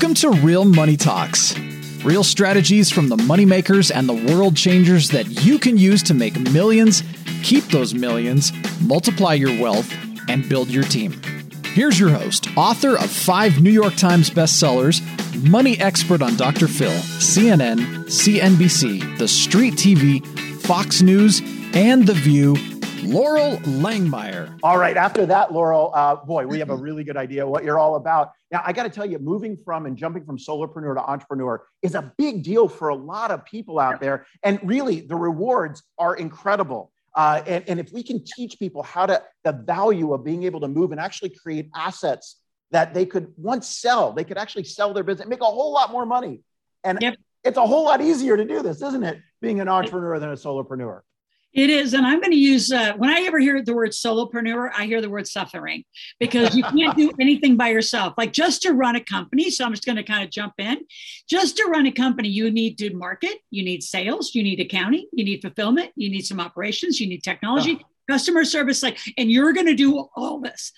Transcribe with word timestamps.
Welcome 0.00 0.14
to 0.14 0.30
Real 0.46 0.64
Money 0.64 0.96
Talks. 0.96 1.58
Real 2.04 2.22
strategies 2.22 2.88
from 2.88 3.08
the 3.08 3.16
moneymakers 3.16 3.90
and 3.92 4.08
the 4.08 4.32
world 4.32 4.56
changers 4.56 5.08
that 5.08 5.44
you 5.44 5.58
can 5.58 5.76
use 5.76 6.04
to 6.04 6.14
make 6.14 6.38
millions, 6.38 7.02
keep 7.42 7.64
those 7.64 7.94
millions, 7.94 8.52
multiply 8.80 9.34
your 9.34 9.60
wealth, 9.60 9.92
and 10.28 10.48
build 10.48 10.68
your 10.68 10.84
team. 10.84 11.20
Here's 11.64 11.98
your 11.98 12.10
host, 12.10 12.46
author 12.56 12.96
of 12.96 13.10
five 13.10 13.60
New 13.60 13.72
York 13.72 13.96
Times 13.96 14.30
bestsellers, 14.30 15.02
money 15.50 15.76
expert 15.80 16.22
on 16.22 16.36
Dr. 16.36 16.68
Phil, 16.68 16.92
CNN, 17.18 18.04
CNBC, 18.04 19.18
The 19.18 19.26
Street 19.26 19.74
TV, 19.74 20.24
Fox 20.60 21.02
News, 21.02 21.42
and 21.74 22.06
The 22.06 22.14
View, 22.14 22.54
Loral 23.02 23.58
Langemeier. 23.64 24.60
All 24.62 24.78
right. 24.78 24.96
After 24.96 25.26
that, 25.26 25.48
Loral, 25.48 25.90
uh, 25.92 26.24
boy, 26.24 26.46
we 26.46 26.60
have 26.60 26.70
a 26.70 26.76
really 26.76 27.02
good 27.02 27.16
idea 27.16 27.48
what 27.48 27.64
you're 27.64 27.80
all 27.80 27.96
about. 27.96 28.34
Now, 28.50 28.62
I 28.64 28.72
got 28.72 28.84
to 28.84 28.90
tell 28.90 29.04
you, 29.04 29.18
moving 29.18 29.56
from 29.56 29.86
and 29.86 29.96
jumping 29.96 30.24
from 30.24 30.38
solopreneur 30.38 30.94
to 30.94 31.02
entrepreneur 31.02 31.62
is 31.82 31.94
a 31.94 32.12
big 32.16 32.42
deal 32.42 32.68
for 32.68 32.88
a 32.88 32.94
lot 32.94 33.30
of 33.30 33.44
people 33.44 33.78
out 33.78 34.00
there. 34.00 34.26
And 34.42 34.58
really, 34.62 35.00
the 35.00 35.16
rewards 35.16 35.82
are 35.98 36.16
incredible. 36.16 36.90
Uh, 37.14 37.42
and, 37.46 37.64
and 37.68 37.80
if 37.80 37.92
we 37.92 38.02
can 38.02 38.24
teach 38.24 38.58
people 38.58 38.82
how 38.82 39.04
to, 39.06 39.22
the 39.44 39.52
value 39.52 40.14
of 40.14 40.24
being 40.24 40.44
able 40.44 40.60
to 40.60 40.68
move 40.68 40.92
and 40.92 41.00
actually 41.00 41.30
create 41.30 41.68
assets 41.74 42.36
that 42.70 42.94
they 42.94 43.04
could 43.04 43.32
once 43.36 43.66
sell, 43.68 44.12
they 44.12 44.24
could 44.24 44.38
actually 44.38 44.64
sell 44.64 44.94
their 44.94 45.02
business, 45.02 45.28
make 45.28 45.40
a 45.40 45.44
whole 45.44 45.72
lot 45.72 45.90
more 45.90 46.06
money. 46.06 46.42
And 46.84 46.98
yep. 47.00 47.16
it's 47.44 47.58
a 47.58 47.66
whole 47.66 47.84
lot 47.84 48.00
easier 48.00 48.36
to 48.36 48.44
do 48.44 48.62
this, 48.62 48.80
isn't 48.82 49.04
it? 49.04 49.20
Being 49.40 49.60
an 49.60 49.68
entrepreneur 49.68 50.18
than 50.18 50.30
a 50.30 50.34
solopreneur. 50.34 51.00
It 51.54 51.70
is, 51.70 51.94
and 51.94 52.06
I'm 52.06 52.20
going 52.20 52.32
to 52.32 52.38
use 52.38 52.70
uh, 52.70 52.92
when 52.96 53.08
I 53.08 53.22
ever 53.22 53.38
hear 53.38 53.62
the 53.62 53.74
word 53.74 53.90
solopreneur, 53.90 54.70
I 54.76 54.84
hear 54.84 55.00
the 55.00 55.08
word 55.08 55.26
suffering 55.26 55.84
because 56.20 56.54
you 56.54 56.62
can't 56.62 56.96
do 56.96 57.10
anything 57.18 57.56
by 57.56 57.68
yourself. 57.68 58.14
Like 58.18 58.32
just 58.32 58.62
to 58.62 58.72
run 58.74 58.96
a 58.96 59.00
company, 59.00 59.50
so 59.50 59.64
I'm 59.64 59.72
just 59.72 59.86
going 59.86 59.96
to 59.96 60.02
kind 60.02 60.22
of 60.22 60.30
jump 60.30 60.54
in. 60.58 60.78
Just 61.28 61.56
to 61.56 61.64
run 61.64 61.86
a 61.86 61.92
company, 61.92 62.28
you 62.28 62.50
need 62.50 62.76
to 62.78 62.94
market, 62.94 63.38
you 63.50 63.64
need 63.64 63.82
sales, 63.82 64.34
you 64.34 64.42
need 64.42 64.60
accounting, 64.60 65.08
you 65.12 65.24
need 65.24 65.40
fulfillment, 65.40 65.90
you 65.96 66.10
need 66.10 66.26
some 66.26 66.38
operations, 66.38 67.00
you 67.00 67.08
need 67.08 67.22
technology. 67.22 67.80
Oh 67.80 67.86
customer 68.08 68.42
service 68.42 68.82
like 68.82 68.98
and 69.18 69.30
you're 69.30 69.52
going 69.52 69.66
to 69.66 69.74
do 69.74 70.08
all 70.16 70.40
this 70.40 70.72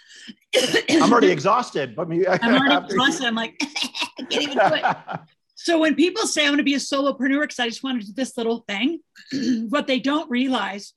i'm 1.00 1.12
already 1.12 1.30
exhausted 1.30 1.94
but 1.94 2.08
me 2.08 2.26
i'm 2.26 2.56
already 2.56 2.84
exhausted 2.86 3.24
i'm 3.24 3.36
like 3.36 3.54
i 4.18 4.22
can't 4.24 4.42
even 4.42 4.58
do 4.58 4.74
it 4.74 4.84
so 5.62 5.78
when 5.78 5.94
people 5.94 6.26
say 6.26 6.40
I'm 6.40 6.52
going 6.52 6.56
to 6.56 6.64
be 6.64 6.72
a 6.72 6.78
solopreneur 6.78 7.42
because 7.42 7.58
I 7.58 7.68
just 7.68 7.82
want 7.82 8.00
to 8.00 8.06
do 8.06 8.14
this 8.14 8.38
little 8.38 8.64
thing, 8.66 9.00
what 9.68 9.86
they 9.86 10.00
don't 10.00 10.30
realize, 10.30 10.94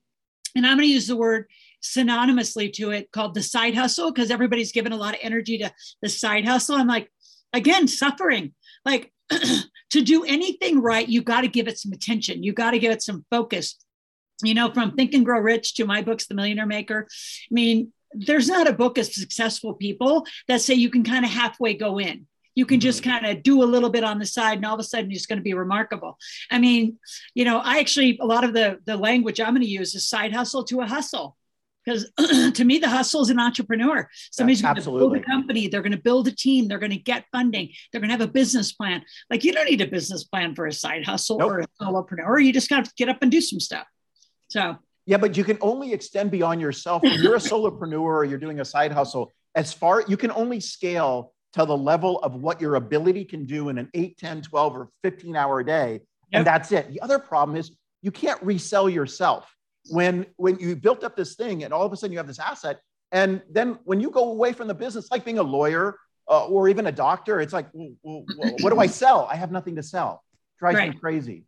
and 0.56 0.66
I'm 0.66 0.78
going 0.78 0.88
to 0.88 0.94
use 0.94 1.08
the 1.08 1.18
word 1.18 1.48
synonymously 1.84 2.72
to 2.76 2.92
it 2.92 3.12
called 3.12 3.34
the 3.34 3.44
side 3.44 3.76
hustle 3.76 4.10
because 4.10 4.32
everybody's 4.32 4.72
given 4.72 4.94
a 4.94 4.98
lot 4.98 5.16
of 5.16 5.20
energy 5.22 5.58
to 5.58 5.74
the 6.02 6.08
side 6.08 6.46
hustle. 6.46 6.78
I'm 6.78 6.88
like, 6.88 7.12
again, 7.52 7.90
suffering. 7.90 8.54
Like 8.86 9.12
to 9.30 10.02
do 10.02 10.24
anything 10.24 10.80
right, 10.80 11.10
you 11.10 11.22
got 11.22 11.42
to 11.42 11.50
give 11.50 11.68
it 11.68 11.78
some 11.78 11.92
attention. 11.92 12.42
You 12.42 12.54
got 12.54 12.72
to 12.72 12.80
give 12.80 12.94
it 12.94 13.02
some 13.02 13.26
focus. 13.30 13.76
You 14.44 14.54
know, 14.54 14.72
from 14.74 14.96
Think 14.96 15.14
and 15.14 15.26
Grow 15.26 15.42
Rich 15.42 15.76
to 15.76 15.86
my 15.86 16.02
books, 16.02 16.28
The 16.28 16.36
Millionaire 16.36 16.66
Maker. 16.66 17.06
I 17.10 17.54
mean, 17.54 17.92
there's 18.14 18.48
not 18.48 18.70
a 18.70 18.74
book 18.74 18.98
of 18.98 19.08
successful 19.08 19.74
people 19.74 20.26
that 20.48 20.62
say 20.62 20.74
you 20.74 20.90
can 20.90 21.04
kind 21.04 21.26
of 21.26 21.32
halfway 21.32 21.74
go 21.74 22.00
in 22.00 22.28
you 22.56 22.66
can 22.66 22.80
just 22.80 23.02
mm-hmm. 23.02 23.12
kind 23.12 23.26
of 23.26 23.44
do 23.44 23.64
a 23.64 23.66
little 23.66 23.90
bit 23.90 24.04
on 24.04 24.20
the 24.20 24.26
side 24.26 24.58
and 24.58 24.66
all 24.66 24.74
of 24.74 24.80
a 24.80 24.84
sudden 24.84 25.12
it's 25.12 25.26
going 25.26 25.40
to 25.40 25.44
be 25.44 25.54
remarkable. 25.54 26.18
I 26.52 26.60
mean 26.60 26.98
you 27.34 27.46
know 27.46 27.60
i 27.60 27.80
actually 27.80 28.18
a 28.22 28.26
lot 28.26 28.44
of 28.44 28.54
the 28.54 28.80
the 28.86 28.98
language 28.98 29.40
i'm 29.40 29.54
going 29.54 29.62
to 29.62 29.68
use 29.68 29.96
is 29.96 30.08
side 30.08 30.34
hustle 30.34 30.64
to 30.66 30.82
a 30.82 30.86
hustle. 30.86 31.38
Because 31.86 32.10
to 32.54 32.64
me 32.64 32.78
the 32.80 32.88
hustle 32.88 33.22
is 33.22 33.30
an 33.30 33.40
entrepreneur. 33.40 34.10
Somebody's 34.32 34.62
going 34.62 34.76
to 34.76 34.82
build 34.84 35.18
a 35.18 35.22
company 35.22 35.68
they're 35.68 35.82
going 35.82 35.92
to 35.92 35.98
build 35.98 36.28
a 36.28 36.32
team 36.32 36.68
they're 36.68 36.80
going 36.80 36.92
to 36.92 36.98
get 36.98 37.26
funding 37.32 37.70
they're 37.92 38.02
going 38.02 38.10
to 38.10 38.18
have 38.18 38.28
a 38.28 38.32
business 38.32 38.72
plan. 38.72 39.04
Like 39.30 39.44
you 39.44 39.52
don't 39.52 39.70
need 39.70 39.82
a 39.82 39.88
business 39.88 40.24
plan 40.24 40.56
for 40.56 40.66
a 40.66 40.74
side 40.74 41.06
hustle 41.06 41.40
nope. 41.40 41.52
or 41.52 41.60
a 41.60 41.68
solopreneur 41.82 42.44
you 42.44 42.54
just 42.54 42.70
got 42.70 42.86
to 42.86 42.92
get 42.98 43.10
up 43.10 43.18
and 43.22 43.32
do 43.32 43.42
some 43.42 43.60
stuff. 43.60 43.88
So. 44.50 44.78
Yeah 45.06 45.18
but 45.18 45.36
you 45.36 45.44
can 45.44 45.58
only 45.60 45.92
extend 45.92 46.32
beyond 46.32 46.62
yourself. 46.62 47.04
When 47.04 47.22
you're 47.22 47.36
a 47.36 47.40
solopreneur 47.52 48.00
or 48.00 48.24
you're 48.24 48.40
doing 48.40 48.62
a 48.62 48.66
side 48.66 48.92
hustle 48.92 49.32
as 49.56 49.74
far 49.74 50.04
you 50.08 50.18
can 50.18 50.32
only 50.32 50.60
scale 50.60 51.34
to 51.54 51.66
the 51.66 51.78
level 51.78 52.20
of 52.20 52.36
what 52.36 52.60
your 52.60 52.76
ability 52.76 53.26
can 53.26 53.46
do 53.46 53.70
in 53.70 53.78
an 53.78 53.90
8, 53.94 54.18
10, 54.18 54.42
12, 54.42 54.76
or 54.76 54.90
15 55.04 55.36
hour 55.36 55.64
day. 55.64 55.92
Yep. 55.92 56.02
And 56.32 56.48
that's 56.48 56.72
it. 56.72 56.92
The 56.92 57.02
other 57.02 57.20
problem 57.20 57.58
is 57.58 57.72
you 58.02 58.12
can't 58.12 58.42
resell 58.42 58.90
yourself. 58.90 59.50
When, 59.90 60.26
when 60.38 60.58
you 60.60 60.76
built 60.76 61.04
up 61.04 61.16
this 61.16 61.36
thing 61.36 61.64
and 61.64 61.74
all 61.74 61.86
of 61.86 61.92
a 61.92 61.98
sudden 61.98 62.12
you 62.14 62.18
have 62.18 62.28
this 62.28 62.40
asset, 62.40 62.80
and 63.12 63.42
then 63.50 63.78
when 63.84 64.00
you 64.00 64.10
go 64.10 64.32
away 64.32 64.54
from 64.54 64.68
the 64.68 64.74
business, 64.74 65.12
like 65.12 65.24
being 65.24 65.38
a 65.38 65.44
lawyer 65.44 65.98
uh, 66.30 66.48
or 66.48 66.70
even 66.70 66.88
a 66.88 66.92
doctor, 66.92 67.40
it's 67.40 67.54
like, 67.54 67.68
well, 67.74 67.94
well, 68.04 68.56
what 68.62 68.72
do 68.72 68.80
I 68.80 68.88
sell? 69.02 69.28
I 69.30 69.36
have 69.36 69.52
nothing 69.52 69.76
to 69.76 69.84
sell. 69.84 70.24
Drives 70.58 70.78
right. 70.78 70.90
me 70.92 70.98
crazy. 70.98 71.44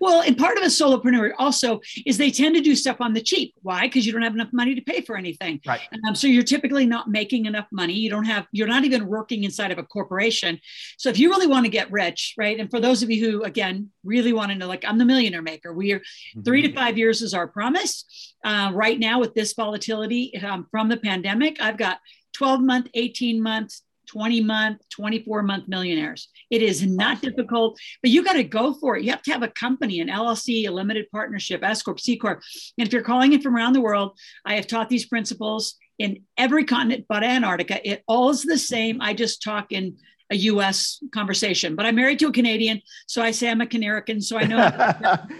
Well, 0.00 0.22
and 0.22 0.36
part 0.36 0.56
of 0.56 0.62
a 0.62 0.66
solopreneur 0.66 1.32
also 1.38 1.80
is 2.06 2.18
they 2.18 2.30
tend 2.30 2.54
to 2.54 2.60
do 2.60 2.74
stuff 2.74 3.00
on 3.00 3.12
the 3.12 3.20
cheap. 3.20 3.54
Why? 3.62 3.82
Because 3.82 4.06
you 4.06 4.12
don't 4.12 4.22
have 4.22 4.34
enough 4.34 4.52
money 4.52 4.74
to 4.74 4.80
pay 4.80 5.00
for 5.00 5.16
anything. 5.16 5.60
Right. 5.66 5.80
Um, 6.06 6.14
so 6.14 6.26
you're 6.26 6.42
typically 6.42 6.86
not 6.86 7.08
making 7.08 7.46
enough 7.46 7.66
money. 7.72 7.94
You 7.94 8.10
don't 8.10 8.24
have. 8.24 8.46
You're 8.52 8.68
not 8.68 8.84
even 8.84 9.06
working 9.06 9.44
inside 9.44 9.70
of 9.70 9.78
a 9.78 9.82
corporation. 9.82 10.60
So 10.98 11.08
if 11.08 11.18
you 11.18 11.30
really 11.30 11.46
want 11.46 11.64
to 11.64 11.70
get 11.70 11.90
rich, 11.90 12.34
right? 12.36 12.58
And 12.58 12.70
for 12.70 12.80
those 12.80 13.02
of 13.02 13.10
you 13.10 13.24
who, 13.24 13.42
again, 13.44 13.90
really 14.04 14.32
want 14.32 14.50
to 14.52 14.58
know, 14.58 14.66
like 14.66 14.84
I'm 14.86 14.98
the 14.98 15.04
millionaire 15.04 15.42
maker. 15.42 15.72
We 15.72 15.92
are 15.92 16.00
mm-hmm. 16.00 16.42
three 16.42 16.62
to 16.62 16.72
five 16.72 16.98
years 16.98 17.22
is 17.22 17.34
our 17.34 17.48
promise. 17.48 18.34
Uh, 18.44 18.70
right 18.74 18.98
now, 18.98 19.20
with 19.20 19.34
this 19.34 19.52
volatility 19.52 20.36
um, 20.42 20.66
from 20.70 20.88
the 20.88 20.96
pandemic, 20.96 21.60
I've 21.60 21.76
got 21.76 21.98
12 22.34 22.60
month, 22.60 22.88
18 22.94 23.42
months, 23.42 23.82
20 24.06 24.40
month, 24.42 24.78
24 24.90 25.42
month 25.42 25.68
millionaires. 25.68 26.28
It 26.50 26.62
is 26.62 26.86
not 26.86 27.22
difficult, 27.22 27.78
but 28.02 28.10
you 28.10 28.24
got 28.24 28.34
to 28.34 28.44
go 28.44 28.74
for 28.74 28.96
it. 28.96 29.04
You 29.04 29.10
have 29.10 29.22
to 29.22 29.32
have 29.32 29.42
a 29.42 29.48
company, 29.48 30.00
an 30.00 30.08
LLC, 30.08 30.66
a 30.66 30.70
limited 30.70 31.10
partnership, 31.10 31.62
S 31.62 31.82
Corp, 31.82 32.00
C 32.00 32.16
Corp. 32.16 32.42
And 32.78 32.86
if 32.86 32.92
you're 32.92 33.02
calling 33.02 33.32
it 33.32 33.42
from 33.42 33.56
around 33.56 33.72
the 33.72 33.80
world, 33.80 34.18
I 34.44 34.54
have 34.54 34.66
taught 34.66 34.88
these 34.88 35.06
principles 35.06 35.76
in 35.98 36.24
every 36.36 36.64
continent 36.64 37.06
but 37.08 37.22
Antarctica. 37.22 37.86
It 37.88 38.02
all 38.08 38.30
is 38.30 38.42
the 38.42 38.58
same. 38.58 39.00
I 39.00 39.14
just 39.14 39.42
talk 39.42 39.72
in 39.72 39.96
a 40.32 40.34
U.S. 40.34 40.98
conversation. 41.12 41.76
But 41.76 41.86
I'm 41.86 41.94
married 41.94 42.18
to 42.20 42.28
a 42.28 42.32
Canadian, 42.32 42.80
so 43.06 43.22
I 43.22 43.30
say 43.30 43.50
I'm 43.50 43.60
a 43.60 43.66
Canarican. 43.66 44.22
So 44.22 44.38
I 44.38 44.44
know 44.44 44.58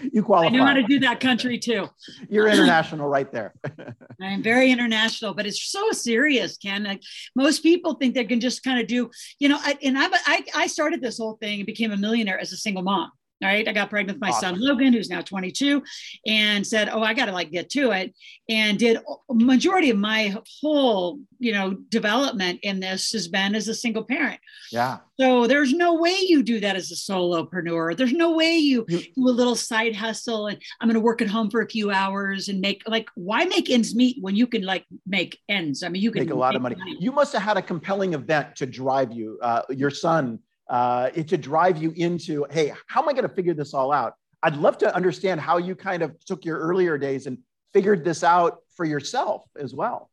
you 0.13 0.23
qualify. 0.23 0.47
I 0.47 0.57
know 0.57 0.65
how 0.65 0.73
to 0.73 0.83
do 0.83 0.99
that 0.99 1.19
country 1.19 1.57
too. 1.57 1.89
You're 2.29 2.47
international, 2.55 3.09
right 3.09 3.29
there. 3.31 3.53
I'm 4.21 4.43
very 4.43 4.71
international, 4.71 5.33
but 5.33 5.45
it's 5.45 5.61
so 5.63 5.91
serious, 5.91 6.57
Ken. 6.57 6.83
Like 6.83 7.01
most 7.35 7.63
people 7.63 7.95
think 7.95 8.13
they 8.13 8.23
can 8.23 8.39
just 8.39 8.63
kind 8.63 8.79
of 8.79 8.87
do, 8.87 9.09
you 9.39 9.49
know. 9.49 9.57
I, 9.59 9.77
and 9.83 9.97
I, 9.97 10.07
I, 10.25 10.43
I 10.55 10.67
started 10.67 11.01
this 11.01 11.17
whole 11.17 11.37
thing 11.41 11.59
and 11.59 11.65
became 11.65 11.91
a 11.91 11.97
millionaire 11.97 12.39
as 12.39 12.53
a 12.53 12.57
single 12.57 12.83
mom 12.83 13.11
right? 13.43 13.67
I 13.67 13.73
got 13.73 13.89
pregnant 13.89 14.17
with 14.17 14.21
my 14.21 14.29
awesome. 14.29 14.55
son 14.55 14.61
Logan, 14.61 14.93
who's 14.93 15.09
now 15.09 15.21
22, 15.21 15.83
and 16.25 16.65
said, 16.65 16.89
"Oh, 16.89 17.01
I 17.01 17.13
got 17.13 17.25
to 17.25 17.31
like 17.31 17.51
get 17.51 17.69
to 17.71 17.91
it," 17.91 18.13
and 18.49 18.77
did 18.77 18.99
majority 19.29 19.89
of 19.89 19.97
my 19.97 20.35
whole, 20.61 21.19
you 21.39 21.53
know, 21.53 21.73
development 21.89 22.59
in 22.63 22.79
this 22.79 23.11
has 23.11 23.27
been 23.27 23.55
as 23.55 23.67
a 23.67 23.75
single 23.75 24.03
parent. 24.03 24.39
Yeah. 24.71 24.97
So 25.19 25.47
there's 25.47 25.73
no 25.73 25.95
way 25.95 26.17
you 26.21 26.43
do 26.43 26.59
that 26.59 26.75
as 26.75 26.91
a 26.91 26.95
solopreneur. 26.95 27.95
There's 27.95 28.13
no 28.13 28.33
way 28.35 28.57
you 28.57 28.85
do 28.87 28.99
a 28.99 29.21
little 29.21 29.55
side 29.55 29.95
hustle 29.95 30.47
and 30.47 30.59
I'm 30.81 30.87
going 30.87 30.95
to 30.95 30.99
work 30.99 31.21
at 31.21 31.27
home 31.27 31.49
for 31.51 31.61
a 31.61 31.69
few 31.69 31.91
hours 31.91 32.49
and 32.49 32.59
make 32.59 32.81
like 32.87 33.07
why 33.15 33.45
make 33.45 33.69
ends 33.69 33.95
meet 33.95 34.17
when 34.21 34.35
you 34.35 34.47
can 34.47 34.63
like 34.63 34.85
make 35.05 35.39
ends? 35.47 35.83
I 35.83 35.89
mean, 35.89 36.01
you 36.01 36.11
can 36.11 36.23
make 36.23 36.31
a 36.31 36.35
lot 36.35 36.49
make 36.49 36.55
of 36.57 36.61
money. 36.63 36.75
money. 36.75 36.97
You 36.99 37.11
must 37.11 37.33
have 37.33 37.43
had 37.43 37.57
a 37.57 37.61
compelling 37.61 38.13
event 38.13 38.55
to 38.57 38.65
drive 38.65 39.11
you. 39.11 39.39
Uh, 39.41 39.61
your 39.69 39.91
son 39.91 40.39
uh, 40.69 41.09
it 41.13 41.27
to 41.29 41.37
drive 41.37 41.77
you 41.81 41.91
into, 41.95 42.45
hey, 42.49 42.73
how 42.87 43.01
am 43.01 43.09
I 43.09 43.13
going 43.13 43.27
to 43.27 43.33
figure 43.33 43.53
this 43.53 43.73
all 43.73 43.91
out? 43.91 44.13
I'd 44.41 44.57
love 44.57 44.77
to 44.79 44.93
understand 44.95 45.39
how 45.39 45.57
you 45.57 45.75
kind 45.75 46.03
of 46.03 46.17
took 46.25 46.45
your 46.45 46.59
earlier 46.59 46.97
days 46.97 47.27
and 47.27 47.37
figured 47.73 48.03
this 48.03 48.23
out 48.23 48.59
for 48.75 48.85
yourself 48.85 49.43
as 49.57 49.73
well. 49.73 50.09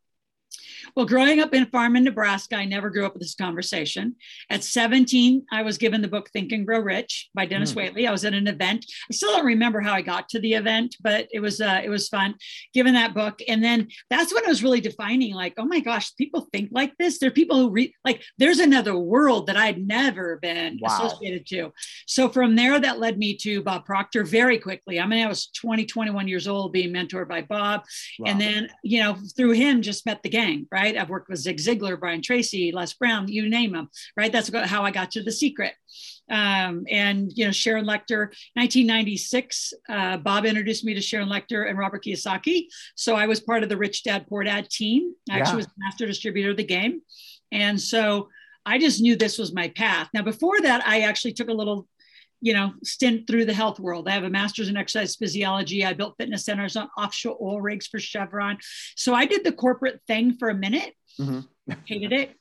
Well, 0.97 1.07
growing 1.07 1.41
up 1.41 1.55
in 1.55 1.63
a 1.63 1.67
farm 1.67 1.97
in 1.97 2.05
Nebraska, 2.05 2.57
I 2.57 2.65
never 2.65 2.91
grew 2.91 3.07
up 3.07 3.15
with 3.15 3.23
this 3.23 3.35
conversation. 3.35 4.17
At 4.49 4.65
17, 4.65 5.47
I 5.53 5.63
was 5.63 5.79
given 5.79 6.03
the 6.03 6.09
book 6.09 6.31
Think 6.31 6.53
and 6.53 6.67
Grow 6.67 6.81
Rich 6.81 7.31
by 7.35 7.47
Denis 7.47 7.73
mm. 7.73 7.77
Waitley. 7.77 8.09
I 8.09 8.13
was 8.13 8.25
at 8.25 8.35
an 8.35 8.49
event. 8.49 8.85
I 9.11 9.15
still 9.15 9.33
don't 9.33 9.47
remember 9.47 9.81
how 9.81 9.93
I 9.93 10.03
got 10.03 10.29
to 10.31 10.41
the 10.41 10.55
event, 10.55 10.97
but 11.01 11.29
it 11.33 11.41
was 11.41 11.61
uh, 11.61 11.81
it 11.83 11.89
was 11.89 12.09
fun 12.09 12.35
given 12.75 12.95
that 12.95 13.15
book. 13.15 13.41
And 13.49 13.63
then 13.63 13.89
that's 14.09 14.35
when 14.35 14.45
I 14.45 14.49
was 14.49 14.63
really 14.63 14.81
defining 14.81 15.35
like, 15.35 15.55
oh 15.59 15.67
my 15.67 15.81
gosh, 15.81 16.15
people 16.17 16.49
think 16.53 16.71
like 16.73 16.97
this. 16.99 17.19
There 17.19 17.29
are 17.29 17.33
people 17.33 17.57
who 17.57 17.71
read 17.71 17.93
like 18.05 18.23
there's 18.39 18.59
another 18.59 18.97
world 18.97 19.47
that 19.47 19.57
I'd 19.57 19.87
never 19.87 20.39
been 20.41 20.79
wow. 20.81 20.89
associated 20.89 21.47
to. 21.47 21.73
So 22.07 22.29
from 22.29 22.57
there, 22.57 22.79
that 22.79 22.99
led 22.99 23.19
me 23.19 23.37
to 23.39 23.63
Bob 23.63 23.85
Proctor 23.85 24.25
very 24.25 24.59
quickly. 24.59 25.01
I 25.01 25.07
mean, 25.07 25.25
I 25.25 25.29
was 25.29 25.49
20, 25.49 25.87
21 25.87 26.29
years 26.29 26.49
old 26.49 26.73
being 26.73 26.93
mentored 26.93 27.29
by 27.29 27.43
Bob. 27.43 27.83
Wow. 28.19 28.31
And 28.31 28.41
then, 28.41 28.69
you 28.83 29.01
know, 29.01 29.17
through 29.37 29.53
him, 29.53 29.83
just 29.83 30.07
met 30.07 30.23
the 30.23 30.29
gang, 30.29 30.67
right? 30.73 30.97
I've 30.97 31.09
worked 31.09 31.29
with 31.29 31.39
Zig 31.39 31.59
Ziglar, 31.59 31.99
Brian 31.99 32.23
Tracy, 32.23 32.73
Les 32.73 32.93
Brown, 32.95 33.29
you 33.29 33.49
name 33.49 33.73
them, 33.73 33.89
right? 34.17 34.33
That's 34.33 34.51
how 34.67 34.85
I 34.85 34.91
got 34.91 35.11
to 35.13 35.23
The 35.23 35.33
Secret. 35.33 35.75
Um, 36.31 36.85
and, 36.89 37.33
you 37.35 37.45
know, 37.45 37.51
Sharon 37.51 37.85
Lechter. 37.85 38.29
1996, 38.55 39.73
uh, 39.89 40.17
Bob 40.19 40.47
introduced 40.47 40.85
me 40.85 40.95
to 40.95 41.01
Sharon 41.01 41.29
Lechter 41.29 41.69
and 41.69 41.79
Robert 41.79 42.05
Kiyosaki. 42.05 42.67
So 42.95 43.17
I 43.17 43.27
was 43.27 43.41
part 43.41 43.63
of 43.63 43.69
the 43.69 43.77
Rich 43.77 44.05
Dad 44.05 44.27
Poor 44.29 44.45
Dad 44.45 44.71
team. 44.71 45.15
I 45.29 45.37
yeah. 45.37 45.43
actually 45.43 45.57
was 45.57 45.69
master 45.79 46.07
distributor 46.07 46.51
of 46.51 46.57
the 46.57 46.65
game. 46.65 47.03
And 47.51 47.81
so 47.81 48.29
I 48.65 48.79
just 48.79 49.01
knew 49.01 49.17
this 49.17 49.39
was 49.39 49.53
my 49.53 49.69
path. 49.69 50.09
Now, 50.15 50.23
before 50.23 50.61
that, 50.61 50.87
I 50.87 51.01
actually 51.01 51.33
took 51.33 51.49
a 51.49 51.55
little 51.55 51.89
you 52.41 52.55
know, 52.55 52.73
stint 52.83 53.27
through 53.27 53.45
the 53.45 53.55
health 53.55 53.79
world. 53.79 54.09
I 54.09 54.13
have 54.13 54.25
a 54.25 54.31
master's 54.31 54.69
in 54.69 54.77
exercise 54.77 55.17
physiology. 55.17 55.85
I 55.85 55.93
built 55.93 56.15
fitness 56.19 56.45
centers 56.45 56.77
on 56.77 56.89
offshore 56.97 57.37
oil 57.41 57.61
rigs 57.61 57.87
for 57.87 57.99
Chevron. 57.99 58.59
So 58.97 59.15
I 59.15 59.27
did 59.27 59.45
the 59.45 59.53
corporate 59.53 60.01
thing 60.07 60.37
for 60.39 60.49
a 60.49 60.55
minute, 60.55 60.95
mm-hmm. 61.21 61.41
hated 61.85 62.13
it, 62.13 62.35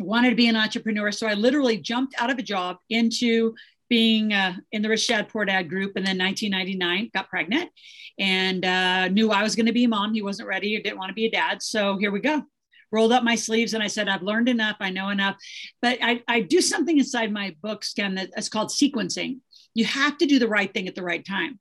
wanted 0.00 0.30
to 0.30 0.36
be 0.36 0.48
an 0.48 0.56
entrepreneur. 0.56 1.12
So 1.12 1.26
I 1.26 1.34
literally 1.34 1.76
jumped 1.76 2.14
out 2.18 2.30
of 2.30 2.38
a 2.38 2.42
job 2.42 2.78
into 2.90 3.54
being 3.88 4.32
uh, 4.32 4.54
in 4.72 4.82
the 4.82 4.88
Rich 4.88 5.08
Dad 5.08 5.28
Poor 5.28 5.44
Dad 5.44 5.68
group. 5.68 5.92
And 5.96 6.06
then 6.06 6.18
1999, 6.18 7.10
got 7.14 7.28
pregnant 7.28 7.70
and 8.18 8.64
uh, 8.64 9.08
knew 9.08 9.30
I 9.30 9.42
was 9.42 9.54
going 9.54 9.66
to 9.66 9.72
be 9.72 9.84
a 9.84 9.88
mom. 9.88 10.14
He 10.14 10.22
wasn't 10.22 10.48
ready 10.48 10.76
or 10.76 10.80
didn't 10.80 10.98
want 10.98 11.10
to 11.10 11.14
be 11.14 11.26
a 11.26 11.30
dad. 11.30 11.62
So 11.62 11.98
here 11.98 12.10
we 12.10 12.20
go 12.20 12.44
rolled 12.94 13.12
up 13.12 13.24
my 13.24 13.34
sleeves 13.34 13.74
and 13.74 13.82
I 13.82 13.88
said, 13.88 14.08
I've 14.08 14.22
learned 14.22 14.48
enough, 14.48 14.76
I 14.80 14.90
know 14.90 15.08
enough. 15.08 15.36
But 15.82 15.98
I, 16.00 16.22
I 16.28 16.40
do 16.40 16.60
something 16.60 16.96
inside 16.96 17.32
my 17.32 17.54
books, 17.60 17.92
Ken, 17.92 18.14
that's 18.14 18.48
called 18.48 18.68
sequencing. 18.68 19.40
You 19.74 19.84
have 19.84 20.16
to 20.18 20.26
do 20.26 20.38
the 20.38 20.48
right 20.48 20.72
thing 20.72 20.86
at 20.86 20.94
the 20.94 21.02
right 21.02 21.26
time. 21.26 21.58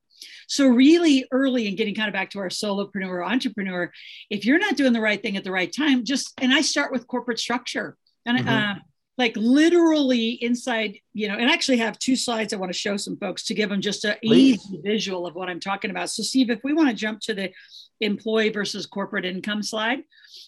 So, 0.47 0.67
really 0.67 1.25
early 1.31 1.67
in 1.67 1.75
getting 1.75 1.95
kind 1.95 2.07
of 2.07 2.13
back 2.13 2.29
to 2.31 2.39
our 2.39 2.49
solopreneur 2.49 3.25
entrepreneur, 3.25 3.91
if 4.29 4.45
you're 4.45 4.59
not 4.59 4.77
doing 4.77 4.93
the 4.93 5.01
right 5.01 5.21
thing 5.21 5.35
at 5.35 5.43
the 5.43 5.51
right 5.51 5.73
time, 5.75 6.05
just 6.05 6.31
and 6.39 6.53
I 6.53 6.61
start 6.61 6.91
with 6.91 7.07
corporate 7.07 7.39
structure. 7.39 7.97
And 8.25 8.37
mm-hmm. 8.37 8.47
uh, 8.47 8.75
like 9.17 9.33
literally 9.35 10.31
inside, 10.41 10.97
you 11.13 11.27
know, 11.27 11.35
and 11.35 11.49
I 11.49 11.53
actually 11.53 11.77
have 11.77 11.99
two 11.99 12.15
slides 12.15 12.51
I 12.51 12.57
want 12.57 12.71
to 12.71 12.77
show 12.77 12.97
some 12.97 13.17
folks 13.17 13.43
to 13.45 13.53
give 13.53 13.69
them 13.69 13.81
just 13.81 14.05
an 14.05 14.15
easy 14.23 14.79
visual 14.83 15.27
of 15.27 15.35
what 15.35 15.49
I'm 15.49 15.59
talking 15.59 15.91
about. 15.91 16.09
So, 16.09 16.23
Steve, 16.23 16.49
if 16.49 16.61
we 16.63 16.73
want 16.73 16.89
to 16.89 16.95
jump 16.95 17.19
to 17.21 17.33
the 17.33 17.51
employee 18.03 18.49
versus 18.49 18.85
corporate 18.85 19.25
income 19.25 19.63
slide. 19.63 19.99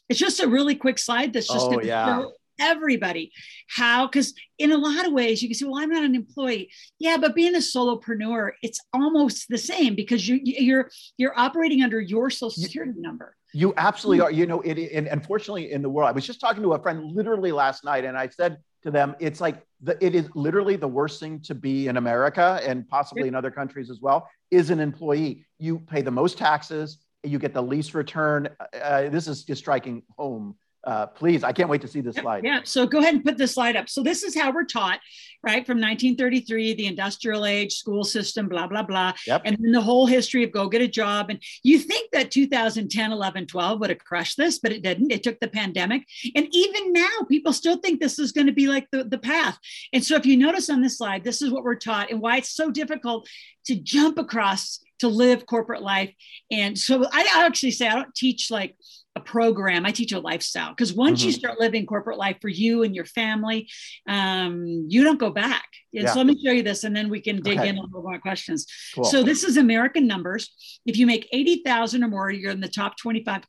It's 0.10 0.20
just 0.20 0.40
a 0.40 0.48
really 0.48 0.76
quick 0.76 1.00
slide 1.00 1.34
that's 1.34 1.48
just 1.48 1.68
oh, 1.68 1.82
yeah. 1.82 2.06
show 2.06 2.32
everybody 2.58 3.34
how 3.68 4.08
because 4.08 4.34
in 4.60 4.72
a 4.72 4.78
lot 4.78 5.06
of 5.06 5.12
ways 5.12 5.44
you 5.44 5.50
can 5.50 5.56
say 5.56 5.66
well 5.66 5.78
i'm 5.78 5.90
not 5.90 6.06
an 6.06 6.16
employee 6.16 6.72
yeah 7.00 7.18
but 7.18 7.36
being 7.36 7.54
a 7.54 7.58
solopreneur 7.58 8.52
it's 8.62 8.80
almost 8.94 9.50
the 9.50 9.58
same 9.58 9.94
because 9.94 10.26
you 10.26 10.40
you're 10.42 10.90
you're 11.18 11.38
operating 11.38 11.84
under 11.84 12.00
your 12.00 12.30
social 12.30 12.50
security 12.50 12.94
number 12.96 13.36
you 13.56 13.74
absolutely 13.78 14.22
are 14.22 14.32
you 14.32 14.46
know 14.46 14.62
it 14.62 14.78
and 14.92 15.08
unfortunately 15.08 15.72
in 15.72 15.82
the 15.82 15.90
world 15.90 16.10
i 16.10 16.12
was 16.12 16.26
just 16.26 16.40
talking 16.42 16.62
to 16.62 16.74
a 16.74 16.82
friend 16.82 17.16
literally 17.16 17.52
last 17.52 17.84
night 17.84 18.04
and 18.04 18.18
i 18.18 18.28
said 18.28 18.58
to 18.84 18.92
them 18.92 19.16
it's 19.20 19.40
like 19.40 19.64
the, 19.82 19.98
it 20.06 20.14
is 20.14 20.30
literally 20.36 20.76
the 20.76 20.88
worst 20.88 21.20
thing 21.20 21.40
to 21.40 21.56
be 21.56 21.88
in 21.88 21.98
america 21.98 22.60
and 22.66 22.88
possibly 22.88 23.28
in 23.28 23.36
other 23.36 23.52
countries 23.52 23.90
as 23.90 24.02
well 24.02 24.28
is 24.52 24.70
an 24.70 24.80
employee 24.80 25.46
you 25.58 25.80
pay 25.80 26.02
the 26.02 26.12
most 26.12 26.38
taxes 26.38 27.00
you 27.26 27.40
get 27.40 27.54
the 27.54 27.62
least 27.62 27.94
return. 27.94 28.50
Uh, 28.82 29.10
this 29.10 29.28
is 29.28 29.44
just 29.44 29.62
striking 29.62 30.04
home. 30.18 30.56
Uh, 30.86 31.08
please, 31.08 31.44
I 31.44 31.52
can't 31.52 31.70
wait 31.70 31.82
to 31.82 31.88
see 31.88 32.02
this 32.02 32.16
slide. 32.16 32.44
Yeah, 32.44 32.60
so 32.64 32.86
go 32.86 33.00
ahead 33.00 33.16
and 33.16 33.24
put 33.24 33.38
this 33.38 33.56
slide 33.56 33.76
up. 33.76 33.90
So 33.90 34.04
this 34.04 34.24
is 34.24 34.40
how 34.40 34.52
we're 34.52 34.66
taught, 34.66 35.00
right? 35.42 35.66
From 35.66 35.80
1933, 35.80 36.76
the 36.76 36.86
industrial 36.86 37.46
age, 37.46 37.74
school 37.74 38.04
system, 38.04 38.48
blah, 38.48 38.68
blah, 38.68 38.84
blah. 38.84 39.14
Yep. 39.26 39.42
And 39.46 39.58
then 39.60 39.72
the 39.72 39.82
whole 39.82 40.06
history 40.06 40.44
of 40.44 40.52
go 40.52 40.70
get 40.70 40.82
a 40.82 40.88
job. 40.88 41.32
And 41.32 41.42
you 41.64 41.80
think 41.80 42.12
that 42.12 42.30
2010, 42.30 43.12
11, 43.12 43.48
12 43.48 43.80
would 43.80 43.90
have 43.90 44.00
crushed 44.00 44.38
this, 44.38 44.60
but 44.60 44.72
it 44.72 44.84
didn't. 44.84 45.12
It 45.12 45.24
took 45.24 45.40
the 45.40 45.48
pandemic. 45.48 46.06
And 46.36 46.48
even 46.52 46.94
now, 46.94 47.26
people 47.28 47.52
still 47.52 47.78
think 47.78 48.00
this 48.00 48.20
is 48.20 48.32
going 48.32 48.48
to 48.48 48.54
be 48.54 48.68
like 48.68 48.88
the, 48.92 49.04
the 49.06 49.18
path. 49.18 49.58
And 49.92 50.04
so 50.04 50.16
if 50.16 50.26
you 50.26 50.38
notice 50.38 50.70
on 50.70 50.82
this 50.82 51.00
slide, 51.00 51.24
this 51.24 51.42
is 51.42 51.52
what 51.52 51.64
we're 51.64 51.76
taught 51.76 52.12
and 52.12 52.22
why 52.22 52.38
it's 52.38 52.56
so 52.56 52.70
difficult 52.70 53.28
to 53.66 53.76
jump 53.76 54.20
across 54.20 54.82
to 55.00 55.08
live 55.08 55.46
corporate 55.46 55.82
life. 55.82 56.14
And 56.52 56.78
so 56.78 57.06
I, 57.12 57.28
actually 57.46 57.72
say 57.72 57.88
I 57.88 57.96
don't 57.96 58.16
teach 58.16 58.50
like 58.50 58.76
a 59.16 59.20
program. 59.20 59.86
I 59.86 59.92
teach 59.92 60.12
a 60.12 60.20
lifestyle 60.20 60.70
because 60.70 60.94
once 60.94 61.20
mm-hmm. 61.20 61.28
you 61.28 61.34
start 61.34 61.60
living 61.60 61.86
corporate 61.86 62.18
life 62.18 62.38
for 62.42 62.50
you 62.50 62.84
and 62.84 62.94
your 62.94 63.06
family, 63.06 63.70
um, 64.08 64.86
you 64.90 65.04
don't 65.04 65.20
go 65.20 65.30
back. 65.30 65.66
And 65.94 66.04
yeah. 66.04 66.12
so 66.12 66.18
let 66.20 66.28
me 66.28 66.42
show 66.44 66.52
you 66.52 66.64
this, 66.64 66.84
and 66.84 66.94
then 66.94 67.10
we 67.10 67.22
can 67.22 67.42
dig 67.42 67.60
okay. 67.60 67.70
in 67.70 67.78
a 67.78 67.82
little 67.82 68.02
more 68.02 68.20
questions. 68.20 68.66
Cool. 68.94 69.06
So 69.06 69.24
this 69.24 69.44
is 69.44 69.56
American 69.58 70.06
numbers. 70.08 70.80
If 70.86 70.98
you 70.98 71.06
make 71.06 71.30
eighty 71.32 71.62
thousand 71.66 72.04
or 72.04 72.10
more, 72.10 72.30
you're 72.30 72.52
in 72.52 72.60
the 72.60 72.68
top 72.68 72.98
twenty-five 72.98 73.44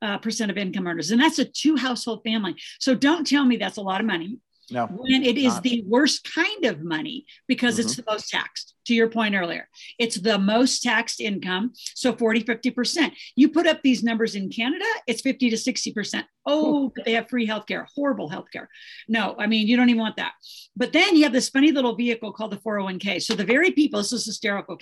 uh, 0.00 0.18
percent 0.18 0.50
of 0.50 0.56
income 0.56 0.86
earners, 0.86 1.10
and 1.10 1.20
that's 1.20 1.38
a 1.38 1.44
two 1.44 1.76
household 1.76 2.22
family. 2.24 2.56
So 2.78 2.94
don't 2.94 3.26
tell 3.26 3.44
me 3.44 3.58
that's 3.58 3.76
a 3.76 3.82
lot 3.82 4.00
of 4.00 4.06
money. 4.06 4.38
No, 4.70 4.86
when 4.86 5.22
it 5.22 5.36
is 5.36 5.54
not. 5.54 5.62
the 5.62 5.82
worst 5.86 6.28
kind 6.32 6.64
of 6.64 6.82
money 6.82 7.26
because 7.48 7.74
mm-hmm. 7.74 7.82
it's 7.82 7.96
the 7.96 8.04
most 8.06 8.30
taxed 8.30 8.74
to 8.86 8.94
your 8.94 9.08
point 9.08 9.34
earlier. 9.34 9.68
It's 9.98 10.16
the 10.16 10.38
most 10.38 10.82
taxed 10.82 11.20
income 11.20 11.72
so 11.74 12.12
40 12.12 12.44
50% 12.44 13.12
you 13.36 13.48
put 13.50 13.66
up 13.66 13.82
these 13.82 14.02
numbers 14.02 14.34
in 14.34 14.48
canada 14.48 14.84
it's 15.06 15.22
50 15.22 15.50
to 15.50 15.56
60% 15.56 16.24
oh 16.46 16.92
but 16.94 17.04
they 17.04 17.12
have 17.12 17.28
free 17.28 17.46
healthcare 17.46 17.86
horrible 17.94 18.30
healthcare. 18.30 18.66
No 19.08 19.34
i 19.38 19.46
mean 19.46 19.66
you 19.66 19.76
don't 19.76 19.88
even 19.88 20.00
want 20.00 20.16
that. 20.16 20.32
But 20.76 20.92
then 20.92 21.16
you 21.16 21.24
have 21.24 21.32
this 21.32 21.48
funny 21.48 21.72
little 21.72 21.94
vehicle 21.94 22.32
called 22.32 22.52
the 22.52 22.58
401k 22.58 23.22
so 23.22 23.34
the 23.34 23.44
very 23.44 23.72
people 23.72 24.00
this 24.00 24.12
is 24.12 24.24
hysterical 24.26 24.78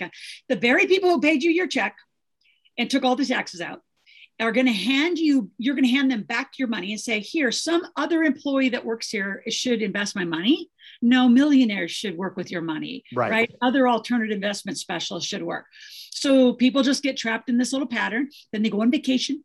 the 0.47 0.55
very 0.55 0.85
people 0.85 1.09
who 1.09 1.19
paid 1.19 1.43
you 1.43 1.51
your 1.51 1.67
check 1.67 1.95
and 2.77 2.89
took 2.89 3.03
all 3.03 3.15
the 3.15 3.25
taxes 3.25 3.61
out 3.61 3.81
are 4.39 4.51
going 4.51 4.65
to 4.65 4.73
hand 4.73 5.19
you, 5.19 5.49
you're 5.57 5.75
going 5.75 5.85
to 5.85 5.91
hand 5.91 6.09
them 6.09 6.23
back 6.23 6.53
your 6.57 6.67
money 6.67 6.91
and 6.91 7.01
say, 7.01 7.19
here, 7.19 7.51
some 7.51 7.81
other 7.95 8.23
employee 8.23 8.69
that 8.69 8.85
works 8.85 9.09
here 9.09 9.43
should 9.49 9.81
invest 9.81 10.15
my 10.15 10.23
money. 10.23 10.69
No 11.01 11.27
millionaires 11.27 11.91
should 11.91 12.17
work 12.17 12.37
with 12.37 12.49
your 12.49 12.61
money, 12.61 13.03
right? 13.13 13.31
right? 13.31 13.55
Other 13.61 13.87
alternative 13.87 14.33
investment 14.33 14.77
specialists 14.77 15.29
should 15.29 15.43
work. 15.43 15.65
So 16.11 16.53
people 16.53 16.83
just 16.83 17.03
get 17.03 17.17
trapped 17.17 17.49
in 17.49 17.57
this 17.57 17.73
little 17.73 17.87
pattern. 17.87 18.29
Then 18.51 18.63
they 18.63 18.69
go 18.69 18.81
on 18.81 18.91
vacation, 18.91 19.43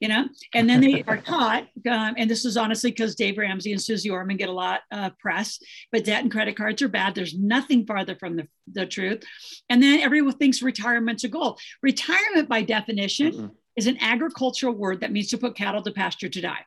you 0.00 0.08
know, 0.08 0.26
and 0.54 0.68
then 0.68 0.80
they 0.80 1.04
are 1.06 1.16
taught. 1.18 1.68
Um, 1.88 2.14
and 2.16 2.28
this 2.28 2.44
is 2.44 2.56
honestly 2.56 2.90
because 2.90 3.14
Dave 3.14 3.38
Ramsey 3.38 3.72
and 3.72 3.80
Suze 3.80 4.08
Orman 4.08 4.36
get 4.36 4.48
a 4.48 4.52
lot 4.52 4.80
of 4.92 5.16
press, 5.18 5.58
but 5.92 6.04
debt 6.04 6.22
and 6.22 6.30
credit 6.30 6.56
cards 6.56 6.82
are 6.82 6.88
bad. 6.88 7.14
There's 7.14 7.34
nothing 7.34 7.86
farther 7.86 8.16
from 8.16 8.36
the, 8.36 8.48
the 8.72 8.86
truth. 8.86 9.22
And 9.68 9.82
then 9.82 10.00
everyone 10.00 10.34
thinks 10.34 10.62
retirement's 10.62 11.24
a 11.24 11.28
goal. 11.28 11.58
Retirement, 11.82 12.48
by 12.48 12.62
definition, 12.62 13.32
mm 13.32 13.50
is 13.78 13.86
an 13.86 13.96
agricultural 14.00 14.74
word 14.74 15.00
that 15.00 15.12
means 15.12 15.28
to 15.28 15.38
put 15.38 15.54
cattle 15.54 15.80
to 15.82 15.92
pasture 15.92 16.28
to 16.28 16.40
die. 16.40 16.64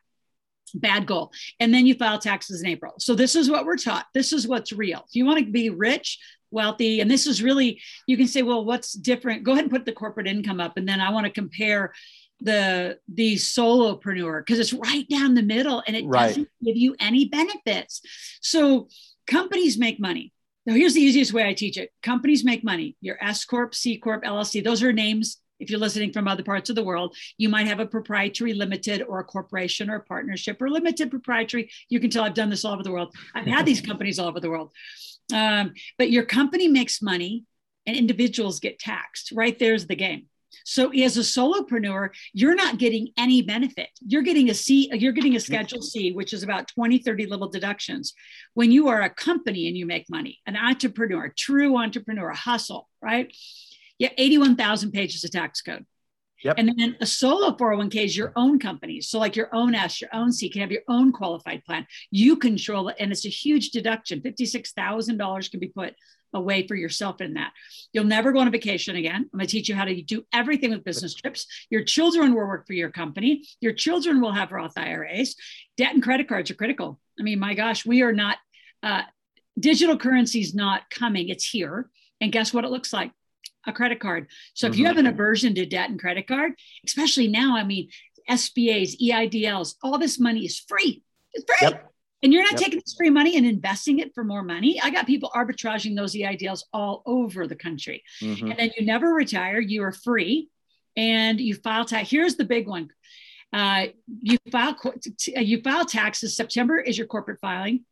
Bad 0.74 1.04
goal. 1.04 1.30
And 1.60 1.72
then 1.72 1.86
you 1.86 1.94
file 1.94 2.18
taxes 2.18 2.62
in 2.62 2.68
April. 2.68 2.94
So 2.98 3.14
this 3.14 3.36
is 3.36 3.50
what 3.50 3.66
we're 3.66 3.76
taught. 3.76 4.06
This 4.14 4.32
is 4.32 4.48
what's 4.48 4.72
real. 4.72 5.04
If 5.06 5.14
you 5.14 5.26
want 5.26 5.44
to 5.44 5.52
be 5.52 5.68
rich, 5.68 6.18
wealthy, 6.50 7.00
and 7.00 7.10
this 7.10 7.26
is 7.26 7.42
really, 7.42 7.82
you 8.06 8.16
can 8.16 8.26
say, 8.26 8.40
well, 8.40 8.64
what's 8.64 8.94
different? 8.94 9.42
Go 9.42 9.52
ahead 9.52 9.64
and 9.64 9.70
put 9.70 9.84
the 9.84 9.92
corporate 9.92 10.26
income 10.26 10.58
up. 10.58 10.78
And 10.78 10.88
then 10.88 11.02
I 11.02 11.10
want 11.10 11.26
to 11.26 11.32
compare 11.32 11.92
the 12.40 12.98
the 13.12 13.36
solopreneur 13.36 14.40
because 14.40 14.58
it's 14.58 14.72
right 14.72 15.08
down 15.08 15.34
the 15.34 15.42
middle 15.42 15.80
and 15.86 15.94
it 15.94 16.04
right. 16.06 16.28
doesn't 16.28 16.48
give 16.64 16.76
you 16.76 16.96
any 16.98 17.26
benefits. 17.26 18.00
So 18.40 18.88
companies 19.26 19.78
make 19.78 20.00
money. 20.00 20.32
Now, 20.64 20.74
here's 20.74 20.94
the 20.94 21.00
easiest 21.00 21.32
way 21.32 21.46
I 21.46 21.54
teach 21.54 21.76
it. 21.76 21.90
Companies 22.02 22.42
make 22.42 22.64
money. 22.64 22.96
Your 23.00 23.22
S 23.22 23.44
Corp, 23.44 23.74
C 23.74 23.98
Corp, 23.98 24.24
LLC, 24.24 24.64
those 24.64 24.82
are 24.82 24.92
names 24.92 25.41
if 25.58 25.70
you're 25.70 25.78
listening 25.78 26.12
from 26.12 26.26
other 26.26 26.42
parts 26.42 26.70
of 26.70 26.76
the 26.76 26.82
world, 26.82 27.16
you 27.38 27.48
might 27.48 27.68
have 27.68 27.80
a 27.80 27.86
proprietary 27.86 28.54
limited 28.54 29.02
or 29.02 29.20
a 29.20 29.24
corporation 29.24 29.90
or 29.90 29.96
a 29.96 30.04
partnership 30.04 30.60
or 30.60 30.68
limited 30.68 31.10
proprietary. 31.10 31.70
You 31.88 32.00
can 32.00 32.10
tell 32.10 32.24
I've 32.24 32.34
done 32.34 32.50
this 32.50 32.64
all 32.64 32.74
over 32.74 32.82
the 32.82 32.92
world. 32.92 33.14
I've 33.34 33.46
had 33.46 33.66
these 33.66 33.80
companies 33.90 34.18
all 34.18 34.28
over 34.28 34.40
the 34.40 34.50
world. 34.50 34.72
Um, 35.32 35.72
but 35.98 36.10
your 36.10 36.24
company 36.24 36.68
makes 36.68 37.00
money 37.00 37.44
and 37.86 37.96
individuals 37.96 38.60
get 38.60 38.78
taxed. 38.78 39.32
Right 39.32 39.58
there's 39.58 39.86
the 39.86 39.96
game. 39.96 40.26
So 40.64 40.90
as 40.92 41.16
a 41.16 41.20
solopreneur, 41.20 42.10
you're 42.32 42.54
not 42.54 42.78
getting 42.78 43.08
any 43.16 43.42
benefit. 43.42 43.88
You're 44.06 44.22
getting 44.22 44.50
a 44.50 44.54
C, 44.54 44.90
you're 44.92 45.12
getting 45.12 45.36
a 45.36 45.40
schedule 45.40 45.82
C, 45.82 46.12
which 46.12 46.32
is 46.32 46.42
about 46.42 46.68
20, 46.68 46.98
30 46.98 47.26
little 47.26 47.48
deductions. 47.48 48.14
When 48.54 48.70
you 48.70 48.88
are 48.88 49.02
a 49.02 49.10
company 49.10 49.68
and 49.68 49.76
you 49.76 49.86
make 49.86 50.10
money, 50.10 50.40
an 50.46 50.56
entrepreneur, 50.56 51.32
true 51.36 51.76
entrepreneur, 51.76 52.28
a 52.28 52.36
hustle, 52.36 52.88
right? 53.00 53.34
Yeah, 54.02 54.08
81,000 54.18 54.90
pages 54.90 55.22
of 55.22 55.30
tax 55.30 55.62
code. 55.62 55.86
Yep. 56.42 56.56
And 56.58 56.74
then 56.76 56.96
a 57.00 57.06
solo 57.06 57.56
401k 57.56 58.04
is 58.04 58.16
your 58.16 58.32
own 58.34 58.58
company. 58.58 59.00
So, 59.00 59.20
like 59.20 59.36
your 59.36 59.48
own 59.54 59.76
S, 59.76 60.00
your 60.00 60.10
own 60.12 60.32
C, 60.32 60.46
you 60.46 60.50
can 60.50 60.60
have 60.60 60.72
your 60.72 60.82
own 60.88 61.12
qualified 61.12 61.64
plan. 61.64 61.86
You 62.10 62.34
control 62.34 62.88
it, 62.88 62.96
and 62.98 63.12
it's 63.12 63.24
a 63.26 63.28
huge 63.28 63.70
deduction. 63.70 64.20
$56,000 64.20 65.50
can 65.52 65.60
be 65.60 65.68
put 65.68 65.94
away 66.34 66.66
for 66.66 66.74
yourself 66.74 67.20
in 67.20 67.34
that. 67.34 67.52
You'll 67.92 68.02
never 68.02 68.32
go 68.32 68.40
on 68.40 68.48
a 68.48 68.50
vacation 68.50 68.96
again. 68.96 69.30
I'm 69.32 69.38
going 69.38 69.46
to 69.46 69.52
teach 69.52 69.68
you 69.68 69.76
how 69.76 69.84
to 69.84 70.02
do 70.02 70.26
everything 70.32 70.72
with 70.72 70.82
business 70.82 71.14
trips. 71.14 71.46
Your 71.70 71.84
children 71.84 72.34
will 72.34 72.48
work 72.48 72.66
for 72.66 72.72
your 72.72 72.90
company. 72.90 73.44
Your 73.60 73.72
children 73.72 74.20
will 74.20 74.32
have 74.32 74.50
Roth 74.50 74.76
IRAs. 74.76 75.36
Debt 75.76 75.94
and 75.94 76.02
credit 76.02 76.26
cards 76.26 76.50
are 76.50 76.54
critical. 76.54 76.98
I 77.20 77.22
mean, 77.22 77.38
my 77.38 77.54
gosh, 77.54 77.86
we 77.86 78.02
are 78.02 78.12
not, 78.12 78.38
uh, 78.82 79.02
digital 79.60 79.96
currency 79.96 80.40
is 80.40 80.56
not 80.56 80.90
coming, 80.90 81.28
it's 81.28 81.48
here. 81.48 81.88
And 82.20 82.32
guess 82.32 82.52
what 82.52 82.64
it 82.64 82.72
looks 82.72 82.92
like? 82.92 83.12
A 83.66 83.72
credit 83.72 84.00
card. 84.00 84.28
So 84.54 84.66
if 84.66 84.72
mm-hmm. 84.72 84.80
you 84.80 84.86
have 84.86 84.98
an 84.98 85.06
aversion 85.06 85.54
to 85.54 85.66
debt 85.66 85.90
and 85.90 86.00
credit 86.00 86.26
card, 86.26 86.52
especially 86.86 87.28
now, 87.28 87.56
I 87.56 87.64
mean, 87.64 87.88
SBAs, 88.28 89.00
EIDLs, 89.00 89.74
all 89.82 89.98
this 89.98 90.18
money 90.18 90.44
is 90.44 90.58
free. 90.58 91.02
It's 91.32 91.44
free. 91.44 91.68
Yep. 91.68 91.88
And 92.22 92.32
you're 92.32 92.42
not 92.42 92.52
yep. 92.52 92.60
taking 92.60 92.78
this 92.78 92.94
free 92.96 93.10
money 93.10 93.36
and 93.36 93.44
investing 93.44 93.98
it 93.98 94.14
for 94.14 94.22
more 94.22 94.44
money. 94.44 94.80
I 94.80 94.90
got 94.90 95.06
people 95.06 95.30
arbitraging 95.34 95.96
those 95.96 96.14
EIDLs 96.14 96.62
all 96.72 97.02
over 97.04 97.48
the 97.48 97.56
country. 97.56 98.04
Mm-hmm. 98.20 98.50
And 98.50 98.58
then 98.58 98.70
you 98.78 98.86
never 98.86 99.12
retire, 99.12 99.60
you 99.60 99.82
are 99.82 99.92
free 99.92 100.48
and 100.96 101.40
you 101.40 101.54
file 101.54 101.84
tax. 101.84 102.10
Here's 102.10 102.36
the 102.36 102.44
big 102.44 102.68
one 102.68 102.90
Uh, 103.52 103.86
you 104.20 104.38
file 104.50 104.76
you 105.18 105.60
file 105.62 105.84
taxes. 105.84 106.36
September 106.36 106.78
is 106.78 106.96
your 106.96 107.06
corporate 107.06 107.40
filing. 107.40 107.84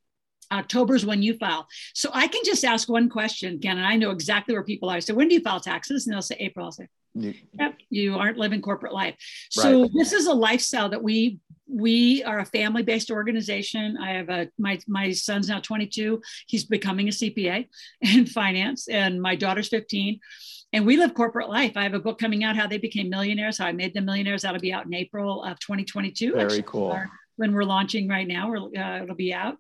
October 0.53 0.95
is 0.95 1.07
when 1.07 1.23
you 1.23 1.35
file. 1.35 1.67
So 1.95 2.11
I 2.13 2.27
can 2.27 2.43
just 2.45 2.65
ask 2.65 2.89
one 2.89 3.09
question, 3.09 3.59
Ken, 3.59 3.77
and 3.77 3.87
I 3.87 3.97
know 3.97 4.11
exactly 4.11 4.55
where 4.55 4.65
people 4.65 4.91
are. 4.91 5.01
So 5.01 5.15
when 5.15 5.29
do 5.29 5.35
you 5.35 5.41
file 5.41 5.61
taxes? 5.61 6.07
And 6.07 6.15
they'll 6.15 6.23
say 6.23 6.37
April. 6.39 6.67
I'll 6.67 6.73
say, 6.73 6.89
yep, 7.15 7.77
you 7.91 8.17
aren't 8.17 8.39
living 8.39 8.63
corporate 8.63 8.93
life. 8.93 9.17
So 9.51 9.83
right. 9.83 9.91
this 9.95 10.13
is 10.13 10.27
a 10.27 10.35
lifestyle 10.35 10.89
that 10.89 11.03
we 11.03 11.39
we 11.73 12.25
are 12.25 12.41
a 12.41 12.45
family-based 12.45 13.13
organization. 13.13 13.97
I 13.97 14.13
have 14.13 14.29
a 14.29 14.49
my 14.59 14.79
my 14.89 15.13
son's 15.13 15.49
now 15.49 15.61
22. 15.61 16.21
He's 16.47 16.65
becoming 16.65 17.09
a 17.09 17.13
CPA 17.13 17.69
in 18.01 18.27
finance, 18.27 18.89
and 18.89 19.21
my 19.21 19.37
daughter's 19.37 19.69
15 19.69 20.21
and 20.73 20.87
we 20.87 20.97
live 20.97 21.15
corporate 21.15 21.49
life. 21.49 21.73
I 21.77 21.83
have 21.83 21.95
a 21.95 21.99
book 21.99 22.19
coming 22.19 22.45
out, 22.45 22.57
How 22.57 22.67
They 22.67 22.79
Became 22.79 23.11
Millionaires, 23.11 23.59
How 23.59 23.67
I 23.67 23.73
Made 23.73 23.93
Them 23.93 24.05
Millionaires. 24.05 24.43
That'll 24.43 24.61
be 24.61 24.73
out 24.73 24.87
in 24.87 24.95
April 24.95 25.43
of 25.43 25.59
2022. 25.59 26.33
Very 26.33 26.45
actually, 26.45 26.63
cool. 26.63 27.03
When 27.41 27.55
we're 27.55 27.65
launching 27.65 28.07
right 28.07 28.29
now, 28.29 28.53
uh, 28.55 29.01
it'll 29.03 29.17
be 29.17 29.33
out. 29.33 29.57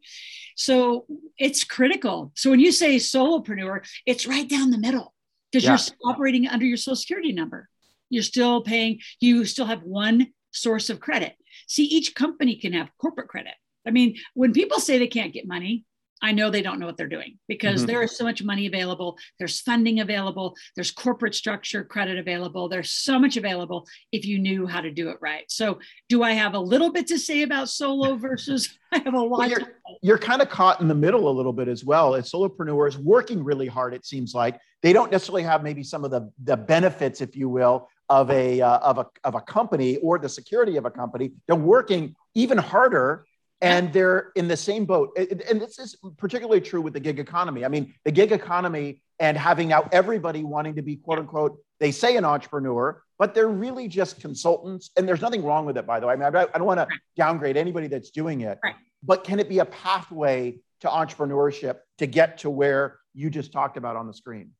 So 0.54 1.06
it's 1.38 1.64
critical. 1.64 2.30
So 2.36 2.50
when 2.50 2.60
you 2.60 2.72
say 2.72 2.96
solopreneur, 2.96 3.86
it's 4.04 4.26
right 4.26 4.46
down 4.46 4.70
the 4.70 4.76
middle 4.76 5.14
because 5.50 5.64
yeah. 5.64 5.78
you're 5.78 6.12
operating 6.12 6.46
under 6.46 6.66
your 6.66 6.76
social 6.76 6.96
security 6.96 7.32
number. 7.32 7.70
You're 8.10 8.22
still 8.22 8.60
paying, 8.62 9.00
you 9.18 9.46
still 9.46 9.64
have 9.64 9.82
one 9.82 10.26
source 10.50 10.90
of 10.90 11.00
credit. 11.00 11.32
See, 11.68 11.84
each 11.84 12.14
company 12.14 12.56
can 12.56 12.74
have 12.74 12.90
corporate 12.98 13.28
credit. 13.28 13.54
I 13.86 13.92
mean, 13.92 14.16
when 14.34 14.52
people 14.52 14.78
say 14.78 14.98
they 14.98 15.06
can't 15.06 15.32
get 15.32 15.48
money, 15.48 15.86
I 16.22 16.32
know 16.32 16.50
they 16.50 16.62
don't 16.62 16.78
know 16.78 16.86
what 16.86 16.96
they're 16.96 17.08
doing 17.08 17.38
because 17.48 17.80
mm-hmm. 17.80 17.86
there 17.86 18.02
is 18.02 18.16
so 18.16 18.24
much 18.24 18.42
money 18.42 18.66
available. 18.66 19.16
There's 19.38 19.60
funding 19.60 20.00
available. 20.00 20.54
There's 20.76 20.90
corporate 20.90 21.34
structure 21.34 21.82
credit 21.84 22.18
available. 22.18 22.68
There's 22.68 22.90
so 22.90 23.18
much 23.18 23.36
available 23.36 23.86
if 24.12 24.26
you 24.26 24.38
knew 24.38 24.66
how 24.66 24.80
to 24.80 24.90
do 24.90 25.08
it 25.08 25.16
right. 25.20 25.44
So, 25.48 25.78
do 26.08 26.22
I 26.22 26.32
have 26.32 26.54
a 26.54 26.58
little 26.58 26.92
bit 26.92 27.06
to 27.08 27.18
say 27.18 27.42
about 27.42 27.68
solo 27.68 28.16
versus 28.16 28.78
I 28.92 28.98
have 28.98 29.14
a 29.14 29.18
lot? 29.18 29.38
Well, 29.38 29.48
you're, 29.48 29.72
you're 30.02 30.18
kind 30.18 30.42
of 30.42 30.48
caught 30.48 30.80
in 30.80 30.88
the 30.88 30.94
middle 30.94 31.28
a 31.28 31.32
little 31.32 31.52
bit 31.52 31.68
as 31.68 31.84
well. 31.84 32.14
As 32.14 32.30
solopreneurs 32.30 32.96
working 32.96 33.42
really 33.42 33.66
hard, 33.66 33.94
it 33.94 34.04
seems 34.04 34.34
like 34.34 34.58
they 34.82 34.92
don't 34.92 35.10
necessarily 35.10 35.42
have 35.42 35.62
maybe 35.62 35.82
some 35.82 36.04
of 36.04 36.10
the, 36.10 36.30
the 36.44 36.56
benefits, 36.56 37.20
if 37.20 37.36
you 37.36 37.48
will, 37.48 37.88
of 38.08 38.30
a, 38.30 38.60
uh, 38.60 38.78
of, 38.78 38.98
a, 38.98 39.06
of 39.24 39.34
a 39.36 39.40
company 39.40 39.96
or 39.98 40.18
the 40.18 40.28
security 40.28 40.76
of 40.76 40.84
a 40.84 40.90
company. 40.90 41.32
They're 41.46 41.56
working 41.56 42.16
even 42.34 42.58
harder 42.58 43.24
and 43.60 43.92
they're 43.92 44.32
in 44.36 44.48
the 44.48 44.56
same 44.56 44.84
boat. 44.84 45.16
And 45.16 45.60
this 45.60 45.78
is 45.78 45.96
particularly 46.16 46.60
true 46.60 46.80
with 46.80 46.94
the 46.94 47.00
gig 47.00 47.18
economy. 47.18 47.64
I 47.64 47.68
mean, 47.68 47.94
the 48.04 48.12
gig 48.12 48.32
economy 48.32 49.02
and 49.18 49.36
having 49.36 49.68
now 49.68 49.88
everybody 49.92 50.44
wanting 50.44 50.76
to 50.76 50.82
be 50.82 50.96
quote 50.96 51.18
unquote, 51.18 51.58
they 51.78 51.90
say 51.90 52.16
an 52.16 52.24
entrepreneur, 52.24 53.02
but 53.18 53.34
they're 53.34 53.48
really 53.48 53.86
just 53.86 54.20
consultants. 54.20 54.90
And 54.96 55.06
there's 55.06 55.20
nothing 55.20 55.44
wrong 55.44 55.66
with 55.66 55.76
it, 55.76 55.86
by 55.86 56.00
the 56.00 56.06
way. 56.06 56.14
I 56.14 56.16
mean, 56.16 56.24
I 56.34 56.46
don't 56.46 56.64
want 56.64 56.80
to 56.80 56.88
downgrade 57.16 57.56
anybody 57.56 57.86
that's 57.86 58.10
doing 58.10 58.40
it, 58.42 58.58
right. 58.64 58.74
but 59.02 59.24
can 59.24 59.38
it 59.38 59.48
be 59.48 59.58
a 59.58 59.66
pathway 59.66 60.58
to 60.80 60.88
entrepreneurship 60.88 61.80
to 61.98 62.06
get 62.06 62.38
to 62.38 62.50
where 62.50 62.98
you 63.14 63.28
just 63.28 63.52
talked 63.52 63.76
about 63.76 63.96
on 63.96 64.06
the 64.06 64.14
screen? 64.14 64.52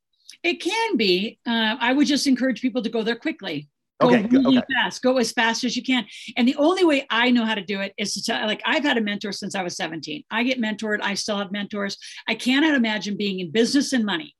It 0.42 0.60
can 0.60 0.96
be. 0.96 1.38
Uh, 1.46 1.76
I 1.80 1.92
would 1.92 2.06
just 2.06 2.26
encourage 2.26 2.60
people 2.60 2.82
to 2.82 2.90
go 2.90 3.02
there 3.02 3.16
quickly. 3.16 3.68
Go 4.00 4.08
okay, 4.08 4.26
really 4.30 4.58
okay. 4.58 4.66
fast. 4.74 5.02
Go 5.02 5.18
as 5.18 5.30
fast 5.32 5.62
as 5.64 5.76
you 5.76 5.82
can. 5.82 6.06
And 6.36 6.48
the 6.48 6.56
only 6.56 6.84
way 6.84 7.06
I 7.10 7.30
know 7.30 7.44
how 7.44 7.54
to 7.54 7.64
do 7.64 7.80
it 7.80 7.92
is 7.98 8.14
to 8.14 8.22
tell, 8.22 8.46
like 8.46 8.62
I've 8.64 8.82
had 8.82 8.96
a 8.96 9.02
mentor 9.02 9.32
since 9.32 9.54
I 9.54 9.62
was 9.62 9.76
17. 9.76 10.24
I 10.30 10.42
get 10.42 10.58
mentored. 10.58 11.00
I 11.02 11.14
still 11.14 11.36
have 11.36 11.52
mentors. 11.52 11.98
I 12.26 12.34
cannot 12.34 12.74
imagine 12.74 13.16
being 13.16 13.40
in 13.40 13.50
business 13.50 13.92
and 13.92 14.04
money 14.04 14.34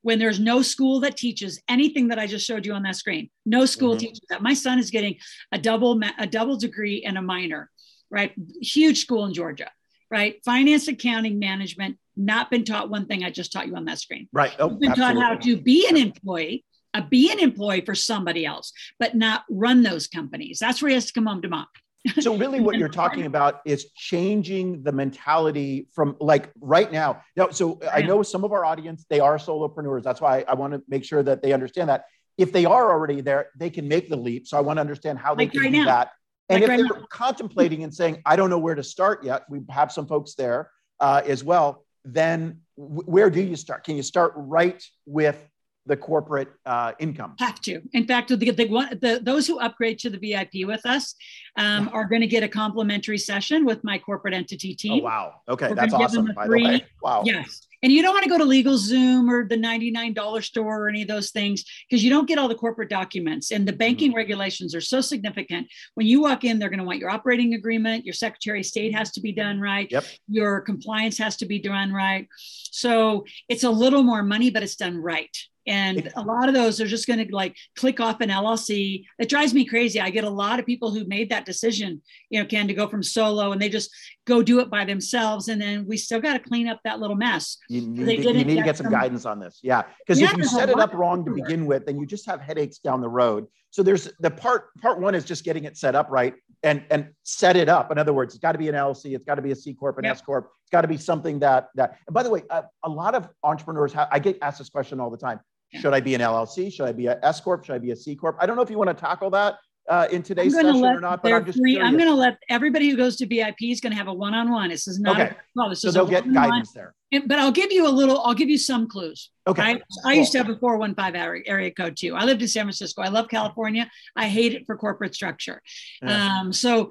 when 0.00 0.18
there's 0.18 0.40
no 0.40 0.62
school 0.62 1.00
that 1.00 1.16
teaches 1.16 1.60
anything 1.68 2.08
that 2.08 2.18
I 2.18 2.26
just 2.26 2.46
showed 2.46 2.64
you 2.64 2.72
on 2.72 2.84
that 2.84 2.96
screen. 2.96 3.28
No 3.44 3.66
school 3.66 3.90
mm-hmm. 3.90 3.98
teaches 3.98 4.20
that. 4.30 4.40
My 4.40 4.54
son 4.54 4.78
is 4.78 4.90
getting 4.90 5.16
a 5.52 5.58
double 5.58 6.00
a 6.18 6.26
double 6.26 6.56
degree 6.56 7.02
and 7.04 7.18
a 7.18 7.22
minor, 7.22 7.68
right? 8.08 8.32
Huge 8.62 9.00
school 9.00 9.26
in 9.26 9.34
Georgia, 9.34 9.70
right? 10.10 10.36
Finance, 10.44 10.88
accounting, 10.88 11.38
management. 11.38 11.98
Not 12.16 12.50
been 12.50 12.64
taught 12.64 12.88
one 12.88 13.06
thing 13.06 13.24
I 13.24 13.30
just 13.30 13.52
taught 13.52 13.66
you 13.66 13.76
on 13.76 13.84
that 13.86 13.98
screen. 13.98 14.28
Right. 14.32 14.54
Oh, 14.58 14.70
been 14.70 14.92
absolutely. 14.92 15.20
taught 15.20 15.22
how 15.22 15.34
to 15.34 15.56
be 15.60 15.86
an 15.86 15.96
employee 15.98 16.64
uh, 16.96 17.02
be 17.08 17.30
an 17.30 17.38
employee 17.38 17.82
for 17.82 17.94
somebody 17.94 18.46
else, 18.46 18.72
but 18.98 19.14
not 19.14 19.44
run 19.50 19.82
those 19.82 20.06
companies. 20.06 20.58
That's 20.58 20.80
where 20.80 20.88
he 20.88 20.94
has 20.94 21.06
to 21.06 21.12
come 21.12 21.26
home 21.26 21.42
to 21.42 21.48
mom. 21.48 21.66
so 22.20 22.36
really 22.36 22.60
what 22.60 22.76
you're 22.76 22.88
talking 22.88 23.26
about 23.26 23.60
is 23.64 23.90
changing 23.96 24.82
the 24.84 24.92
mentality 24.92 25.88
from 25.92 26.16
like 26.20 26.50
right 26.60 26.92
now 26.92 27.20
now 27.36 27.48
so 27.48 27.80
i 27.92 28.00
know 28.00 28.22
some 28.22 28.44
of 28.44 28.52
our 28.52 28.64
audience 28.64 29.04
they 29.10 29.18
are 29.18 29.38
solopreneurs 29.38 30.04
that's 30.04 30.20
why 30.20 30.44
i 30.46 30.54
want 30.54 30.72
to 30.72 30.80
make 30.88 31.04
sure 31.04 31.24
that 31.24 31.42
they 31.42 31.52
understand 31.52 31.88
that 31.88 32.04
if 32.38 32.52
they 32.52 32.64
are 32.64 32.92
already 32.92 33.20
there 33.20 33.48
they 33.58 33.70
can 33.70 33.88
make 33.88 34.08
the 34.08 34.16
leap 34.16 34.46
so 34.46 34.56
i 34.56 34.60
want 34.60 34.76
to 34.76 34.80
understand 34.80 35.18
how 35.18 35.34
they 35.34 35.44
like 35.44 35.52
can 35.52 35.62
right 35.62 35.72
do 35.72 35.78
now. 35.78 35.84
that 35.84 36.12
and 36.48 36.60
like 36.60 36.62
if 36.62 36.68
right 36.68 36.76
they're 36.76 37.00
now. 37.00 37.06
contemplating 37.10 37.82
and 37.82 37.92
saying 37.92 38.22
i 38.24 38.36
don't 38.36 38.50
know 38.50 38.58
where 38.58 38.76
to 38.76 38.84
start 38.84 39.24
yet 39.24 39.42
we 39.50 39.60
have 39.68 39.90
some 39.90 40.06
folks 40.06 40.34
there 40.34 40.70
uh, 41.00 41.22
as 41.26 41.42
well 41.42 41.84
then 42.04 42.60
w- 42.78 43.02
where 43.02 43.30
do 43.30 43.40
you 43.40 43.56
start 43.56 43.82
can 43.82 43.96
you 43.96 44.02
start 44.02 44.32
right 44.36 44.84
with 45.06 45.44
the 45.86 45.96
corporate 45.96 46.48
uh, 46.66 46.92
income. 46.98 47.34
Have 47.38 47.60
to. 47.62 47.80
In 47.92 48.06
fact, 48.06 48.28
the, 48.28 48.36
the, 48.36 48.52
the, 49.00 49.20
those 49.22 49.46
who 49.46 49.58
upgrade 49.60 49.98
to 50.00 50.10
the 50.10 50.18
VIP 50.18 50.66
with 50.66 50.84
us 50.84 51.14
um, 51.56 51.88
are 51.92 52.04
going 52.04 52.20
to 52.20 52.26
get 52.26 52.42
a 52.42 52.48
complimentary 52.48 53.18
session 53.18 53.64
with 53.64 53.82
my 53.84 53.98
corporate 53.98 54.34
entity 54.34 54.74
team. 54.74 55.02
Oh, 55.02 55.04
wow. 55.04 55.34
Okay. 55.48 55.68
We're 55.68 55.76
That's 55.76 55.94
awesome. 55.94 56.30
By 56.34 56.46
free, 56.46 56.62
the 56.62 56.68
way. 56.68 56.84
Wow. 57.02 57.22
Yes. 57.24 57.66
And 57.82 57.92
you 57.92 58.02
don't 58.02 58.14
want 58.14 58.24
to 58.24 58.30
go 58.30 58.38
to 58.38 58.44
LegalZoom 58.44 59.30
or 59.30 59.46
the 59.46 59.56
$99 59.56 60.42
store 60.42 60.84
or 60.84 60.88
any 60.88 61.02
of 61.02 61.08
those 61.08 61.30
things 61.30 61.64
because 61.88 62.02
you 62.02 62.10
don't 62.10 62.26
get 62.26 62.38
all 62.38 62.48
the 62.48 62.54
corporate 62.54 62.88
documents. 62.88 63.52
And 63.52 63.68
the 63.68 63.72
banking 63.72 64.10
mm-hmm. 64.10 64.16
regulations 64.16 64.74
are 64.74 64.80
so 64.80 65.00
significant. 65.00 65.68
When 65.94 66.06
you 66.06 66.22
walk 66.22 66.42
in, 66.44 66.58
they're 66.58 66.70
going 66.70 66.80
to 66.80 66.84
want 66.84 66.98
your 66.98 67.10
operating 67.10 67.54
agreement, 67.54 68.04
your 68.04 68.14
Secretary 68.14 68.60
of 68.60 68.66
State 68.66 68.94
has 68.94 69.12
to 69.12 69.20
be 69.20 69.30
done 69.30 69.60
right, 69.60 69.86
yep. 69.90 70.04
your 70.26 70.62
compliance 70.62 71.18
has 71.18 71.36
to 71.36 71.46
be 71.46 71.58
done 71.58 71.92
right. 71.92 72.26
So 72.72 73.24
it's 73.48 73.64
a 73.64 73.70
little 73.70 74.02
more 74.02 74.22
money, 74.22 74.50
but 74.50 74.62
it's 74.62 74.76
done 74.76 74.96
right. 74.96 75.36
And 75.66 76.12
a 76.14 76.22
lot 76.22 76.48
of 76.48 76.54
those 76.54 76.80
are 76.80 76.86
just 76.86 77.06
going 77.06 77.26
to 77.26 77.34
like 77.34 77.56
click 77.76 77.98
off 77.98 78.20
an 78.20 78.30
LLC. 78.30 79.04
It 79.18 79.28
drives 79.28 79.52
me 79.52 79.64
crazy. 79.64 80.00
I 80.00 80.10
get 80.10 80.24
a 80.24 80.30
lot 80.30 80.60
of 80.60 80.66
people 80.66 80.92
who 80.92 81.04
made 81.06 81.30
that 81.30 81.44
decision, 81.44 82.02
you 82.30 82.40
know, 82.40 82.46
can 82.46 82.68
to 82.68 82.74
go 82.74 82.86
from 82.86 83.02
solo 83.02 83.52
and 83.52 83.60
they 83.60 83.68
just 83.68 83.90
go 84.26 84.42
do 84.42 84.60
it 84.60 84.70
by 84.70 84.84
themselves. 84.84 85.48
And 85.48 85.60
then 85.60 85.86
we 85.86 85.96
still 85.96 86.20
got 86.20 86.34
to 86.34 86.38
clean 86.38 86.68
up 86.68 86.80
that 86.84 87.00
little 87.00 87.16
mess. 87.16 87.58
You 87.68 87.80
need, 87.82 88.24
you 88.24 88.32
need 88.32 88.56
to 88.56 88.62
get 88.62 88.76
some, 88.76 88.84
some 88.84 88.92
guidance 88.92 89.26
on 89.26 89.40
this. 89.40 89.58
Yeah. 89.62 89.82
Because 89.98 90.20
yeah, 90.20 90.30
if 90.30 90.36
you 90.36 90.44
set 90.44 90.70
it 90.70 90.78
up 90.78 90.94
wrong 90.94 91.24
to 91.24 91.32
begin 91.32 91.66
with, 91.66 91.86
then 91.86 91.98
you 91.98 92.06
just 92.06 92.26
have 92.26 92.40
headaches 92.40 92.78
down 92.78 93.00
the 93.00 93.08
road. 93.08 93.46
So 93.70 93.82
there's 93.82 94.08
the 94.20 94.30
part, 94.30 94.74
part 94.80 95.00
one 95.00 95.14
is 95.14 95.24
just 95.24 95.44
getting 95.44 95.64
it 95.64 95.76
set 95.76 95.94
up 95.94 96.06
right 96.10 96.34
and, 96.62 96.84
and 96.90 97.10
set 97.24 97.56
it 97.56 97.68
up. 97.68 97.90
In 97.90 97.98
other 97.98 98.12
words, 98.12 98.34
it's 98.34 98.40
got 98.40 98.52
to 98.52 98.58
be 98.58 98.68
an 98.68 98.74
LLC. 98.74 99.14
It's 99.14 99.24
got 99.24 99.34
to 99.34 99.42
be 99.42 99.50
a 99.50 99.56
C 99.56 99.74
Corp, 99.74 99.98
an 99.98 100.04
yep. 100.04 100.12
S 100.12 100.22
Corp. 100.22 100.50
It's 100.62 100.70
got 100.70 100.82
to 100.82 100.88
be 100.88 100.96
something 100.96 101.40
that, 101.40 101.68
that, 101.74 101.98
and 102.06 102.14
by 102.14 102.22
the 102.22 102.30
way, 102.30 102.44
uh, 102.48 102.62
a 102.84 102.88
lot 102.88 103.14
of 103.14 103.28
entrepreneurs 103.42 103.92
have, 103.92 104.08
I 104.10 104.18
get 104.18 104.38
asked 104.40 104.58
this 104.58 104.70
question 104.70 105.00
all 105.00 105.10
the 105.10 105.18
time 105.18 105.40
should 105.74 105.94
I 105.94 106.00
be 106.00 106.14
an 106.14 106.20
LLC? 106.20 106.72
Should 106.72 106.86
I 106.86 106.92
be 106.92 107.06
an 107.06 107.18
S 107.22 107.40
corp? 107.40 107.64
Should 107.64 107.74
I 107.74 107.78
be 107.78 107.90
a 107.90 107.96
C 107.96 108.14
corp? 108.14 108.36
I 108.40 108.46
don't 108.46 108.56
know 108.56 108.62
if 108.62 108.70
you 108.70 108.78
want 108.78 108.90
to 108.90 108.94
tackle 108.94 109.30
that 109.30 109.56
uh, 109.88 110.08
in 110.10 110.22
today's 110.22 110.54
session 110.54 110.84
or 110.84 111.00
not, 111.00 111.22
but 111.22 111.32
I'm 111.32 111.44
just 111.44 111.58
free, 111.58 111.80
I'm 111.80 111.92
going 111.92 112.08
to 112.08 112.14
let 112.14 112.38
everybody 112.48 112.88
who 112.88 112.96
goes 112.96 113.16
to 113.16 113.26
VIP 113.26 113.62
is 113.62 113.80
going 113.80 113.92
to 113.92 113.96
have 113.96 114.08
a 114.08 114.12
one-on-one. 114.12 114.70
This 114.70 114.88
is 114.88 114.98
not 114.98 115.20
okay. 115.20 115.30
a, 115.30 115.36
well, 115.54 115.68
this 115.68 115.82
so 115.82 115.90
they'll 115.90 116.06
get 116.06 116.32
guidance 116.32 116.72
there. 116.72 116.94
And, 117.12 117.28
but 117.28 117.38
I'll 117.38 117.52
give 117.52 117.70
you 117.70 117.86
a 117.86 117.90
little. 117.90 118.20
I'll 118.20 118.34
give 118.34 118.48
you 118.48 118.58
some 118.58 118.88
clues. 118.88 119.30
Okay. 119.46 119.62
I, 119.62 119.80
I 120.04 120.14
used 120.14 120.32
to 120.32 120.38
have 120.38 120.48
a 120.48 120.56
415 120.56 121.14
area, 121.14 121.42
area 121.46 121.70
code 121.70 121.96
too. 121.96 122.16
I 122.16 122.24
lived 122.24 122.42
in 122.42 122.48
San 122.48 122.64
Francisco. 122.64 123.02
I 123.02 123.08
love 123.08 123.28
California. 123.28 123.88
I 124.16 124.28
hate 124.28 124.54
it 124.54 124.66
for 124.66 124.76
corporate 124.76 125.14
structure. 125.14 125.62
Yeah. 126.02 126.40
Um, 126.40 126.52
so 126.52 126.90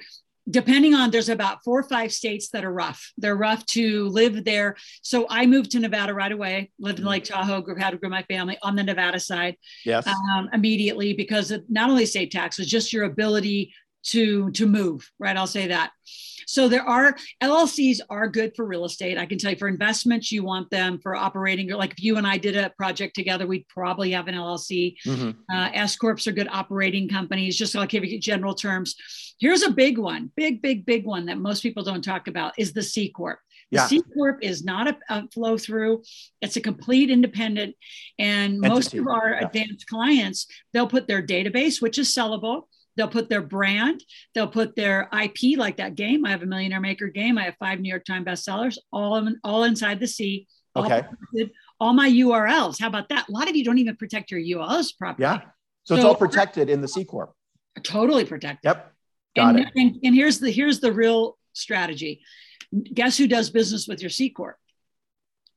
depending 0.49 0.93
on 0.93 1.11
there's 1.11 1.29
about 1.29 1.63
four 1.63 1.79
or 1.79 1.83
five 1.83 2.11
states 2.11 2.49
that 2.49 2.63
are 2.63 2.71
rough 2.71 3.11
they're 3.17 3.35
rough 3.35 3.65
to 3.65 4.07
live 4.09 4.43
there 4.45 4.75
so 5.01 5.25
i 5.29 5.45
moved 5.45 5.71
to 5.71 5.79
nevada 5.79 6.13
right 6.13 6.31
away 6.31 6.71
lived 6.79 6.99
in 6.99 7.05
lake 7.05 7.23
mm-hmm. 7.23 7.41
tahoe 7.41 7.61
grew, 7.61 7.75
had 7.75 7.91
to 7.91 7.97
grow 7.97 8.09
my 8.09 8.23
family 8.23 8.57
on 8.61 8.75
the 8.75 8.83
nevada 8.83 9.19
side 9.19 9.55
yes 9.85 10.07
um, 10.07 10.49
immediately 10.53 11.13
because 11.13 11.51
of 11.51 11.63
not 11.69 11.89
only 11.89 12.05
state 12.05 12.31
taxes 12.31 12.67
just 12.67 12.93
your 12.93 13.05
ability 13.05 13.73
to 14.03 14.51
to 14.51 14.67
move 14.67 15.09
right 15.19 15.37
i'll 15.37 15.47
say 15.47 15.67
that 15.67 15.91
so 16.47 16.67
there 16.67 16.83
are 16.83 17.17
LLCs 17.41 17.99
are 18.09 18.27
good 18.27 18.55
for 18.55 18.65
real 18.65 18.85
estate. 18.85 19.17
I 19.17 19.25
can 19.25 19.37
tell 19.37 19.51
you 19.51 19.57
for 19.57 19.67
investments, 19.67 20.31
you 20.31 20.43
want 20.43 20.69
them 20.69 20.99
for 21.01 21.15
operating. 21.15 21.69
Like 21.69 21.91
if 21.91 22.03
you 22.03 22.17
and 22.17 22.27
I 22.27 22.37
did 22.37 22.55
a 22.55 22.69
project 22.71 23.15
together, 23.15 23.47
we'd 23.47 23.67
probably 23.67 24.11
have 24.11 24.27
an 24.27 24.35
LLC. 24.35 24.95
Mm-hmm. 25.05 25.31
Uh, 25.51 25.69
S 25.73 25.95
corps 25.95 26.27
are 26.27 26.31
good 26.31 26.47
operating 26.49 27.09
companies. 27.09 27.57
Just 27.57 27.75
I'll 27.75 27.87
give 27.87 28.05
you 28.05 28.19
general 28.19 28.53
terms. 28.53 28.95
Here's 29.39 29.63
a 29.63 29.71
big 29.71 29.97
one, 29.97 30.31
big, 30.35 30.61
big, 30.61 30.85
big 30.85 31.05
one 31.05 31.25
that 31.25 31.37
most 31.37 31.61
people 31.61 31.83
don't 31.83 32.03
talk 32.03 32.27
about 32.27 32.53
is 32.57 32.73
the 32.73 32.83
C 32.83 33.09
corp. 33.09 33.39
The 33.71 33.77
yeah. 33.77 33.87
C 33.87 34.01
corp 34.13 34.39
is 34.41 34.63
not 34.63 34.87
a, 34.87 34.97
a, 35.09 35.27
flow 35.29 35.57
through; 35.57 36.03
it's 36.41 36.55
a 36.55 36.61
complete 36.61 37.09
independent. 37.09 37.75
And 38.19 38.55
Entity. 38.55 38.69
most 38.69 38.93
of 38.93 39.07
our 39.07 39.31
yeah. 39.31 39.47
advanced 39.47 39.87
clients, 39.87 40.47
they'll 40.71 40.87
put 40.87 41.07
their 41.07 41.25
database, 41.25 41.81
which 41.81 41.97
is 41.97 42.13
sellable 42.13 42.63
They'll 42.95 43.07
put 43.07 43.29
their 43.29 43.41
brand, 43.41 44.03
they'll 44.33 44.47
put 44.47 44.75
their 44.75 45.09
IP, 45.11 45.57
like 45.57 45.77
that 45.77 45.95
game. 45.95 46.25
I 46.25 46.29
have 46.29 46.43
a 46.43 46.45
Millionaire 46.45 46.79
Maker 46.79 47.07
game. 47.07 47.37
I 47.37 47.43
have 47.43 47.55
five 47.59 47.79
New 47.79 47.89
York 47.89 48.05
Times 48.05 48.25
bestsellers, 48.25 48.77
all 48.91 49.17
in, 49.17 49.37
all 49.43 49.63
inside 49.63 49.99
the 49.99 50.07
C. 50.07 50.47
Okay. 50.75 51.03
Protected, 51.03 51.51
all 51.79 51.93
my 51.93 52.09
URLs. 52.09 52.79
How 52.79 52.87
about 52.87 53.09
that? 53.09 53.27
A 53.27 53.31
lot 53.31 53.49
of 53.49 53.55
you 53.55 53.63
don't 53.63 53.77
even 53.77 53.95
protect 53.95 54.31
your 54.31 54.39
URLs 54.39 54.97
properly. 54.97 55.23
Yeah. 55.23 55.41
So, 55.83 55.93
so 55.93 55.95
it's 55.95 56.05
all 56.05 56.15
protected 56.15 56.69
in 56.69 56.81
the 56.81 56.87
C 56.87 57.03
corp. 57.03 57.33
Totally 57.83 58.25
protected. 58.25 58.61
Yep. 58.63 58.93
Got 59.35 59.57
and, 59.57 59.71
and, 59.75 59.99
and 60.03 60.15
here's 60.15 60.39
the 60.39 60.49
here's 60.49 60.79
the 60.79 60.91
real 60.91 61.37
strategy. 61.53 62.21
Guess 62.93 63.17
who 63.17 63.27
does 63.27 63.49
business 63.49 63.87
with 63.87 64.01
your 64.01 64.09
C 64.09 64.29
corp? 64.29 64.57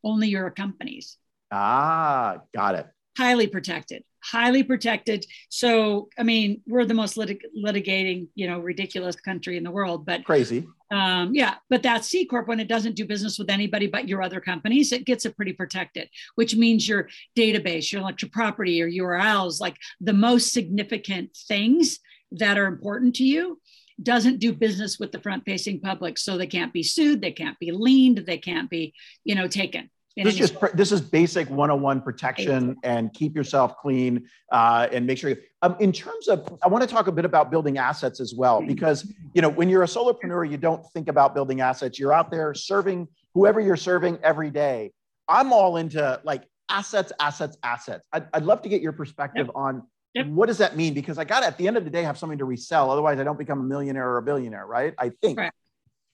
Only 0.04 0.28
your 0.28 0.50
companies. 0.50 1.16
Ah, 1.50 2.38
got 2.54 2.74
it. 2.74 2.86
Highly 3.16 3.46
protected 3.46 4.04
highly 4.22 4.62
protected. 4.62 5.24
So, 5.48 6.08
I 6.18 6.22
mean, 6.22 6.62
we're 6.66 6.84
the 6.84 6.94
most 6.94 7.16
litig- 7.16 7.42
litigating, 7.56 8.28
you 8.34 8.46
know, 8.46 8.58
ridiculous 8.58 9.16
country 9.16 9.56
in 9.56 9.64
the 9.64 9.70
world, 9.70 10.04
but 10.04 10.24
crazy. 10.24 10.66
Um, 10.90 11.34
yeah, 11.34 11.56
but 11.68 11.82
that 11.82 12.04
C 12.04 12.24
corp, 12.24 12.48
when 12.48 12.60
it 12.60 12.68
doesn't 12.68 12.96
do 12.96 13.04
business 13.04 13.38
with 13.38 13.50
anybody 13.50 13.86
but 13.86 14.08
your 14.08 14.22
other 14.22 14.40
companies, 14.40 14.92
it 14.92 15.04
gets 15.04 15.26
it 15.26 15.36
pretty 15.36 15.52
protected, 15.52 16.08
which 16.34 16.56
means 16.56 16.88
your 16.88 17.08
database, 17.36 17.92
your 17.92 18.00
intellectual 18.00 18.30
property, 18.30 18.72
your 18.72 18.90
URLs, 18.90 19.60
like 19.60 19.76
the 20.00 20.14
most 20.14 20.52
significant 20.52 21.36
things 21.46 22.00
that 22.32 22.58
are 22.58 22.66
important 22.66 23.14
to 23.16 23.24
you 23.24 23.58
doesn't 24.02 24.38
do 24.38 24.52
business 24.52 24.98
with 24.98 25.12
the 25.12 25.20
front 25.20 25.44
facing 25.44 25.80
public 25.80 26.18
so 26.18 26.36
they 26.36 26.46
can't 26.46 26.72
be 26.72 26.82
sued 26.82 27.20
they 27.20 27.32
can't 27.32 27.58
be 27.58 27.72
leaned 27.72 28.18
they 28.26 28.38
can't 28.38 28.70
be 28.70 28.94
you 29.24 29.34
know 29.34 29.48
taken 29.48 29.90
this 30.16 30.34
is 30.34 30.50
just 30.50 30.76
this 30.76 30.90
is 30.90 31.00
basic 31.00 31.48
101 31.48 32.00
protection 32.00 32.76
and 32.82 33.12
keep 33.14 33.36
yourself 33.36 33.76
clean 33.76 34.28
uh, 34.50 34.88
and 34.92 35.06
make 35.06 35.16
sure 35.16 35.30
you, 35.30 35.36
um, 35.62 35.76
in 35.78 35.92
terms 35.92 36.26
of 36.26 36.58
i 36.64 36.68
want 36.68 36.82
to 36.82 36.92
talk 36.92 37.06
a 37.06 37.12
bit 37.12 37.24
about 37.24 37.52
building 37.52 37.78
assets 37.78 38.18
as 38.18 38.34
well 38.34 38.60
because 38.60 39.12
you 39.32 39.42
know 39.42 39.48
when 39.48 39.68
you're 39.68 39.84
a 39.84 39.86
solopreneur 39.86 40.48
you 40.50 40.56
don't 40.56 40.84
think 40.92 41.08
about 41.08 41.34
building 41.34 41.60
assets. 41.60 41.98
You're 41.98 42.12
out 42.12 42.30
there 42.30 42.54
serving 42.54 43.08
whoever 43.34 43.60
you're 43.60 43.76
serving 43.76 44.18
every 44.22 44.50
day. 44.50 44.92
I'm 45.28 45.52
all 45.52 45.76
into 45.76 46.20
like 46.24 46.44
assets 46.68 47.12
assets 47.20 47.56
assets. 47.62 48.06
I'd, 48.12 48.26
I'd 48.32 48.44
love 48.44 48.62
to 48.62 48.68
get 48.68 48.80
your 48.80 48.92
perspective 48.92 49.46
yep. 49.46 49.56
on 49.56 49.86
Yep. 50.18 50.26
What 50.26 50.46
does 50.46 50.58
that 50.58 50.76
mean? 50.76 50.94
Because 50.94 51.18
I 51.18 51.24
got 51.24 51.40
to, 51.40 51.46
at 51.46 51.58
the 51.58 51.66
end 51.66 51.76
of 51.76 51.84
the 51.84 51.90
day, 51.90 52.02
have 52.02 52.18
something 52.18 52.38
to 52.38 52.44
resell. 52.44 52.90
Otherwise, 52.90 53.18
I 53.18 53.24
don't 53.24 53.38
become 53.38 53.60
a 53.60 53.64
millionaire 53.64 54.08
or 54.08 54.18
a 54.18 54.22
billionaire, 54.22 54.66
right? 54.66 54.94
I 54.98 55.10
think. 55.22 55.38
Right. 55.38 55.52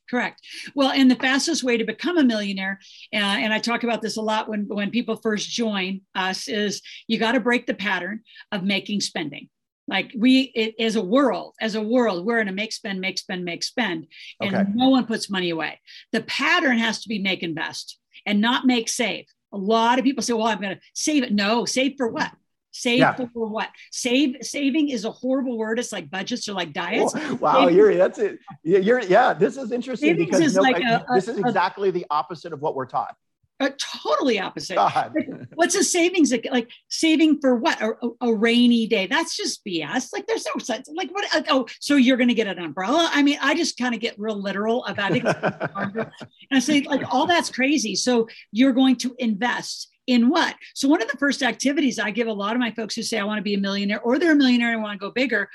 Correct. 0.08 0.40
Well, 0.74 0.90
and 0.90 1.10
the 1.10 1.16
fastest 1.16 1.64
way 1.64 1.78
to 1.78 1.84
become 1.84 2.18
a 2.18 2.24
millionaire, 2.24 2.78
uh, 3.12 3.16
and 3.16 3.52
I 3.54 3.58
talk 3.58 3.84
about 3.84 4.02
this 4.02 4.16
a 4.16 4.22
lot 4.22 4.48
when, 4.48 4.66
when 4.68 4.90
people 4.90 5.16
first 5.16 5.48
join 5.48 6.02
us, 6.14 6.46
is 6.46 6.82
you 7.08 7.18
got 7.18 7.32
to 7.32 7.40
break 7.40 7.66
the 7.66 7.74
pattern 7.74 8.20
of 8.52 8.62
making 8.62 9.00
spending. 9.00 9.48
Like 9.86 10.12
we, 10.16 10.52
it, 10.54 10.74
as 10.78 10.96
a 10.96 11.04
world, 11.04 11.54
as 11.60 11.74
a 11.74 11.82
world, 11.82 12.24
we're 12.24 12.40
in 12.40 12.48
a 12.48 12.52
make, 12.52 12.72
spend, 12.72 13.00
make, 13.00 13.18
spend, 13.18 13.44
make, 13.44 13.62
spend, 13.62 14.06
and 14.40 14.54
okay. 14.54 14.64
no 14.74 14.88
one 14.88 15.06
puts 15.06 15.30
money 15.30 15.50
away. 15.50 15.80
The 16.12 16.22
pattern 16.22 16.78
has 16.78 17.02
to 17.02 17.08
be 17.08 17.18
make, 17.18 17.42
invest, 17.42 17.98
and 18.24 18.40
not 18.40 18.66
make, 18.66 18.88
save. 18.88 19.26
A 19.52 19.58
lot 19.58 19.98
of 19.98 20.04
people 20.04 20.22
say, 20.22 20.32
"Well, 20.32 20.46
I'm 20.46 20.60
going 20.60 20.76
to 20.76 20.80
save 20.94 21.22
it." 21.22 21.32
No, 21.32 21.64
save 21.66 21.94
for 21.98 22.08
what? 22.08 22.32
Save 22.74 22.98
yeah. 22.98 23.14
for 23.14 23.46
what? 23.46 23.68
Save 23.92 24.38
saving 24.42 24.88
is 24.88 25.04
a 25.04 25.10
horrible 25.10 25.56
word. 25.56 25.78
It's 25.78 25.92
like 25.92 26.10
budgets 26.10 26.48
or 26.48 26.54
like 26.54 26.72
diets. 26.72 27.14
Oh, 27.16 27.34
wow, 27.36 27.60
saving, 27.60 27.76
you're 27.76 27.94
that's 27.94 28.18
it. 28.18 28.40
You're 28.64 29.00
yeah. 29.02 29.32
This 29.32 29.56
is 29.56 29.70
interesting 29.70 30.16
because 30.16 30.40
is 30.40 30.56
no, 30.56 30.62
like 30.62 30.82
a, 30.82 31.06
this 31.14 31.28
is 31.28 31.38
exactly 31.38 31.90
a, 31.90 31.92
the 31.92 32.04
opposite 32.10 32.52
of 32.52 32.60
what 32.60 32.74
we're 32.74 32.86
taught. 32.86 33.14
A 33.60 33.70
totally 33.70 34.40
opposite. 34.40 34.74
Like, 34.74 35.12
what's 35.54 35.76
a 35.76 35.84
savings 35.84 36.34
like? 36.50 36.68
Saving 36.88 37.38
for 37.40 37.54
what? 37.54 37.80
A, 37.80 37.92
a, 38.20 38.34
rainy 38.34 38.88
day? 38.88 39.06
That's 39.06 39.36
just 39.36 39.64
BS. 39.64 40.12
Like 40.12 40.26
there's 40.26 40.44
no 40.52 40.58
sense. 40.58 40.88
Like 40.92 41.14
what? 41.14 41.24
Oh, 41.48 41.66
so 41.78 41.94
you're 41.94 42.16
going 42.16 42.28
to 42.28 42.34
get 42.34 42.48
an 42.48 42.58
umbrella? 42.58 43.08
I 43.12 43.22
mean, 43.22 43.38
I 43.40 43.54
just 43.54 43.78
kind 43.78 43.94
of 43.94 44.00
get 44.00 44.18
real 44.18 44.42
literal 44.42 44.84
about 44.86 45.14
it, 45.14 45.24
and 45.76 46.10
I 46.50 46.58
say 46.58 46.80
like 46.80 47.02
all 47.14 47.28
that's 47.28 47.50
crazy. 47.50 47.94
So 47.94 48.26
you're 48.50 48.72
going 48.72 48.96
to 48.96 49.14
invest 49.20 49.93
in 50.06 50.28
what? 50.28 50.54
So 50.74 50.88
one 50.88 51.02
of 51.02 51.08
the 51.08 51.18
first 51.18 51.42
activities 51.42 51.98
I 51.98 52.10
give 52.10 52.26
a 52.26 52.32
lot 52.32 52.54
of 52.54 52.60
my 52.60 52.70
folks 52.72 52.94
who 52.94 53.02
say 53.02 53.18
I 53.18 53.24
want 53.24 53.38
to 53.38 53.42
be 53.42 53.54
a 53.54 53.58
millionaire 53.58 54.00
or 54.00 54.18
they're 54.18 54.32
a 54.32 54.36
millionaire 54.36 54.72
and 54.72 54.82
want 54.82 54.98
to 55.00 55.06
go 55.06 55.10
bigger 55.10 55.48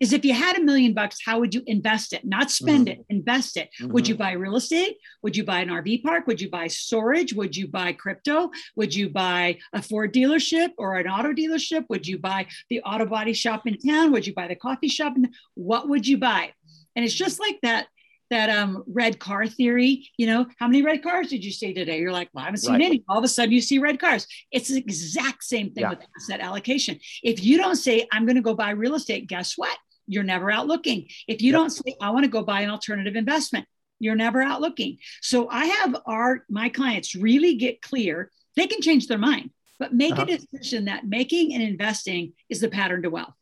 is 0.00 0.12
if 0.12 0.24
you 0.24 0.34
had 0.34 0.56
a 0.58 0.62
million 0.62 0.92
bucks, 0.92 1.18
how 1.24 1.38
would 1.38 1.54
you 1.54 1.62
invest 1.66 2.12
it? 2.12 2.24
Not 2.24 2.50
spend 2.50 2.88
mm-hmm. 2.88 3.00
it, 3.00 3.06
invest 3.08 3.56
it. 3.56 3.70
Mm-hmm. 3.80 3.92
Would 3.92 4.08
you 4.08 4.16
buy 4.16 4.32
real 4.32 4.56
estate? 4.56 4.96
Would 5.22 5.36
you 5.36 5.44
buy 5.44 5.60
an 5.60 5.68
RV 5.68 6.02
park? 6.02 6.26
Would 6.26 6.40
you 6.40 6.50
buy 6.50 6.66
storage? 6.66 7.32
Would 7.32 7.56
you 7.56 7.68
buy 7.68 7.92
crypto? 7.92 8.50
Would 8.76 8.94
you 8.94 9.08
buy 9.08 9.58
a 9.72 9.80
Ford 9.80 10.12
dealership 10.12 10.70
or 10.78 10.96
an 10.96 11.06
auto 11.06 11.32
dealership? 11.32 11.84
Would 11.88 12.06
you 12.06 12.18
buy 12.18 12.46
the 12.70 12.80
auto 12.82 13.06
body 13.06 13.32
shop 13.32 13.66
in 13.66 13.78
town? 13.78 14.12
Would 14.12 14.26
you 14.26 14.34
buy 14.34 14.48
the 14.48 14.56
coffee 14.56 14.88
shop? 14.88 15.14
What 15.54 15.88
would 15.88 16.06
you 16.06 16.18
buy? 16.18 16.52
And 16.96 17.04
it's 17.04 17.14
just 17.14 17.40
like 17.40 17.58
that 17.62 17.86
that 18.30 18.50
um, 18.50 18.82
red 18.86 19.18
car 19.18 19.46
theory. 19.46 20.08
You 20.16 20.26
know, 20.26 20.46
how 20.58 20.66
many 20.66 20.82
red 20.82 21.02
cars 21.02 21.28
did 21.28 21.44
you 21.44 21.52
see 21.52 21.74
today? 21.74 21.98
You're 21.98 22.12
like, 22.12 22.28
well, 22.32 22.42
I 22.42 22.46
haven't 22.46 22.60
seen 22.60 22.72
right. 22.72 22.82
any. 22.82 23.04
All 23.08 23.18
of 23.18 23.24
a 23.24 23.28
sudden, 23.28 23.52
you 23.52 23.60
see 23.60 23.78
red 23.78 23.98
cars. 23.98 24.26
It's 24.50 24.68
the 24.68 24.78
exact 24.78 25.44
same 25.44 25.72
thing 25.72 25.82
yeah. 25.82 25.90
with 25.90 26.00
asset 26.16 26.40
allocation. 26.40 26.98
If 27.22 27.42
you 27.42 27.56
don't 27.58 27.76
say, 27.76 28.06
I'm 28.12 28.26
going 28.26 28.36
to 28.36 28.42
go 28.42 28.54
buy 28.54 28.70
real 28.70 28.94
estate, 28.94 29.26
guess 29.26 29.54
what? 29.56 29.76
You're 30.06 30.24
never 30.24 30.50
out 30.50 30.66
looking. 30.66 31.08
If 31.28 31.42
you 31.42 31.52
yep. 31.52 31.60
don't 31.60 31.70
say, 31.70 31.94
I 32.00 32.10
want 32.10 32.24
to 32.24 32.30
go 32.30 32.42
buy 32.42 32.60
an 32.60 32.70
alternative 32.70 33.16
investment, 33.16 33.66
you're 34.00 34.16
never 34.16 34.42
out 34.42 34.60
looking. 34.60 34.98
So 35.22 35.48
I 35.48 35.66
have 35.66 35.96
our 36.06 36.44
my 36.50 36.68
clients 36.68 37.14
really 37.14 37.54
get 37.54 37.80
clear. 37.80 38.30
They 38.56 38.66
can 38.66 38.80
change 38.80 39.06
their 39.06 39.18
mind, 39.18 39.50
but 39.78 39.94
make 39.94 40.12
uh-huh. 40.12 40.26
a 40.28 40.38
decision 40.38 40.86
that 40.86 41.06
making 41.06 41.54
and 41.54 41.62
investing 41.62 42.32
is 42.48 42.60
the 42.60 42.68
pattern 42.68 43.02
to 43.02 43.10
wealth 43.10 43.34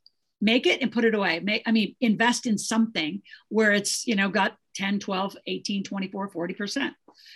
make 0.42 0.66
it 0.66 0.82
and 0.82 0.90
put 0.90 1.04
it 1.04 1.14
away 1.14 1.38
make 1.38 1.62
i 1.66 1.70
mean 1.70 1.94
invest 2.00 2.46
in 2.46 2.58
something 2.58 3.22
where 3.48 3.72
it's 3.72 4.06
you 4.06 4.16
know 4.16 4.28
got 4.28 4.56
10 4.74 4.98
12 4.98 5.36
18 5.46 5.84
24 5.84 6.30
40% 6.30 6.90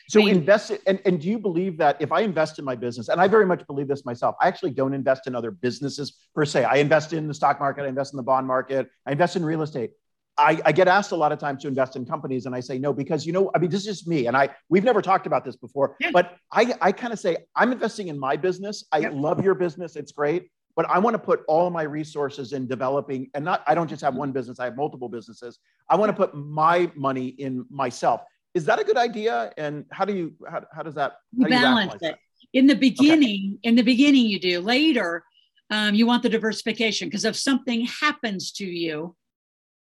so 0.08 0.26
invest 0.26 0.70
it, 0.70 0.82
and, 0.86 1.00
and 1.04 1.20
do 1.20 1.28
you 1.28 1.38
believe 1.38 1.76
that 1.78 1.96
if 2.00 2.12
I 2.12 2.20
invest 2.20 2.58
in 2.58 2.64
my 2.64 2.74
business, 2.74 3.08
and 3.08 3.20
I 3.20 3.28
very 3.28 3.46
much 3.46 3.66
believe 3.66 3.88
this 3.88 4.04
myself, 4.04 4.36
I 4.40 4.48
actually 4.48 4.70
don't 4.70 4.94
invest 4.94 5.26
in 5.26 5.34
other 5.34 5.50
businesses 5.50 6.16
per 6.34 6.44
se. 6.44 6.64
I 6.64 6.76
invest 6.76 7.12
in 7.12 7.28
the 7.28 7.34
stock 7.34 7.60
market, 7.60 7.84
I 7.84 7.88
invest 7.88 8.12
in 8.12 8.16
the 8.16 8.22
bond 8.22 8.46
market, 8.46 8.88
I 9.04 9.12
invest 9.12 9.36
in 9.36 9.44
real 9.44 9.62
estate. 9.62 9.90
I, 10.38 10.60
I, 10.66 10.72
get 10.72 10.86
asked 10.86 11.12
a 11.12 11.16
lot 11.16 11.32
of 11.32 11.38
times 11.38 11.62
to 11.62 11.68
invest 11.68 11.96
in 11.96 12.04
companies, 12.04 12.44
and 12.44 12.54
I 12.54 12.60
say 12.60 12.78
no 12.78 12.92
because 12.92 13.24
you 13.24 13.32
know, 13.32 13.50
I 13.54 13.58
mean, 13.58 13.70
this 13.70 13.86
is 13.86 14.06
me, 14.06 14.26
and 14.26 14.36
I 14.36 14.50
we've 14.68 14.84
never 14.84 15.00
talked 15.00 15.26
about 15.26 15.46
this 15.46 15.56
before, 15.56 15.96
yeah. 15.98 16.10
but 16.12 16.36
I 16.52 16.74
I 16.82 16.92
kind 16.92 17.12
of 17.12 17.18
say 17.18 17.38
I'm 17.54 17.72
investing 17.72 18.08
in 18.08 18.18
my 18.18 18.36
business. 18.36 18.84
I 18.92 18.98
yep. 18.98 19.12
love 19.14 19.42
your 19.42 19.54
business; 19.54 19.96
it's 19.96 20.12
great 20.12 20.50
but 20.76 20.88
I 20.90 20.98
want 20.98 21.14
to 21.14 21.18
put 21.18 21.42
all 21.48 21.70
my 21.70 21.82
resources 21.82 22.52
in 22.52 22.66
developing 22.66 23.30
and 23.34 23.44
not 23.44 23.64
I 23.66 23.74
don't 23.74 23.88
just 23.88 24.02
have 24.02 24.14
one 24.14 24.30
business, 24.30 24.60
I 24.60 24.66
have 24.66 24.76
multiple 24.76 25.08
businesses. 25.08 25.58
I 25.88 25.96
want 25.96 26.10
to 26.10 26.16
put 26.16 26.36
my 26.36 26.92
money 26.94 27.28
in 27.28 27.64
myself. 27.70 28.20
Is 28.54 28.66
that 28.66 28.78
a 28.78 28.84
good 28.84 28.98
idea? 28.98 29.52
And 29.56 29.86
how 29.90 30.04
do 30.04 30.14
you 30.14 30.34
how, 30.48 30.64
how 30.72 30.82
does 30.82 30.94
that 30.94 31.14
how 31.42 31.48
balance 31.48 31.94
it? 31.94 32.00
That? 32.02 32.18
In 32.52 32.66
the 32.66 32.76
beginning, 32.76 33.54
okay. 33.54 33.68
in 33.68 33.74
the 33.74 33.82
beginning 33.82 34.26
you 34.26 34.38
do. 34.38 34.60
Later, 34.60 35.24
um, 35.70 35.94
you 35.94 36.06
want 36.06 36.22
the 36.22 36.28
diversification 36.28 37.08
because 37.08 37.24
if 37.24 37.36
something 37.36 37.86
happens 37.86 38.52
to 38.52 38.66
you, 38.66 39.16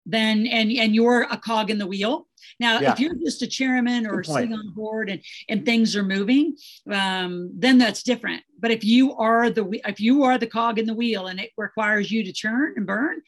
then 0.05 0.45
and 0.47 0.71
and 0.71 0.95
you're 0.95 1.23
a 1.23 1.37
cog 1.37 1.69
in 1.69 1.77
the 1.77 1.87
wheel. 1.87 2.27
Now 2.59 2.79
yeah. 2.79 2.93
if 2.93 2.99
you're 2.99 3.15
just 3.15 3.41
a 3.41 3.47
chairman 3.47 4.07
or 4.07 4.23
sitting 4.23 4.53
on 4.53 4.73
board 4.73 5.09
and 5.09 5.21
and 5.49 5.65
things 5.65 5.95
are 5.95 6.03
moving 6.03 6.55
um, 6.91 7.51
then 7.53 7.77
that's 7.77 8.03
different. 8.03 8.43
But 8.59 8.71
if 8.71 8.83
you 8.83 9.15
are 9.15 9.49
the 9.49 9.67
if 9.85 9.99
you 9.99 10.23
are 10.23 10.37
the 10.37 10.47
cog 10.47 10.79
in 10.79 10.85
the 10.85 10.93
wheel 10.93 11.27
and 11.27 11.39
it 11.39 11.51
requires 11.57 12.11
you 12.11 12.23
to 12.23 12.31
churn 12.31 12.73
and 12.75 12.85
burn 12.85 13.21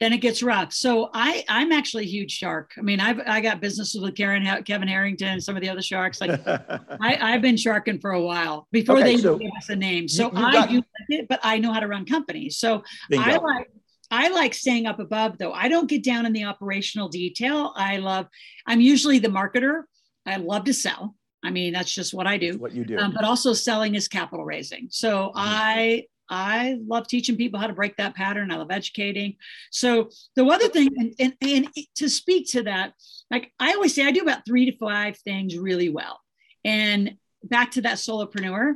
then 0.00 0.14
it 0.14 0.18
gets 0.18 0.42
rough. 0.42 0.72
So 0.72 1.10
i 1.14 1.44
i'm 1.48 1.72
actually 1.72 2.04
a 2.04 2.08
huge 2.08 2.32
shark. 2.32 2.72
I 2.78 2.82
mean 2.82 3.00
i've 3.00 3.20
i 3.26 3.40
got 3.40 3.60
businesses 3.60 4.00
with 4.00 4.16
karen 4.16 4.46
kevin 4.64 4.88
harrington 4.88 5.28
and 5.28 5.42
some 5.42 5.56
of 5.56 5.62
the 5.62 5.68
other 5.68 5.82
sharks. 5.82 6.20
Like 6.20 6.40
I, 6.46 7.18
i've 7.20 7.42
been 7.42 7.56
sharking 7.56 7.98
for 8.00 8.12
a 8.12 8.20
while 8.20 8.66
before 8.72 8.96
okay, 8.96 9.16
they 9.16 9.22
so 9.22 9.36
gave 9.36 9.50
us 9.56 9.68
a 9.68 9.76
name. 9.76 10.08
so 10.08 10.30
i 10.34 10.52
got, 10.52 10.68
do 10.68 10.76
like 10.76 10.84
it 11.08 11.28
but 11.28 11.40
i 11.42 11.58
know 11.58 11.72
how 11.72 11.80
to 11.80 11.88
run 11.88 12.04
companies. 12.04 12.58
So 12.58 12.82
i 13.16 13.36
like 13.36 13.70
I 14.10 14.28
like 14.28 14.54
staying 14.54 14.86
up 14.86 14.98
above 14.98 15.38
though. 15.38 15.52
I 15.52 15.68
don't 15.68 15.88
get 15.88 16.02
down 16.02 16.26
in 16.26 16.32
the 16.32 16.44
operational 16.44 17.08
detail. 17.08 17.72
I 17.76 17.98
love, 17.98 18.26
I'm 18.66 18.80
usually 18.80 19.18
the 19.18 19.28
marketer. 19.28 19.82
I 20.26 20.36
love 20.36 20.64
to 20.64 20.74
sell. 20.74 21.14
I 21.42 21.50
mean, 21.50 21.72
that's 21.72 21.92
just 21.92 22.12
what 22.12 22.26
I 22.26 22.36
do. 22.36 22.58
What 22.58 22.74
you 22.74 22.84
do. 22.84 22.98
Um, 22.98 23.12
but 23.14 23.24
also 23.24 23.52
selling 23.52 23.94
is 23.94 24.08
capital 24.08 24.44
raising. 24.44 24.88
So 24.90 25.28
mm-hmm. 25.28 25.38
I 25.38 26.04
I 26.32 26.78
love 26.86 27.08
teaching 27.08 27.36
people 27.36 27.58
how 27.58 27.66
to 27.66 27.72
break 27.72 27.96
that 27.96 28.14
pattern. 28.14 28.52
I 28.52 28.56
love 28.56 28.70
educating. 28.70 29.34
So 29.72 30.10
the 30.36 30.44
other 30.44 30.68
thing, 30.68 30.88
and, 30.96 31.14
and, 31.18 31.34
and 31.42 31.68
to 31.96 32.08
speak 32.08 32.48
to 32.50 32.62
that, 32.62 32.92
like 33.32 33.52
I 33.58 33.72
always 33.72 33.96
say, 33.96 34.06
I 34.06 34.12
do 34.12 34.20
about 34.20 34.46
three 34.46 34.70
to 34.70 34.78
five 34.78 35.18
things 35.18 35.58
really 35.58 35.88
well. 35.88 36.20
And 36.64 37.16
back 37.42 37.72
to 37.72 37.80
that 37.80 37.96
solopreneur, 37.96 38.74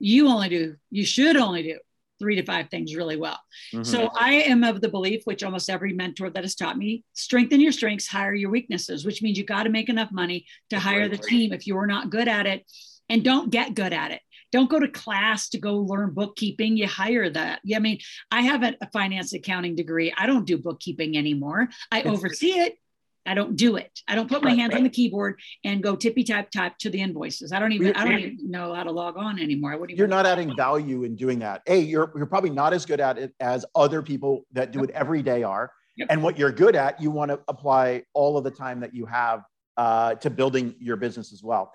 you 0.00 0.26
only 0.26 0.48
do, 0.48 0.74
you 0.90 1.04
should 1.04 1.36
only 1.36 1.62
do 1.62 1.78
three 2.18 2.36
to 2.36 2.44
five 2.44 2.68
things 2.70 2.94
really 2.94 3.16
well. 3.16 3.38
Mm-hmm. 3.72 3.84
So 3.84 4.10
I 4.18 4.34
am 4.34 4.64
of 4.64 4.80
the 4.80 4.88
belief, 4.88 5.22
which 5.24 5.42
almost 5.42 5.70
every 5.70 5.92
mentor 5.92 6.30
that 6.30 6.44
has 6.44 6.54
taught 6.54 6.78
me, 6.78 7.04
strengthen 7.12 7.60
your 7.60 7.72
strengths, 7.72 8.06
hire 8.06 8.34
your 8.34 8.50
weaknesses, 8.50 9.04
which 9.04 9.22
means 9.22 9.38
you 9.38 9.44
got 9.44 9.64
to 9.64 9.70
make 9.70 9.88
enough 9.88 10.10
money 10.12 10.46
to 10.70 10.78
hire 10.78 11.08
the 11.08 11.18
team 11.18 11.52
if 11.52 11.66
you're 11.66 11.86
not 11.86 12.10
good 12.10 12.28
at 12.28 12.46
it 12.46 12.64
and 13.08 13.24
don't 13.24 13.50
get 13.50 13.74
good 13.74 13.92
at 13.92 14.10
it. 14.10 14.20
Don't 14.52 14.70
go 14.70 14.78
to 14.78 14.88
class 14.88 15.48
to 15.50 15.58
go 15.58 15.76
learn 15.78 16.14
bookkeeping. 16.14 16.76
You 16.76 16.86
hire 16.86 17.28
that. 17.30 17.60
Yeah, 17.64 17.78
I 17.78 17.80
mean, 17.80 17.98
I 18.30 18.42
have 18.42 18.62
a 18.62 18.74
finance 18.92 19.32
accounting 19.32 19.74
degree. 19.74 20.14
I 20.16 20.26
don't 20.26 20.46
do 20.46 20.56
bookkeeping 20.56 21.16
anymore. 21.16 21.68
I 21.90 22.02
oversee 22.02 22.52
it 22.52 22.78
I 23.26 23.34
don't 23.34 23.56
do 23.56 23.76
it. 23.76 24.00
I 24.08 24.14
don't 24.14 24.28
put 24.28 24.42
my 24.42 24.52
hands 24.52 24.72
right. 24.72 24.78
on 24.78 24.84
the 24.84 24.90
keyboard 24.90 25.40
and 25.64 25.82
go 25.82 25.96
tippy 25.96 26.24
tap 26.24 26.50
tap 26.50 26.78
to 26.78 26.90
the 26.90 27.00
invoices. 27.00 27.52
I 27.52 27.58
don't 27.58 27.72
even 27.72 27.94
I 27.94 28.04
don't 28.04 28.18
even 28.18 28.50
know 28.50 28.74
how 28.74 28.84
to 28.84 28.90
log 28.90 29.16
on 29.16 29.38
anymore. 29.38 29.72
I 29.72 29.76
wouldn't 29.76 29.98
you're 29.98 30.06
not 30.06 30.26
adding 30.26 30.54
value 30.56 31.04
in 31.04 31.16
doing 31.16 31.38
that. 31.40 31.62
A, 31.66 31.78
you're 31.78 32.12
you're 32.16 32.26
probably 32.26 32.50
not 32.50 32.72
as 32.72 32.86
good 32.86 33.00
at 33.00 33.18
it 33.18 33.34
as 33.40 33.64
other 33.74 34.02
people 34.02 34.46
that 34.52 34.72
do 34.72 34.82
it 34.82 34.90
every 34.90 35.22
day 35.22 35.42
are. 35.42 35.72
Yep. 35.96 36.08
And 36.10 36.22
what 36.22 36.38
you're 36.38 36.52
good 36.52 36.76
at, 36.76 37.00
you 37.00 37.10
want 37.10 37.30
to 37.30 37.40
apply 37.48 38.02
all 38.12 38.36
of 38.36 38.44
the 38.44 38.50
time 38.50 38.80
that 38.80 38.94
you 38.94 39.06
have 39.06 39.42
uh, 39.76 40.14
to 40.16 40.28
building 40.28 40.74
your 40.78 40.96
business 40.96 41.32
as 41.32 41.42
well. 41.42 41.72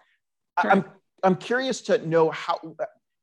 I'm 0.58 0.86
I'm 1.24 1.36
curious 1.36 1.82
to 1.82 2.06
know 2.08 2.30
how 2.32 2.60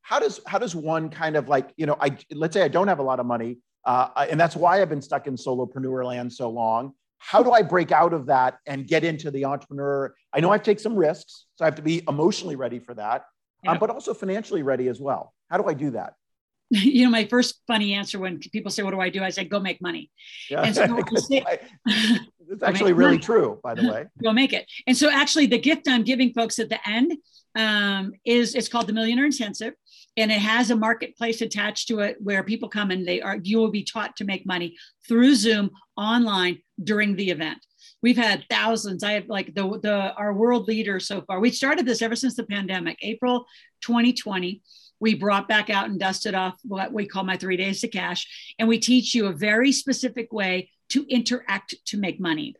how 0.02 0.18
does 0.18 0.40
how 0.46 0.58
does 0.58 0.74
one 0.74 1.10
kind 1.10 1.36
of 1.36 1.48
like 1.48 1.72
you 1.76 1.86
know 1.86 1.96
I 2.00 2.16
let's 2.32 2.54
say 2.54 2.62
I 2.62 2.68
don't 2.68 2.88
have 2.88 2.98
a 2.98 3.02
lot 3.02 3.20
of 3.20 3.26
money 3.26 3.58
uh, 3.88 4.26
and 4.30 4.38
that's 4.38 4.54
why 4.54 4.82
I've 4.82 4.90
been 4.90 5.02
stuck 5.02 5.26
in 5.26 5.34
solopreneur 5.34 6.04
land 6.04 6.30
so 6.30 6.50
long. 6.50 6.92
How 7.18 7.42
do 7.42 7.50
I 7.52 7.62
break 7.62 7.92
out 7.92 8.12
of 8.12 8.26
that 8.26 8.58
and 8.66 8.86
get 8.86 9.04
into 9.04 9.30
the 9.30 9.44
entrepreneur? 9.44 10.14
I 10.32 10.40
know 10.40 10.50
I 10.50 10.54
have 10.54 10.62
to 10.62 10.70
take 10.70 10.80
some 10.80 10.96
risks, 10.96 11.46
so 11.56 11.64
I 11.64 11.66
have 11.66 11.74
to 11.76 11.82
be 11.82 12.02
emotionally 12.08 12.56
ready 12.56 12.78
for 12.78 12.94
that, 12.94 13.24
yeah. 13.64 13.72
um, 13.72 13.78
but 13.78 13.90
also 13.90 14.14
financially 14.14 14.62
ready 14.62 14.88
as 14.88 15.00
well. 15.00 15.34
How 15.50 15.58
do 15.58 15.68
I 15.68 15.74
do 15.74 15.90
that? 15.90 16.14
you 16.70 17.04
know, 17.04 17.10
my 17.10 17.24
first 17.24 17.60
funny 17.66 17.94
answer 17.94 18.18
when 18.18 18.38
people 18.38 18.70
say, 18.70 18.82
"What 18.82 18.90
do 18.90 19.00
I 19.00 19.08
do?" 19.08 19.22
I 19.22 19.30
say, 19.30 19.44
"Go 19.44 19.58
make 19.58 19.80
money." 19.80 20.10
Yeah, 20.50 20.62
and 20.62 20.74
so 20.74 20.86
say, 21.16 21.42
it's 21.86 22.62
actually 22.62 22.92
really 22.92 23.12
money. 23.12 23.22
true, 23.22 23.58
by 23.62 23.74
the 23.74 23.90
way. 23.90 24.06
Go 24.22 24.32
make 24.32 24.52
it. 24.52 24.66
And 24.86 24.96
so, 24.96 25.10
actually, 25.10 25.46
the 25.46 25.58
gift 25.58 25.88
I'm 25.88 26.02
giving 26.02 26.32
folks 26.32 26.58
at 26.58 26.68
the 26.68 26.78
end 26.86 27.12
um, 27.54 28.12
is 28.24 28.54
it's 28.54 28.68
called 28.68 28.86
the 28.86 28.92
Millionaire 28.92 29.24
Intensive, 29.24 29.74
and 30.18 30.30
it 30.30 30.40
has 30.40 30.70
a 30.70 30.76
marketplace 30.76 31.40
attached 31.40 31.88
to 31.88 32.00
it 32.00 32.16
where 32.20 32.42
people 32.42 32.68
come 32.68 32.90
and 32.90 33.06
they 33.06 33.20
are 33.22 33.38
you 33.42 33.58
will 33.58 33.70
be 33.70 33.84
taught 33.84 34.16
to 34.16 34.24
make 34.24 34.46
money 34.46 34.76
through 35.06 35.34
Zoom 35.34 35.70
online 35.96 36.58
during 36.82 37.16
the 37.16 37.30
event. 37.30 37.58
We've 38.02 38.16
had 38.16 38.44
thousands. 38.50 39.02
I 39.02 39.12
have 39.12 39.28
like 39.28 39.54
the 39.54 39.78
the 39.82 40.12
our 40.14 40.34
world 40.34 40.68
leader 40.68 41.00
so 41.00 41.22
far. 41.22 41.40
We 41.40 41.50
started 41.50 41.86
this 41.86 42.02
ever 42.02 42.16
since 42.16 42.36
the 42.36 42.44
pandemic, 42.44 42.98
April 43.02 43.46
2020 43.80 44.62
we 45.00 45.14
brought 45.14 45.48
back 45.48 45.70
out 45.70 45.88
and 45.88 45.98
dusted 45.98 46.34
off 46.34 46.58
what 46.64 46.92
we 46.92 47.06
call 47.06 47.24
my 47.24 47.36
three 47.36 47.56
days 47.56 47.80
to 47.80 47.88
cash. 47.88 48.54
And 48.58 48.68
we 48.68 48.78
teach 48.78 49.14
you 49.14 49.26
a 49.26 49.32
very 49.32 49.72
specific 49.72 50.32
way 50.32 50.70
to 50.90 51.06
interact 51.08 51.74
to 51.86 51.98
make 51.98 52.18
money, 52.18 52.56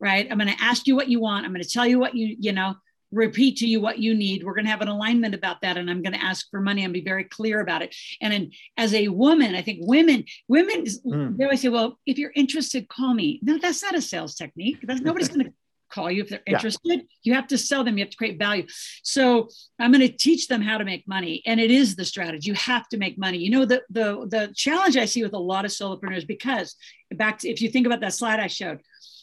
right? 0.00 0.26
I'm 0.30 0.38
going 0.38 0.52
to 0.52 0.62
ask 0.62 0.86
you 0.86 0.96
what 0.96 1.08
you 1.08 1.20
want. 1.20 1.44
I'm 1.44 1.52
going 1.52 1.62
to 1.62 1.68
tell 1.68 1.86
you 1.86 1.98
what 1.98 2.14
you, 2.14 2.36
you 2.38 2.52
know, 2.52 2.74
repeat 3.10 3.56
to 3.58 3.66
you 3.66 3.80
what 3.80 3.98
you 3.98 4.14
need. 4.14 4.44
We're 4.44 4.54
going 4.54 4.64
to 4.64 4.70
have 4.70 4.82
an 4.82 4.88
alignment 4.88 5.34
about 5.34 5.60
that. 5.62 5.76
And 5.76 5.90
I'm 5.90 6.02
going 6.02 6.12
to 6.12 6.22
ask 6.22 6.48
for 6.50 6.60
money 6.60 6.84
and 6.84 6.92
be 6.92 7.00
very 7.00 7.24
clear 7.24 7.60
about 7.60 7.82
it. 7.82 7.94
And 8.20 8.32
in, 8.32 8.52
as 8.76 8.94
a 8.94 9.08
woman, 9.08 9.54
I 9.54 9.62
think 9.62 9.80
women, 9.82 10.24
women, 10.46 10.84
mm. 10.84 11.36
they 11.36 11.44
always 11.44 11.62
say, 11.62 11.68
well, 11.68 11.98
if 12.06 12.18
you're 12.18 12.32
interested, 12.34 12.88
call 12.88 13.14
me. 13.14 13.40
No, 13.42 13.58
that's 13.58 13.82
not 13.82 13.94
a 13.94 14.02
sales 14.02 14.34
technique. 14.34 14.78
That's 14.82 15.00
nobody's 15.00 15.28
going 15.28 15.44
to 15.46 15.52
call 15.90 16.10
you 16.10 16.22
if 16.22 16.28
they're 16.28 16.42
interested. 16.46 16.98
Yeah. 16.98 17.02
You 17.22 17.34
have 17.34 17.46
to 17.48 17.58
sell 17.58 17.84
them, 17.84 17.98
you 17.98 18.04
have 18.04 18.10
to 18.10 18.16
create 18.16 18.38
value. 18.38 18.66
So 19.02 19.48
I'm 19.78 19.92
going 19.92 20.06
to 20.06 20.14
teach 20.14 20.48
them 20.48 20.60
how 20.60 20.78
to 20.78 20.84
make 20.84 21.06
money. 21.08 21.42
And 21.46 21.58
it 21.58 21.70
is 21.70 21.96
the 21.96 22.04
strategy. 22.04 22.48
You 22.48 22.54
have 22.54 22.88
to 22.88 22.98
make 22.98 23.18
money. 23.18 23.38
You 23.38 23.50
know, 23.50 23.64
the 23.64 23.82
the 23.90 24.26
the 24.28 24.52
challenge 24.54 24.96
I 24.96 25.06
see 25.06 25.22
with 25.22 25.32
a 25.32 25.38
lot 25.38 25.64
of 25.64 25.70
solopreneurs, 25.70 26.26
because 26.26 26.76
back 27.14 27.38
to 27.38 27.48
if 27.48 27.62
you 27.62 27.70
think 27.70 27.86
about 27.86 28.00
that 28.00 28.14
slide 28.14 28.40
I 28.40 28.48
showed, 28.48 28.80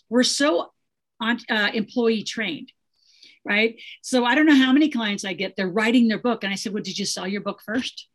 we're 0.09 0.23
so 0.23 0.71
on, 1.19 1.39
uh, 1.49 1.69
employee 1.73 2.23
trained. 2.23 2.71
Right. 3.45 3.79
So 4.01 4.25
I 4.25 4.33
don't 4.33 4.47
know 4.47 4.55
how 4.55 4.73
many 4.73 4.89
clients 4.89 5.23
I 5.23 5.33
get, 5.33 5.55
they're 5.55 5.69
writing 5.69 6.07
their 6.07 6.19
book. 6.19 6.43
And 6.43 6.51
I 6.51 6.55
said, 6.55 6.73
Well, 6.73 6.83
did 6.83 6.97
you 6.97 7.05
sell 7.05 7.27
your 7.27 7.41
book 7.41 7.61
first? 7.63 8.07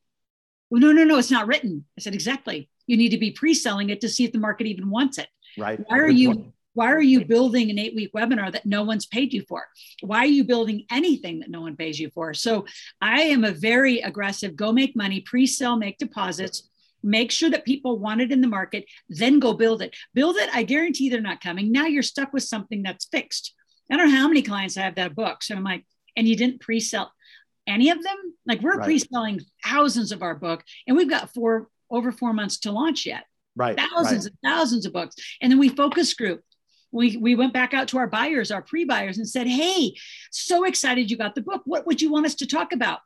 Well, 0.71 0.81
no, 0.81 0.93
no, 0.93 1.05
no, 1.05 1.19
it's 1.19 1.31
not 1.31 1.47
written. 1.47 1.85
I 1.97 2.01
said, 2.01 2.15
Exactly. 2.15 2.69
You 2.87 2.97
need 2.97 3.11
to 3.11 3.19
be 3.19 3.31
pre 3.31 3.55
selling 3.55 3.91
it 3.91 4.01
to 4.01 4.09
see 4.09 4.25
if 4.25 4.33
the 4.33 4.39
market 4.39 4.67
even 4.67 4.91
wants 4.91 5.19
it. 5.19 5.29
Right. 5.57 5.79
Why 5.87 5.99
are 5.99 6.09
Good 6.09 6.19
you 6.19 6.53
why 6.75 6.93
are 6.93 7.03
you 7.03 7.25
building 7.25 7.71
an 7.71 7.79
eight 7.79 7.95
week 7.95 8.13
webinar 8.15 8.53
that 8.53 8.67
no 8.67 8.85
one's 8.85 9.07
paid 9.07 9.33
you 9.33 9.43
for? 9.49 9.67
Why 10.03 10.19
are 10.21 10.27
you 10.27 10.45
building 10.45 10.87
anything 10.91 11.41
that 11.41 11.51
no 11.51 11.61
one 11.61 11.77
pays 11.77 11.99
you 11.99 12.11
for? 12.11 12.33
So 12.33 12.67
I 13.01 13.23
am 13.23 13.45
a 13.45 13.51
very 13.51 14.01
aggressive 14.01 14.57
go 14.57 14.73
make 14.73 14.95
money, 14.97 15.21
pre 15.21 15.47
sell, 15.47 15.77
make 15.77 15.99
deposits. 15.99 16.69
Make 17.03 17.31
sure 17.31 17.49
that 17.49 17.65
people 17.65 17.99
want 17.99 18.21
it 18.21 18.31
in 18.31 18.43
the 18.43 18.47
market, 18.47 18.85
then 19.09 19.39
go 19.39 19.55
build 19.55 19.81
it. 19.81 19.97
Build 20.13 20.37
it. 20.37 20.51
I 20.53 20.65
guarantee 20.65 21.09
they're 21.09 21.23
not 21.23 21.41
coming. 21.41 21.73
Now 21.73 21.87
you're 21.87 22.03
stuck 22.03 22.35
with 22.35 22.43
something 22.43 22.83
that's 22.83 23.07
fixed. 23.07 23.55
I 23.91 23.97
don't 23.97 24.11
know 24.11 24.19
how 24.19 24.29
many 24.29 24.43
clients 24.43 24.77
I 24.77 24.83
have 24.83 24.97
that 24.97 25.15
book. 25.15 25.43
So 25.43 25.55
I'm 25.55 25.65
like, 25.65 25.85
and 26.17 26.29
you 26.29 26.37
didn't 26.37 26.61
pre 26.61 26.81
sell 26.81 27.13
any 27.67 27.91
of 27.91 28.03
them? 28.03 28.17
Like 28.47 28.61
we're 28.61 28.77
right. 28.77 28.85
pre 28.85 28.99
selling 28.99 29.41
thousands 29.65 30.13
of 30.13 30.23
our 30.23 30.35
book, 30.35 30.65
and 30.87 30.97
we've 30.97 31.11
got 31.11 31.33
four 31.35 31.69
over 31.91 32.13
four 32.13 32.33
months 32.33 32.61
to 32.61 32.73
launch 32.73 33.07
yet. 33.07 33.25
Right. 33.57 33.79
Thousands 33.79 34.25
right. 34.25 34.33
and 34.33 34.53
thousands 34.53 34.87
of 34.87 34.93
books. 34.93 35.17
And 35.41 35.51
then 35.51 35.59
we 35.59 35.69
focus 35.69 36.15
group 36.15 36.41
we, 36.93 37.17
we 37.17 37.35
went 37.35 37.53
back 37.53 37.73
out 37.73 37.89
to 37.89 37.99
our 37.99 38.07
buyers, 38.07 38.51
our 38.51 38.63
pre-buyers, 38.63 39.19
and 39.19 39.29
said, 39.29 39.47
"Hey, 39.47 39.95
so 40.31 40.65
excited 40.65 41.11
you 41.11 41.17
got 41.17 41.35
the 41.35 41.43
book. 41.43 41.63
What 41.65 41.87
would 41.87 42.03
you 42.03 42.11
want 42.11 42.27
us 42.27 42.35
to 42.37 42.47
talk 42.47 42.73
about?" 42.73 43.01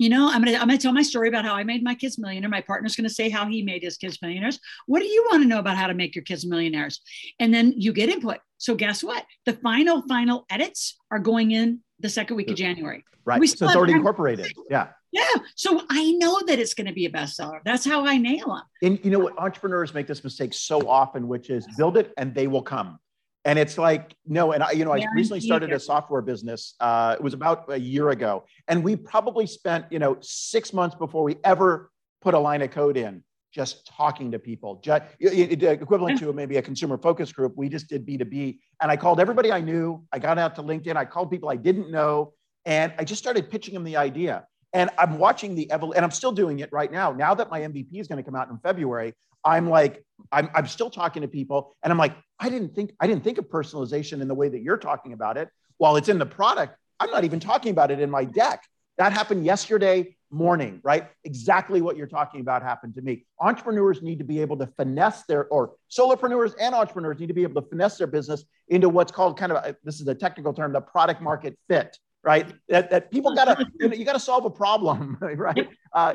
You 0.00 0.08
know, 0.08 0.30
I'm 0.30 0.42
gonna 0.42 0.56
I'm 0.56 0.66
gonna 0.66 0.78
tell 0.78 0.94
my 0.94 1.02
story 1.02 1.28
about 1.28 1.44
how 1.44 1.54
I 1.54 1.62
made 1.62 1.82
my 1.82 1.94
kids 1.94 2.18
millionaire. 2.18 2.48
My 2.48 2.62
partner's 2.62 2.96
gonna 2.96 3.10
say 3.10 3.28
how 3.28 3.46
he 3.46 3.62
made 3.62 3.82
his 3.82 3.98
kids 3.98 4.16
millionaires. 4.22 4.58
What 4.86 5.00
do 5.00 5.04
you 5.04 5.26
want 5.30 5.42
to 5.42 5.48
know 5.48 5.58
about 5.58 5.76
how 5.76 5.88
to 5.88 5.94
make 5.94 6.16
your 6.16 6.24
kids 6.24 6.46
millionaires? 6.46 7.02
And 7.38 7.52
then 7.52 7.74
you 7.76 7.92
get 7.92 8.08
input. 8.08 8.38
So 8.56 8.74
guess 8.74 9.04
what? 9.04 9.26
The 9.44 9.52
final 9.52 10.00
final 10.08 10.46
edits 10.48 10.96
are 11.10 11.18
going 11.18 11.50
in 11.50 11.80
the 11.98 12.08
second 12.08 12.36
week 12.36 12.50
of 12.50 12.56
January. 12.56 13.04
Right. 13.26 13.46
so 13.46 13.66
it's 13.66 13.76
already 13.76 13.92
incorporated. 13.92 14.50
Yeah. 14.70 14.88
Yeah. 15.12 15.26
So 15.54 15.82
I 15.90 16.12
know 16.12 16.40
that 16.46 16.58
it's 16.58 16.72
going 16.72 16.86
to 16.86 16.92
be 16.94 17.04
a 17.04 17.10
bestseller. 17.10 17.60
That's 17.64 17.84
how 17.84 18.06
I 18.06 18.16
nail 18.16 18.46
them. 18.46 18.62
And 18.82 19.04
you 19.04 19.10
know 19.10 19.18
what? 19.18 19.38
Entrepreneurs 19.38 19.92
make 19.92 20.06
this 20.06 20.24
mistake 20.24 20.54
so 20.54 20.88
often, 20.88 21.28
which 21.28 21.50
is 21.50 21.66
build 21.76 21.98
it 21.98 22.12
and 22.16 22.34
they 22.34 22.46
will 22.46 22.62
come. 22.62 22.98
And 23.44 23.58
it's 23.58 23.78
like, 23.78 24.14
no, 24.26 24.52
and 24.52 24.62
I, 24.62 24.72
you 24.72 24.84
know, 24.84 24.92
I 24.92 25.02
recently 25.14 25.40
started 25.40 25.72
a 25.72 25.80
software 25.80 26.20
business. 26.20 26.74
Uh, 26.78 27.16
it 27.18 27.22
was 27.22 27.32
about 27.32 27.72
a 27.72 27.78
year 27.78 28.10
ago. 28.10 28.44
And 28.68 28.84
we 28.84 28.96
probably 28.96 29.46
spent, 29.46 29.86
you 29.90 29.98
know, 29.98 30.18
six 30.20 30.74
months 30.74 30.94
before 30.94 31.22
we 31.22 31.36
ever 31.42 31.90
put 32.20 32.34
a 32.34 32.38
line 32.38 32.60
of 32.60 32.70
code 32.70 32.98
in, 32.98 33.24
just 33.50 33.86
talking 33.86 34.30
to 34.32 34.38
people, 34.38 34.80
just 34.84 35.04
equivalent 35.20 36.18
to 36.18 36.32
maybe 36.34 36.58
a 36.58 36.62
consumer 36.62 36.98
focus 36.98 37.32
group. 37.32 37.54
We 37.56 37.70
just 37.70 37.88
did 37.88 38.06
B2B. 38.06 38.58
And 38.82 38.90
I 38.90 38.96
called 38.98 39.20
everybody 39.20 39.50
I 39.50 39.60
knew. 39.60 40.04
I 40.12 40.18
got 40.18 40.38
out 40.38 40.54
to 40.56 40.62
LinkedIn. 40.62 40.96
I 40.96 41.06
called 41.06 41.30
people 41.30 41.48
I 41.48 41.56
didn't 41.56 41.90
know. 41.90 42.34
And 42.66 42.92
I 42.98 43.04
just 43.04 43.22
started 43.22 43.50
pitching 43.50 43.72
them 43.72 43.84
the 43.84 43.96
idea. 43.96 44.44
And 44.74 44.90
I'm 44.98 45.18
watching 45.18 45.54
the 45.54 45.72
evolution, 45.72 45.96
and 45.96 46.04
I'm 46.04 46.12
still 46.12 46.30
doing 46.30 46.60
it 46.60 46.68
right 46.72 46.92
now. 46.92 47.10
Now 47.10 47.34
that 47.34 47.50
my 47.50 47.60
MVP 47.60 47.94
is 47.94 48.06
going 48.06 48.18
to 48.18 48.22
come 48.22 48.36
out 48.36 48.50
in 48.50 48.58
February, 48.58 49.14
I'm 49.44 49.68
like, 49.68 50.04
I'm, 50.32 50.50
I'm 50.54 50.66
still 50.66 50.90
talking 50.90 51.22
to 51.22 51.28
people, 51.28 51.76
and 51.82 51.90
I'm 51.92 51.98
like, 51.98 52.14
I 52.38 52.48
didn't 52.48 52.74
think 52.74 52.92
I 53.00 53.06
didn't 53.06 53.24
think 53.24 53.38
of 53.38 53.48
personalization 53.48 54.20
in 54.20 54.28
the 54.28 54.34
way 54.34 54.48
that 54.48 54.60
you're 54.60 54.78
talking 54.78 55.12
about 55.12 55.36
it. 55.36 55.48
While 55.78 55.96
it's 55.96 56.08
in 56.08 56.18
the 56.18 56.26
product, 56.26 56.76
I'm 56.98 57.10
not 57.10 57.24
even 57.24 57.40
talking 57.40 57.70
about 57.70 57.90
it 57.90 58.00
in 58.00 58.10
my 58.10 58.24
deck. 58.24 58.62
That 58.98 59.12
happened 59.12 59.46
yesterday 59.46 60.16
morning, 60.30 60.80
right? 60.84 61.08
Exactly 61.24 61.80
what 61.80 61.96
you're 61.96 62.06
talking 62.06 62.40
about 62.40 62.62
happened 62.62 62.94
to 62.94 63.02
me. 63.02 63.26
Entrepreneurs 63.40 64.02
need 64.02 64.18
to 64.18 64.24
be 64.24 64.40
able 64.40 64.56
to 64.58 64.66
finesse 64.76 65.24
their, 65.24 65.46
or 65.46 65.72
solopreneurs 65.90 66.54
and 66.60 66.74
entrepreneurs 66.74 67.18
need 67.18 67.28
to 67.28 67.34
be 67.34 67.42
able 67.42 67.60
to 67.62 67.68
finesse 67.68 67.96
their 67.96 68.06
business 68.06 68.44
into 68.68 68.88
what's 68.88 69.10
called 69.10 69.38
kind 69.38 69.52
of, 69.52 69.64
a, 69.64 69.76
this 69.84 70.00
is 70.00 70.06
a 70.06 70.14
technical 70.14 70.52
term, 70.52 70.72
the 70.72 70.80
product 70.80 71.20
market 71.20 71.58
fit, 71.68 71.98
right? 72.22 72.52
That, 72.68 72.90
that 72.90 73.10
people 73.10 73.34
gotta, 73.34 73.66
you 73.80 74.04
gotta 74.04 74.20
solve 74.20 74.44
a 74.44 74.50
problem, 74.50 75.16
right? 75.20 75.68
Uh, 75.92 76.14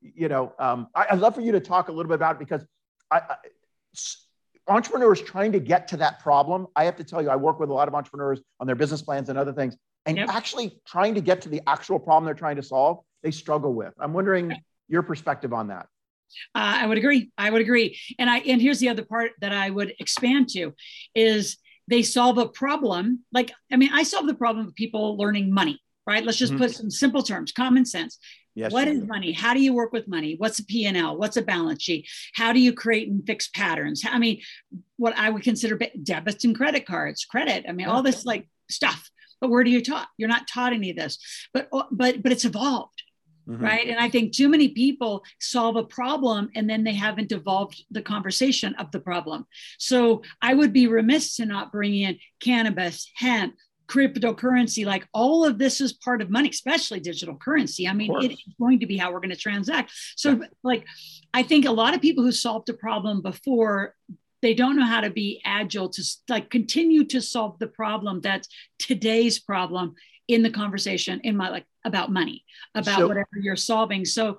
you 0.00 0.28
know, 0.28 0.52
um, 0.58 0.88
I, 0.94 1.06
would 1.12 1.20
love 1.20 1.34
for 1.34 1.40
you 1.40 1.52
to 1.52 1.60
talk 1.60 1.88
a 1.88 1.92
little 1.92 2.08
bit 2.08 2.16
about 2.16 2.36
it 2.36 2.38
because 2.38 2.64
I, 3.10 3.20
I, 3.20 3.36
entrepreneurs 4.66 5.20
trying 5.20 5.52
to 5.52 5.60
get 5.60 5.88
to 5.88 5.96
that 5.98 6.20
problem. 6.20 6.66
I 6.76 6.84
have 6.84 6.96
to 6.96 7.04
tell 7.04 7.22
you, 7.22 7.30
I 7.30 7.36
work 7.36 7.60
with 7.60 7.70
a 7.70 7.72
lot 7.72 7.88
of 7.88 7.94
entrepreneurs 7.94 8.40
on 8.60 8.66
their 8.66 8.76
business 8.76 9.02
plans 9.02 9.28
and 9.28 9.38
other 9.38 9.52
things, 9.52 9.76
and 10.06 10.16
yep. 10.16 10.28
actually 10.28 10.80
trying 10.86 11.14
to 11.14 11.20
get 11.20 11.40
to 11.42 11.48
the 11.48 11.62
actual 11.66 11.98
problem 11.98 12.24
they're 12.24 12.34
trying 12.34 12.56
to 12.56 12.62
solve, 12.62 12.98
they 13.22 13.30
struggle 13.30 13.74
with. 13.74 13.94
I'm 13.98 14.12
wondering 14.12 14.54
your 14.88 15.02
perspective 15.02 15.52
on 15.52 15.68
that. 15.68 15.86
Uh, 16.54 16.82
I 16.82 16.86
would 16.86 16.98
agree. 16.98 17.30
I 17.38 17.50
would 17.50 17.60
agree. 17.60 17.98
And 18.18 18.28
I 18.28 18.38
and 18.38 18.60
here's 18.60 18.80
the 18.80 18.88
other 18.88 19.04
part 19.04 19.32
that 19.40 19.52
I 19.52 19.70
would 19.70 19.94
expand 19.98 20.48
to 20.50 20.74
is 21.14 21.56
they 21.88 22.02
solve 22.02 22.38
a 22.38 22.48
problem. 22.48 23.24
Like 23.32 23.52
I 23.72 23.76
mean, 23.76 23.90
I 23.92 24.02
solve 24.02 24.26
the 24.26 24.34
problem 24.34 24.66
of 24.66 24.74
people 24.74 25.16
learning 25.16 25.52
money. 25.52 25.80
Right. 26.06 26.24
Let's 26.24 26.38
just 26.38 26.54
mm-hmm. 26.54 26.62
put 26.62 26.70
some 26.70 26.90
simple 26.90 27.22
terms, 27.22 27.52
common 27.52 27.84
sense. 27.84 28.18
Yes, 28.54 28.72
what 28.72 28.88
is 28.88 29.04
money? 29.04 29.32
How 29.32 29.52
do 29.54 29.60
you 29.60 29.74
work 29.74 29.92
with 29.92 30.08
money? 30.08 30.34
What's 30.36 30.58
a 30.58 30.64
P&L? 30.64 31.16
What's 31.16 31.36
a 31.36 31.42
balance 31.42 31.82
sheet? 31.82 32.08
How 32.34 32.52
do 32.52 32.58
you 32.58 32.72
create 32.72 33.08
and 33.08 33.24
fix 33.24 33.48
patterns? 33.48 34.02
I 34.08 34.18
mean, 34.18 34.40
what 34.96 35.16
I 35.16 35.30
would 35.30 35.44
consider 35.44 35.78
debits 36.02 36.44
and 36.44 36.56
credit 36.56 36.86
cards, 36.86 37.24
credit. 37.24 37.66
I 37.68 37.72
mean, 37.72 37.86
all 37.86 38.02
this 38.02 38.24
like 38.24 38.48
stuff. 38.68 39.10
But 39.40 39.50
where 39.50 39.62
do 39.62 39.70
you 39.70 39.82
taught? 39.82 40.08
You're 40.16 40.28
not 40.28 40.48
taught 40.48 40.72
any 40.72 40.90
of 40.90 40.96
this. 40.96 41.18
But 41.52 41.68
but 41.92 42.22
but 42.22 42.32
it's 42.32 42.44
evolved. 42.44 43.02
Mm-hmm. 43.48 43.64
Right. 43.64 43.88
And 43.88 43.98
I 43.98 44.10
think 44.10 44.32
too 44.32 44.48
many 44.48 44.68
people 44.68 45.24
solve 45.40 45.76
a 45.76 45.84
problem 45.84 46.50
and 46.54 46.68
then 46.68 46.84
they 46.84 46.92
haven't 46.92 47.32
evolved 47.32 47.82
the 47.90 48.02
conversation 48.02 48.74
of 48.74 48.90
the 48.90 49.00
problem. 49.00 49.46
So 49.78 50.22
I 50.42 50.52
would 50.52 50.72
be 50.72 50.86
remiss 50.86 51.36
to 51.36 51.46
not 51.46 51.72
bring 51.72 51.94
in 51.94 52.18
cannabis, 52.40 53.10
hemp, 53.14 53.54
cryptocurrency, 53.88 54.84
like 54.84 55.08
all 55.14 55.46
of 55.46 55.58
this 55.58 55.80
is 55.80 55.94
part 55.94 56.20
of 56.20 56.28
money, 56.28 56.50
especially 56.50 57.00
digital 57.00 57.36
currency. 57.36 57.88
I 57.88 57.94
mean, 57.94 58.12
it's 58.20 58.42
going 58.60 58.80
to 58.80 58.86
be 58.86 58.98
how 58.98 59.12
we're 59.12 59.20
going 59.20 59.30
to 59.30 59.36
transact. 59.36 59.92
So, 60.14 60.32
yeah. 60.32 60.46
like, 60.62 60.84
I 61.32 61.42
think 61.42 61.64
a 61.64 61.72
lot 61.72 61.94
of 61.94 62.02
people 62.02 62.22
who 62.22 62.32
solved 62.32 62.68
a 62.68 62.74
problem 62.74 63.22
before 63.22 63.94
they 64.42 64.54
don't 64.54 64.76
know 64.76 64.84
how 64.84 65.00
to 65.00 65.10
be 65.10 65.40
agile 65.44 65.88
to 65.88 66.04
like 66.28 66.50
continue 66.50 67.04
to 67.04 67.20
solve 67.20 67.58
the 67.58 67.66
problem 67.66 68.20
that's 68.20 68.48
today's 68.78 69.38
problem 69.38 69.94
in 70.28 70.42
the 70.42 70.50
conversation 70.50 71.20
in 71.24 71.36
my 71.36 71.48
like 71.48 71.64
about 71.88 72.12
money 72.12 72.44
about 72.74 72.98
so, 72.98 73.08
whatever 73.08 73.28
you're 73.40 73.56
solving 73.56 74.04
so 74.04 74.38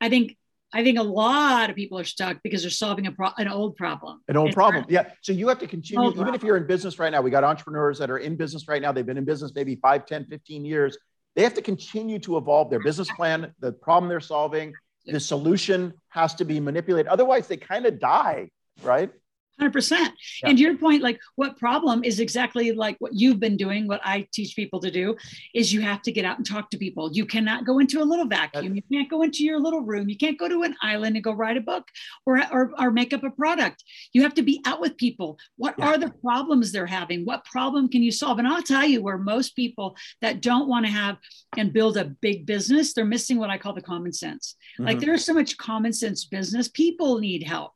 i 0.00 0.08
think 0.08 0.36
I 0.76 0.82
think 0.82 0.98
a 0.98 1.04
lot 1.04 1.70
of 1.70 1.76
people 1.76 2.00
are 2.00 2.04
stuck 2.04 2.42
because 2.42 2.62
they're 2.62 2.70
solving 2.70 3.06
a 3.06 3.12
pro- 3.12 3.30
an 3.38 3.46
old 3.46 3.76
problem. 3.76 4.22
An 4.26 4.36
old 4.36 4.48
It's 4.48 4.56
problem. 4.56 4.82
not- 4.82 4.90
Yeah. 4.90 5.12
So 5.20 5.30
you 5.32 5.46
have 5.46 5.60
to 5.60 5.68
continue, 5.68 6.04
Old 6.04 6.18
even 6.18 6.34
if 6.34 6.42
you're 6.42 6.56
in 6.56 6.66
business 6.66 6.98
right 6.98 7.12
now, 7.12 7.20
we 7.20 7.30
got 7.30 7.44
entrepreneurs 7.44 7.96
that 8.00 8.10
are 8.10 8.18
in 8.18 8.34
business 8.34 8.66
right 8.66 8.82
now. 8.82 8.90
They've 8.90 9.06
been 9.06 9.16
in 9.16 9.24
business 9.24 9.52
maybe 9.54 9.76
5, 9.76 10.04
10, 10.04 10.26
15 10.26 10.64
years. 10.64 10.98
They 11.36 11.44
have 11.44 11.54
to 11.54 11.62
continue 11.62 12.18
to 12.20 12.38
evolve 12.38 12.70
their 12.70 12.80
business 12.80 13.08
plan, 13.12 13.54
the 13.60 13.70
problem 13.70 14.08
they're 14.08 14.18
solving, 14.18 14.72
the 15.06 15.20
solution 15.20 15.94
has 16.08 16.34
to 16.36 16.44
be 16.44 16.58
manipulated. 16.58 17.06
Otherwise, 17.06 17.46
they 17.46 17.56
kind 17.56 17.86
of 17.86 18.00
die, 18.00 18.50
right? 18.82 19.12
100%. 19.60 19.90
Yeah. 19.92 20.08
And 20.48 20.58
your 20.58 20.76
point, 20.76 21.02
like 21.02 21.20
what 21.36 21.56
problem 21.58 22.02
is 22.04 22.20
exactly 22.20 22.72
like 22.72 22.96
what 22.98 23.12
you've 23.14 23.40
been 23.40 23.56
doing, 23.56 23.86
what 23.86 24.00
I 24.04 24.26
teach 24.32 24.56
people 24.56 24.80
to 24.80 24.90
do 24.90 25.16
is 25.54 25.72
you 25.72 25.80
have 25.80 26.02
to 26.02 26.12
get 26.12 26.24
out 26.24 26.38
and 26.38 26.46
talk 26.46 26.70
to 26.70 26.78
people. 26.78 27.10
You 27.12 27.24
cannot 27.26 27.64
go 27.64 27.78
into 27.78 28.02
a 28.02 28.04
little 28.04 28.26
vacuum. 28.26 28.74
You 28.74 28.82
can't 28.92 29.08
go 29.08 29.22
into 29.22 29.44
your 29.44 29.60
little 29.60 29.80
room. 29.80 30.08
You 30.08 30.16
can't 30.16 30.38
go 30.38 30.48
to 30.48 30.62
an 30.62 30.74
island 30.82 31.16
and 31.16 31.24
go 31.24 31.32
write 31.32 31.56
a 31.56 31.60
book 31.60 31.86
or, 32.26 32.40
or, 32.52 32.72
or 32.78 32.90
make 32.90 33.12
up 33.12 33.22
a 33.22 33.30
product. 33.30 33.84
You 34.12 34.22
have 34.22 34.34
to 34.34 34.42
be 34.42 34.60
out 34.64 34.80
with 34.80 34.96
people. 34.96 35.38
What 35.56 35.74
Yeah. 35.78 35.86
are 35.86 35.98
the 35.98 36.10
problems 36.10 36.72
they're 36.72 36.86
having? 36.86 37.24
What 37.24 37.44
problem 37.44 37.88
can 37.88 38.02
you 38.02 38.10
solve? 38.10 38.38
And 38.38 38.48
I'll 38.48 38.62
tell 38.62 38.84
you 38.84 39.02
where 39.02 39.18
most 39.18 39.54
people 39.56 39.96
that 40.20 40.40
don't 40.40 40.68
want 40.68 40.86
to 40.86 40.92
have 40.92 41.16
and 41.56 41.72
build 41.72 41.96
a 41.96 42.04
big 42.06 42.46
business, 42.46 42.92
they're 42.92 43.04
missing 43.04 43.38
what 43.38 43.50
I 43.50 43.58
call 43.58 43.72
the 43.72 43.82
common 43.82 44.12
sense. 44.12 44.56
Like 44.78 44.98
Mhm. 44.98 45.00
there's 45.02 45.24
so 45.24 45.34
much 45.34 45.56
common 45.56 45.92
sense 45.92 46.24
business. 46.24 46.68
People 46.68 47.18
need 47.18 47.42
help 47.44 47.72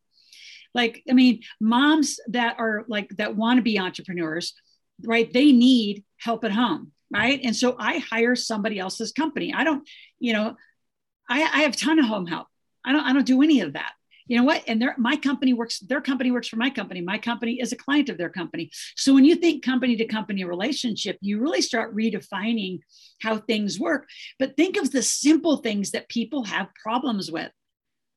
like 0.74 1.02
i 1.08 1.12
mean 1.12 1.40
moms 1.60 2.20
that 2.28 2.56
are 2.58 2.84
like 2.88 3.08
that 3.16 3.36
want 3.36 3.58
to 3.58 3.62
be 3.62 3.78
entrepreneurs 3.78 4.54
right 5.04 5.32
they 5.32 5.52
need 5.52 6.04
help 6.18 6.44
at 6.44 6.52
home 6.52 6.92
right? 7.10 7.40
And 7.42 7.54
so 7.54 7.76
i 7.78 7.98
hire 7.98 8.36
somebody 8.36 8.78
else's 8.78 9.12
company. 9.12 9.52
I 9.54 9.64
don't 9.64 9.88
you 10.18 10.32
know 10.32 10.56
i, 11.28 11.42
I 11.42 11.60
have 11.60 11.74
a 11.74 11.76
ton 11.76 11.98
of 11.98 12.06
home 12.06 12.26
help. 12.26 12.46
I 12.84 12.92
don't 12.92 13.04
i 13.04 13.12
don't 13.12 13.26
do 13.26 13.42
any 13.42 13.60
of 13.60 13.74
that. 13.74 13.92
You 14.26 14.36
know 14.36 14.44
what? 14.44 14.62
And 14.66 14.80
their 14.80 14.94
my 14.98 15.16
company 15.16 15.54
works 15.54 15.78
their 15.80 16.02
company 16.02 16.30
works 16.30 16.48
for 16.48 16.56
my 16.56 16.70
company. 16.70 17.00
My 17.00 17.18
company 17.18 17.60
is 17.60 17.72
a 17.72 17.76
client 17.76 18.10
of 18.10 18.18
their 18.18 18.28
company. 18.28 18.70
So 18.96 19.14
when 19.14 19.24
you 19.24 19.36
think 19.36 19.64
company 19.64 19.96
to 19.96 20.04
company 20.04 20.44
relationship 20.44 21.16
you 21.20 21.40
really 21.40 21.62
start 21.62 21.96
redefining 21.96 22.80
how 23.22 23.38
things 23.38 23.80
work. 23.80 24.06
But 24.38 24.56
think 24.56 24.76
of 24.76 24.90
the 24.90 25.02
simple 25.02 25.58
things 25.58 25.92
that 25.92 26.08
people 26.08 26.44
have 26.44 26.68
problems 26.74 27.30
with 27.30 27.50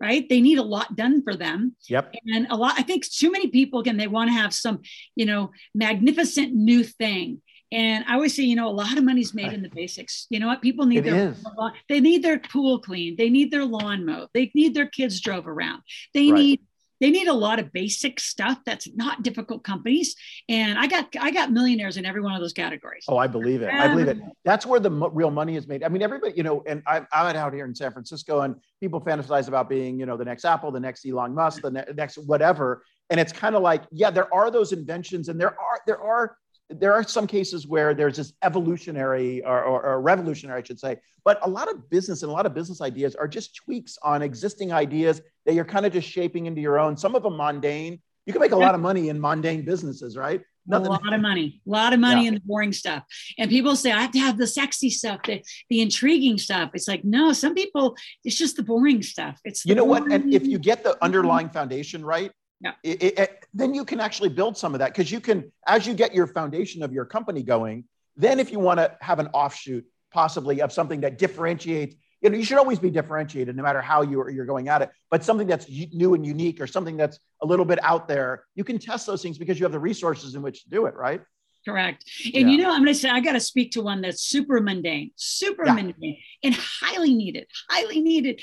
right? 0.01 0.27
They 0.27 0.41
need 0.41 0.57
a 0.57 0.63
lot 0.63 0.95
done 0.95 1.21
for 1.23 1.35
them. 1.35 1.75
Yep. 1.87 2.15
and 2.33 2.47
a 2.49 2.55
lot 2.55 2.73
i 2.77 2.83
think 2.89 3.01
too 3.07 3.31
many 3.31 3.47
people 3.57 3.79
again 3.81 3.97
they 3.97 4.07
want 4.07 4.27
to 4.29 4.33
have 4.33 4.53
some 4.53 4.77
you 5.15 5.25
know 5.25 5.51
magnificent 5.75 6.49
new 6.53 6.83
thing. 6.83 7.41
And 7.73 8.03
i 8.07 8.13
always 8.15 8.35
say 8.35 8.43
you 8.43 8.55
know 8.59 8.67
a 8.69 8.77
lot 8.83 8.97
of 8.97 9.03
money's 9.03 9.33
made 9.33 9.53
in 9.53 9.61
the 9.61 9.69
basics. 9.81 10.13
You 10.31 10.39
know 10.39 10.47
what? 10.51 10.61
People 10.61 10.85
need 10.85 10.99
It 11.05 11.09
their 11.11 11.29
is. 11.29 11.45
they 11.89 11.99
need 12.01 12.21
their 12.23 12.39
pool 12.39 12.79
cleaned. 12.87 13.17
They 13.17 13.29
need 13.29 13.49
their 13.51 13.65
lawn 13.65 13.99
mowed. 14.05 14.29
They 14.33 14.45
need 14.59 14.73
their 14.73 14.87
kids 14.87 15.21
drove 15.21 15.47
around. 15.47 15.79
They 16.13 16.27
Right. 16.31 16.39
need 16.43 16.59
they 17.01 17.09
need 17.09 17.27
a 17.27 17.33
lot 17.33 17.59
of 17.59 17.73
basic 17.73 18.19
stuff 18.19 18.59
that's 18.65 18.87
not 18.95 19.23
difficult 19.23 19.63
companies 19.63 20.15
and 20.47 20.79
i 20.79 20.87
got 20.87 21.07
i 21.19 21.31
got 21.31 21.51
millionaires 21.51 21.97
in 21.97 22.05
every 22.05 22.21
one 22.21 22.33
of 22.33 22.39
those 22.39 22.53
categories 22.53 23.03
Oh, 23.07 23.17
I 23.17 23.27
believe 23.27 23.61
it. 23.61 23.73
I 23.73 23.87
believe 23.87 24.07
it. 24.07 24.17
Um, 24.21 24.31
that's 24.45 24.65
where 24.65 24.79
the 24.79 24.89
mo- 24.89 25.09
real 25.09 25.31
money 25.31 25.55
is 25.55 25.67
made. 25.67 25.83
I 25.83 25.89
mean, 25.89 26.01
everybody, 26.01 26.33
you 26.37 26.43
know, 26.43 26.63
and 26.67 26.81
I'm, 26.87 27.07
I'm 27.11 27.35
out 27.35 27.53
here 27.53 27.65
in 27.65 27.73
San 27.75 27.91
Francisco 27.91 28.41
and 28.41 28.55
people 28.79 29.01
fantasize 29.01 29.47
about 29.47 29.67
being, 29.67 29.99
you 29.99 30.05
know, 30.05 30.15
the 30.15 30.25
next 30.25 30.45
Apple, 30.45 30.71
the 30.71 30.79
next 30.79 31.05
Elon 31.05 31.33
Musk, 31.33 31.61
the 31.61 31.71
ne- 31.71 31.85
next 31.95 32.17
whatever. 32.17 32.83
And 33.09 33.19
it's 33.19 33.33
kind 33.33 33.55
of 33.55 33.61
like, 33.63 33.83
yeah, 33.91 34.11
there 34.11 34.33
are 34.33 34.51
those 34.51 34.71
inventions 34.71 35.27
and 35.29 35.39
there 35.39 35.49
are, 35.49 35.79
there 35.87 35.99
are, 36.01 36.37
there 36.71 36.93
are 36.93 37.03
some 37.03 37.27
cases 37.27 37.67
where 37.67 37.93
there's 37.93 38.17
this 38.17 38.33
evolutionary 38.43 39.43
or, 39.43 39.63
or, 39.63 39.83
or 39.83 40.01
revolutionary, 40.01 40.61
I 40.61 40.63
should 40.63 40.79
say. 40.79 40.97
But 41.23 41.39
a 41.45 41.49
lot 41.49 41.69
of 41.69 41.89
business 41.89 42.23
and 42.23 42.29
a 42.29 42.33
lot 42.33 42.45
of 42.45 42.53
business 42.53 42.81
ideas 42.81 43.15
are 43.15 43.27
just 43.27 43.55
tweaks 43.55 43.97
on 44.03 44.21
existing 44.21 44.71
ideas 44.71 45.21
that 45.45 45.53
you're 45.53 45.65
kind 45.65 45.85
of 45.85 45.93
just 45.93 46.07
shaping 46.07 46.45
into 46.45 46.61
your 46.61 46.79
own. 46.79 46.97
Some 46.97 47.15
of 47.15 47.23
them 47.23 47.37
mundane. 47.37 48.01
You 48.25 48.33
can 48.33 48.41
make 48.41 48.51
a 48.51 48.57
lot 48.57 48.75
of 48.75 48.81
money 48.81 49.09
in 49.09 49.19
mundane 49.19 49.65
businesses, 49.65 50.15
right? 50.15 50.41
a 50.71 50.79
lot 50.79 51.13
of 51.13 51.21
money, 51.21 51.61
a 51.65 51.69
lot 51.69 51.91
of 51.91 51.99
money 51.99 52.27
in 52.27 52.35
the 52.35 52.39
boring 52.41 52.71
stuff. 52.71 53.03
And 53.37 53.49
people 53.49 53.75
say, 53.75 53.91
I 53.91 54.01
have 54.01 54.11
to 54.11 54.19
have 54.19 54.37
the 54.37 54.45
sexy 54.45 54.89
stuff, 54.91 55.21
the, 55.25 55.41
the 55.69 55.81
intriguing 55.81 56.37
stuff. 56.37 56.71
It's 56.73 56.87
like, 56.87 57.03
no, 57.03 57.33
some 57.33 57.55
people, 57.55 57.95
it's 58.23 58.37
just 58.37 58.57
the 58.57 58.63
boring 58.63 59.01
stuff. 59.01 59.39
It's 59.43 59.65
you 59.65 59.75
know 59.75 59.83
what 59.83 60.11
and 60.11 60.33
if 60.33 60.45
you 60.45 60.59
get 60.59 60.83
the 60.83 61.03
underlying 61.03 61.49
foundation 61.49 62.05
right 62.05 62.31
Yeah. 62.63 62.73
it, 62.83 63.03
it- 63.03 63.19
it- 63.19 63.45
then 63.53 63.73
you 63.73 63.83
can 63.83 63.99
actually 63.99 64.29
build 64.29 64.55
some 64.57 64.73
of 64.73 64.79
that 64.79 64.89
because 64.93 65.11
you 65.11 65.19
can 65.19 65.51
as 65.67 65.85
you 65.87 65.93
get 65.93 66.13
your 66.13 66.27
foundation 66.27 66.83
of 66.83 66.93
your 66.93 67.05
company 67.05 67.43
going 67.43 67.83
then 68.17 68.39
if 68.39 68.51
you 68.51 68.59
want 68.59 68.77
to 68.79 68.95
have 69.01 69.19
an 69.19 69.27
offshoot 69.33 69.85
possibly 70.11 70.61
of 70.61 70.71
something 70.71 71.01
that 71.01 71.17
differentiates 71.17 71.95
you 72.21 72.29
know 72.29 72.37
you 72.37 72.43
should 72.45 72.57
always 72.59 72.77
be 72.79 72.89
differentiated 72.91 73.55
no 73.55 73.63
matter 73.63 73.81
how 73.81 74.01
you're, 74.03 74.29
you're 74.29 74.45
going 74.45 74.69
at 74.69 74.81
it 74.81 74.89
but 75.09 75.23
something 75.23 75.47
that's 75.47 75.67
new 75.91 76.13
and 76.13 76.25
unique 76.25 76.61
or 76.61 76.67
something 76.67 76.95
that's 76.97 77.17
a 77.41 77.45
little 77.45 77.65
bit 77.65 77.79
out 77.83 78.07
there 78.07 78.45
you 78.55 78.63
can 78.63 78.77
test 78.77 79.05
those 79.07 79.21
things 79.23 79.37
because 79.37 79.59
you 79.59 79.65
have 79.65 79.71
the 79.71 79.79
resources 79.79 80.35
in 80.35 80.41
which 80.41 80.63
to 80.63 80.69
do 80.69 80.85
it 80.85 80.95
right 80.95 81.21
Correct. 81.63 82.03
And 82.25 82.33
Yeah. 82.33 82.47
you 82.47 82.57
know, 82.57 82.71
I'm 82.71 82.81
going 82.83 82.87
to 82.87 82.95
say, 82.99 83.07
I 83.07 83.19
got 83.19 83.33
to 83.33 83.39
speak 83.39 83.73
to 83.73 83.83
one 83.83 84.01
that's 84.01 84.23
super 84.23 84.59
mundane, 84.59 85.11
super 85.15 85.63
Yeah. 85.67 85.73
mundane, 85.75 86.17
and 86.41 86.55
highly 86.55 87.13
needed, 87.13 87.45
highly 87.69 88.01
needed 88.01 88.41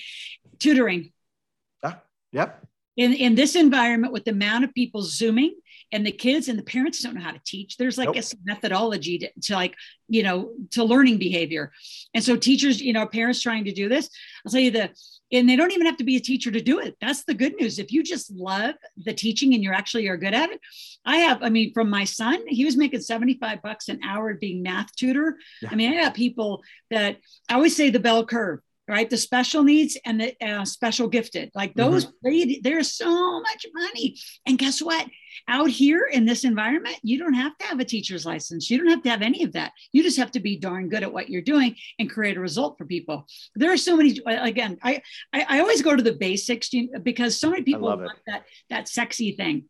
tutoring. 0.60 1.10
Yeah. 1.82 1.94
yep 2.30 2.64
In, 2.98 3.14
in 3.14 3.34
this 3.34 3.54
environment, 3.54 4.12
with 4.12 4.24
the 4.24 4.32
amount 4.32 4.64
of 4.64 4.74
people 4.74 5.02
Zooming 5.02 5.54
and 5.92 6.04
the 6.04 6.12
kids 6.12 6.48
and 6.48 6.58
the 6.58 6.64
parents 6.64 7.02
don't 7.02 7.14
know 7.14 7.22
how 7.22 7.30
to 7.30 7.40
teach, 7.46 7.76
there's 7.76 7.96
like 7.96 8.08
Nope. 8.14 8.16
a 8.16 8.36
methodology 8.44 9.18
to, 9.20 9.30
to 9.44 9.54
like, 9.54 9.74
you 10.08 10.22
know, 10.22 10.50
to 10.72 10.84
learning 10.84 11.18
behavior. 11.18 11.72
And 12.12 12.22
so 12.22 12.36
teachers, 12.36 12.80
you 12.82 12.92
know, 12.92 13.06
parents 13.06 13.40
trying 13.40 13.64
to 13.64 13.72
do 13.72 13.88
this, 13.88 14.10
I'll 14.44 14.52
tell 14.52 14.60
you 14.60 14.72
the, 14.72 14.90
and 15.30 15.48
they 15.48 15.56
don't 15.56 15.72
even 15.72 15.86
have 15.86 15.98
to 15.98 16.04
be 16.04 16.16
a 16.16 16.20
teacher 16.20 16.50
to 16.50 16.60
do 16.60 16.80
it. 16.80 16.96
That's 17.00 17.24
the 17.24 17.34
good 17.34 17.54
news. 17.60 17.78
If 17.78 17.92
you 17.92 18.02
just 18.02 18.30
love 18.30 18.74
the 18.96 19.14
teaching 19.14 19.54
and 19.54 19.62
you're 19.62 19.74
actually 19.74 20.08
are 20.08 20.16
good 20.16 20.34
at 20.34 20.50
it, 20.50 20.60
I 21.04 21.18
have, 21.18 21.42
I 21.42 21.50
mean, 21.50 21.72
from 21.72 21.88
my 21.90 22.04
son, 22.04 22.42
he 22.48 22.64
was 22.64 22.76
making 22.76 23.00
75 23.00 23.62
bucks 23.62 23.88
an 23.88 24.00
hour 24.04 24.34
being 24.34 24.62
math 24.62 24.94
tutor. 24.96 25.38
Yeah. 25.62 25.68
I 25.70 25.74
mean, 25.74 25.92
I 25.92 26.02
got 26.02 26.14
people 26.14 26.62
that 26.90 27.18
I 27.48 27.54
always 27.54 27.76
say 27.76 27.90
the 27.90 28.00
bell 28.00 28.26
curve, 28.26 28.60
right? 28.88 29.08
The 29.08 29.16
special 29.16 29.62
needs 29.62 29.98
and 30.04 30.20
the 30.20 30.34
uh, 30.44 30.64
special 30.64 31.08
gifted, 31.08 31.50
like 31.54 31.74
those, 31.74 32.06
they, 32.24 32.60
there's 32.62 32.92
so 32.92 33.40
much 33.40 33.66
money. 33.74 34.16
And 34.46 34.58
guess 34.58 34.80
what? 34.80 35.06
Out 35.46 35.70
here 35.70 36.08
in 36.10 36.24
this 36.24 36.44
environment, 36.44 36.96
you 37.02 37.18
don't 37.18 37.34
have 37.34 37.56
to 37.58 37.66
have 37.66 37.80
a 37.80 37.84
teacher's 37.84 38.24
license. 38.24 38.70
You 38.70 38.78
don't 38.78 38.88
have 38.88 39.02
to 39.02 39.10
have 39.10 39.22
any 39.22 39.44
of 39.44 39.52
that. 39.52 39.72
You 39.92 40.02
just 40.02 40.16
have 40.16 40.30
to 40.32 40.40
be 40.40 40.58
darn 40.58 40.88
good 40.88 41.02
at 41.02 41.12
what 41.12 41.28
you're 41.28 41.42
doing 41.42 41.76
and 41.98 42.10
create 42.10 42.36
a 42.36 42.40
result 42.40 42.78
for 42.78 42.86
people. 42.86 43.26
There 43.54 43.72
are 43.72 43.76
so 43.76 43.96
many, 43.96 44.18
again, 44.26 44.78
I, 44.82 45.02
I, 45.32 45.46
I 45.48 45.60
always 45.60 45.82
go 45.82 45.94
to 45.94 46.02
the 46.02 46.14
basics 46.14 46.70
because 47.02 47.38
so 47.38 47.50
many 47.50 47.62
people 47.62 47.90
it. 47.92 47.98
want 47.98 48.18
that, 48.26 48.44
that 48.70 48.88
sexy 48.88 49.32
thing. 49.32 49.66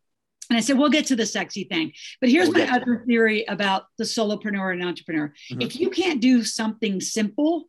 And 0.50 0.56
I 0.56 0.60
said, 0.60 0.78
we'll 0.78 0.88
get 0.88 1.06
to 1.06 1.16
the 1.16 1.26
sexy 1.26 1.64
thing. 1.64 1.92
But 2.20 2.30
here's 2.30 2.48
We'll 2.48 2.66
my 2.66 2.74
other 2.74 3.04
theory 3.06 3.44
about 3.44 3.84
the 3.98 4.04
solopreneur 4.04 4.72
and 4.72 4.82
entrepreneur. 4.82 5.34
Mhm. 5.52 5.62
If 5.62 5.78
you 5.78 5.90
can't 5.90 6.22
do 6.22 6.42
something 6.42 7.00
simple, 7.00 7.68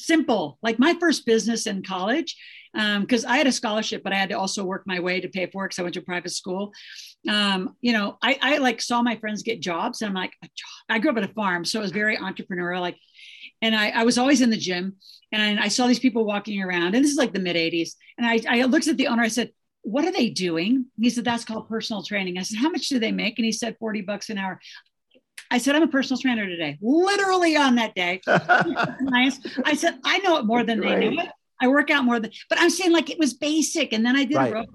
simple, 0.00 0.58
like 0.62 0.78
my 0.78 0.94
first 1.00 1.26
business 1.26 1.66
in 1.66 1.82
college, 1.82 2.36
because 2.72 3.24
I 3.24 3.36
had 3.36 3.46
a 3.46 3.52
scholarship, 3.52 4.02
but 4.02 4.12
I 4.12 4.16
had 4.16 4.28
to 4.30 4.38
also 4.38 4.64
work 4.64 4.84
my 4.86 5.00
way 5.00 5.20
to 5.20 5.28
pay 5.28 5.46
for 5.46 5.64
it 5.64 5.68
because 5.68 5.78
I 5.78 5.82
went 5.82 5.94
to 5.94 6.02
private 6.02 6.30
school. 6.30 6.72
Um, 7.28 7.76
you 7.80 7.92
know, 7.92 8.16
I, 8.22 8.38
I 8.40 8.58
like 8.58 8.80
saw 8.80 9.02
my 9.02 9.16
friends 9.16 9.42
get 9.42 9.60
jobs, 9.60 10.02
and 10.02 10.08
I'm 10.08 10.14
like. 10.14 10.32
I 10.88 10.98
grew 10.98 11.10
up 11.12 11.16
at 11.16 11.30
a 11.30 11.32
farm, 11.34 11.64
so 11.64 11.78
it 11.78 11.82
was 11.82 11.92
very 11.92 12.16
entrepreneurial. 12.16 12.80
Like, 12.80 12.96
and 13.62 13.74
I, 13.74 13.90
I 13.90 14.04
was 14.04 14.18
always 14.18 14.40
in 14.40 14.50
the 14.50 14.56
gym, 14.56 14.96
and 15.32 15.60
I, 15.60 15.64
I 15.64 15.68
saw 15.68 15.86
these 15.86 16.00
people 16.00 16.24
walking 16.24 16.60
around, 16.62 16.94
and 16.94 17.04
this 17.04 17.12
is 17.12 17.18
like 17.18 17.32
the 17.32 17.40
mid 17.40 17.56
'80s, 17.56 17.90
and 18.18 18.26
I, 18.26 18.40
I 18.48 18.64
looked 18.64 18.88
at 18.88 18.96
the 18.96 19.06
owner. 19.06 19.22
I 19.22 19.28
said, 19.28 19.52
"What 19.82 20.04
are 20.04 20.12
they 20.12 20.30
doing?" 20.30 20.86
He 21.00 21.10
said, 21.10 21.24
"That's 21.24 21.44
called 21.44 21.68
personal 21.68 22.02
training." 22.02 22.38
I 22.38 22.42
said, 22.42 22.58
"How 22.58 22.70
much 22.70 22.88
do 22.88 22.98
they 22.98 23.12
make?" 23.12 23.38
And 23.38 23.44
he 23.44 23.52
said, 23.52 23.76
40 23.78 24.02
bucks 24.02 24.30
an 24.30 24.38
hour." 24.38 24.60
I 25.50 25.58
said, 25.58 25.74
I'm 25.74 25.82
a 25.82 25.88
personal 25.88 26.20
trainer 26.20 26.46
today, 26.46 26.78
literally 26.80 27.56
on 27.56 27.74
that 27.76 27.94
day. 27.94 28.20
Nice. 29.00 29.38
I 29.64 29.74
said, 29.74 29.98
I 30.04 30.18
know 30.18 30.38
it 30.38 30.44
more 30.46 30.62
than 30.64 30.80
they 30.80 30.86
Great. 30.94 31.12
know 31.14 31.22
it. 31.22 31.28
I 31.62 31.68
work 31.68 31.90
out 31.90 32.04
more 32.04 32.18
than, 32.20 32.30
but 32.48 32.58
I'm 32.58 32.70
saying 32.70 32.92
like 32.92 33.10
it 33.10 33.18
was 33.18 33.34
basic. 33.34 33.92
And 33.92 34.04
then 34.06 34.16
I 34.16 34.24
did 34.24 34.36
Right. 34.36 34.66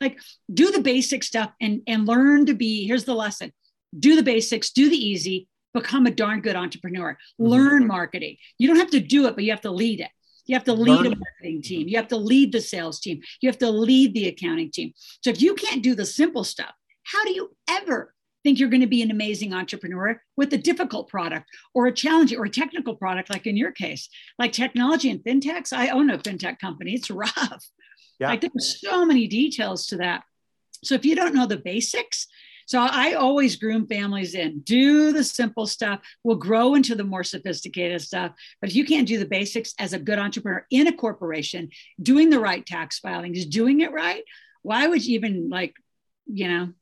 like 0.00 0.18
do 0.52 0.70
the 0.70 0.80
basic 0.82 1.22
stuff 1.24 1.50
and 1.60 1.80
and 1.86 2.06
learn 2.06 2.46
to 2.46 2.54
be. 2.54 2.86
Here's 2.86 3.04
the 3.04 3.14
lesson: 3.14 3.50
do 3.98 4.14
the 4.16 4.22
basics, 4.22 4.70
do 4.70 4.90
the 4.90 4.96
easy, 4.96 5.48
become 5.72 6.04
a 6.06 6.10
darn 6.10 6.40
good 6.42 6.56
entrepreneur. 6.56 7.16
Mhm. 7.40 7.48
Learn 7.48 7.86
marketing. 7.86 8.36
You 8.58 8.68
don't 8.68 8.76
have 8.76 8.90
to 8.90 9.00
do 9.00 9.26
it, 9.26 9.34
but 9.36 9.44
you 9.44 9.50
have 9.52 9.62
to 9.62 9.70
lead 9.70 10.00
it. 10.00 10.10
You 10.46 10.54
have 10.54 10.64
to 10.64 10.74
lead 10.74 11.00
Learn- 11.04 11.12
a 11.14 11.16
marketing 11.16 11.62
team. 11.62 11.88
You 11.88 11.96
have 11.96 12.08
to 12.08 12.18
lead 12.18 12.52
the 12.52 12.60
sales 12.60 13.00
team. 13.00 13.22
You 13.40 13.48
have 13.48 13.58
to 13.58 13.70
lead 13.70 14.12
the 14.12 14.28
accounting 14.28 14.70
team. 14.70 14.92
So 15.22 15.30
if 15.30 15.40
you 15.40 15.54
can't 15.54 15.82
do 15.82 15.94
the 15.94 16.04
simple 16.04 16.44
stuff, 16.44 16.72
how 17.04 17.24
do 17.24 17.32
you 17.32 17.56
ever 17.70 18.13
think 18.44 18.60
you're 18.60 18.68
going 18.68 18.82
to 18.82 18.86
be 18.86 19.02
an 19.02 19.10
amazing 19.10 19.52
entrepreneur 19.52 20.20
with 20.36 20.52
a 20.52 20.58
difficult 20.58 21.08
product 21.08 21.50
or 21.74 21.86
a 21.86 21.92
challenging 21.92 22.38
or 22.38 22.44
a 22.44 22.50
technical 22.50 22.94
product, 22.94 23.30
like 23.30 23.48
in 23.48 23.56
your 23.56 23.72
case, 23.72 24.08
like 24.38 24.52
technology 24.52 25.10
and 25.10 25.24
fintechs? 25.24 25.72
I 25.72 25.88
own 25.88 26.10
a 26.10 26.18
fintech 26.18 26.60
company. 26.60 26.94
It's 26.94 27.10
rough. 27.10 27.66
Yeah. 28.20 28.28
Like 28.28 28.42
there's 28.42 28.80
so 28.80 29.04
many 29.04 29.26
details 29.26 29.88
to 29.88 29.96
that. 29.96 30.22
So 30.84 30.94
if 30.94 31.04
you 31.04 31.16
don't 31.16 31.34
know 31.34 31.46
the 31.46 31.56
basics, 31.56 32.28
So 32.66 32.80
I 32.80 33.14
always 33.14 33.56
groom 33.56 33.86
families 33.86 34.34
in 34.34 34.60
do 34.60 35.12
the 35.12 35.24
simple 35.24 35.66
stuff. 35.66 36.00
We'll 36.22 36.36
grow 36.36 36.74
into 36.74 36.94
the 36.94 37.04
more 37.04 37.24
sophisticated 37.24 38.00
stuff. 38.00 38.32
But 38.60 38.70
if 38.70 38.76
you 38.76 38.84
can't 38.84 39.08
do 39.08 39.18
the 39.18 39.26
basics 39.26 39.74
as 39.78 39.92
a 39.92 39.98
good 39.98 40.18
entrepreneur 40.18 40.66
in 40.70 40.86
a 40.86 40.92
corporation, 40.92 41.70
doing 42.00 42.30
the 42.30 42.40
right 42.40 42.64
tax 42.64 42.98
filing, 42.98 43.14
filings, 43.14 43.46
doing 43.46 43.80
it 43.80 43.92
right, 43.92 44.24
why 44.62 44.86
would 44.86 45.04
you 45.04 45.14
even 45.14 45.50
like, 45.50 45.74
you 46.26 46.48
know, 46.48 46.72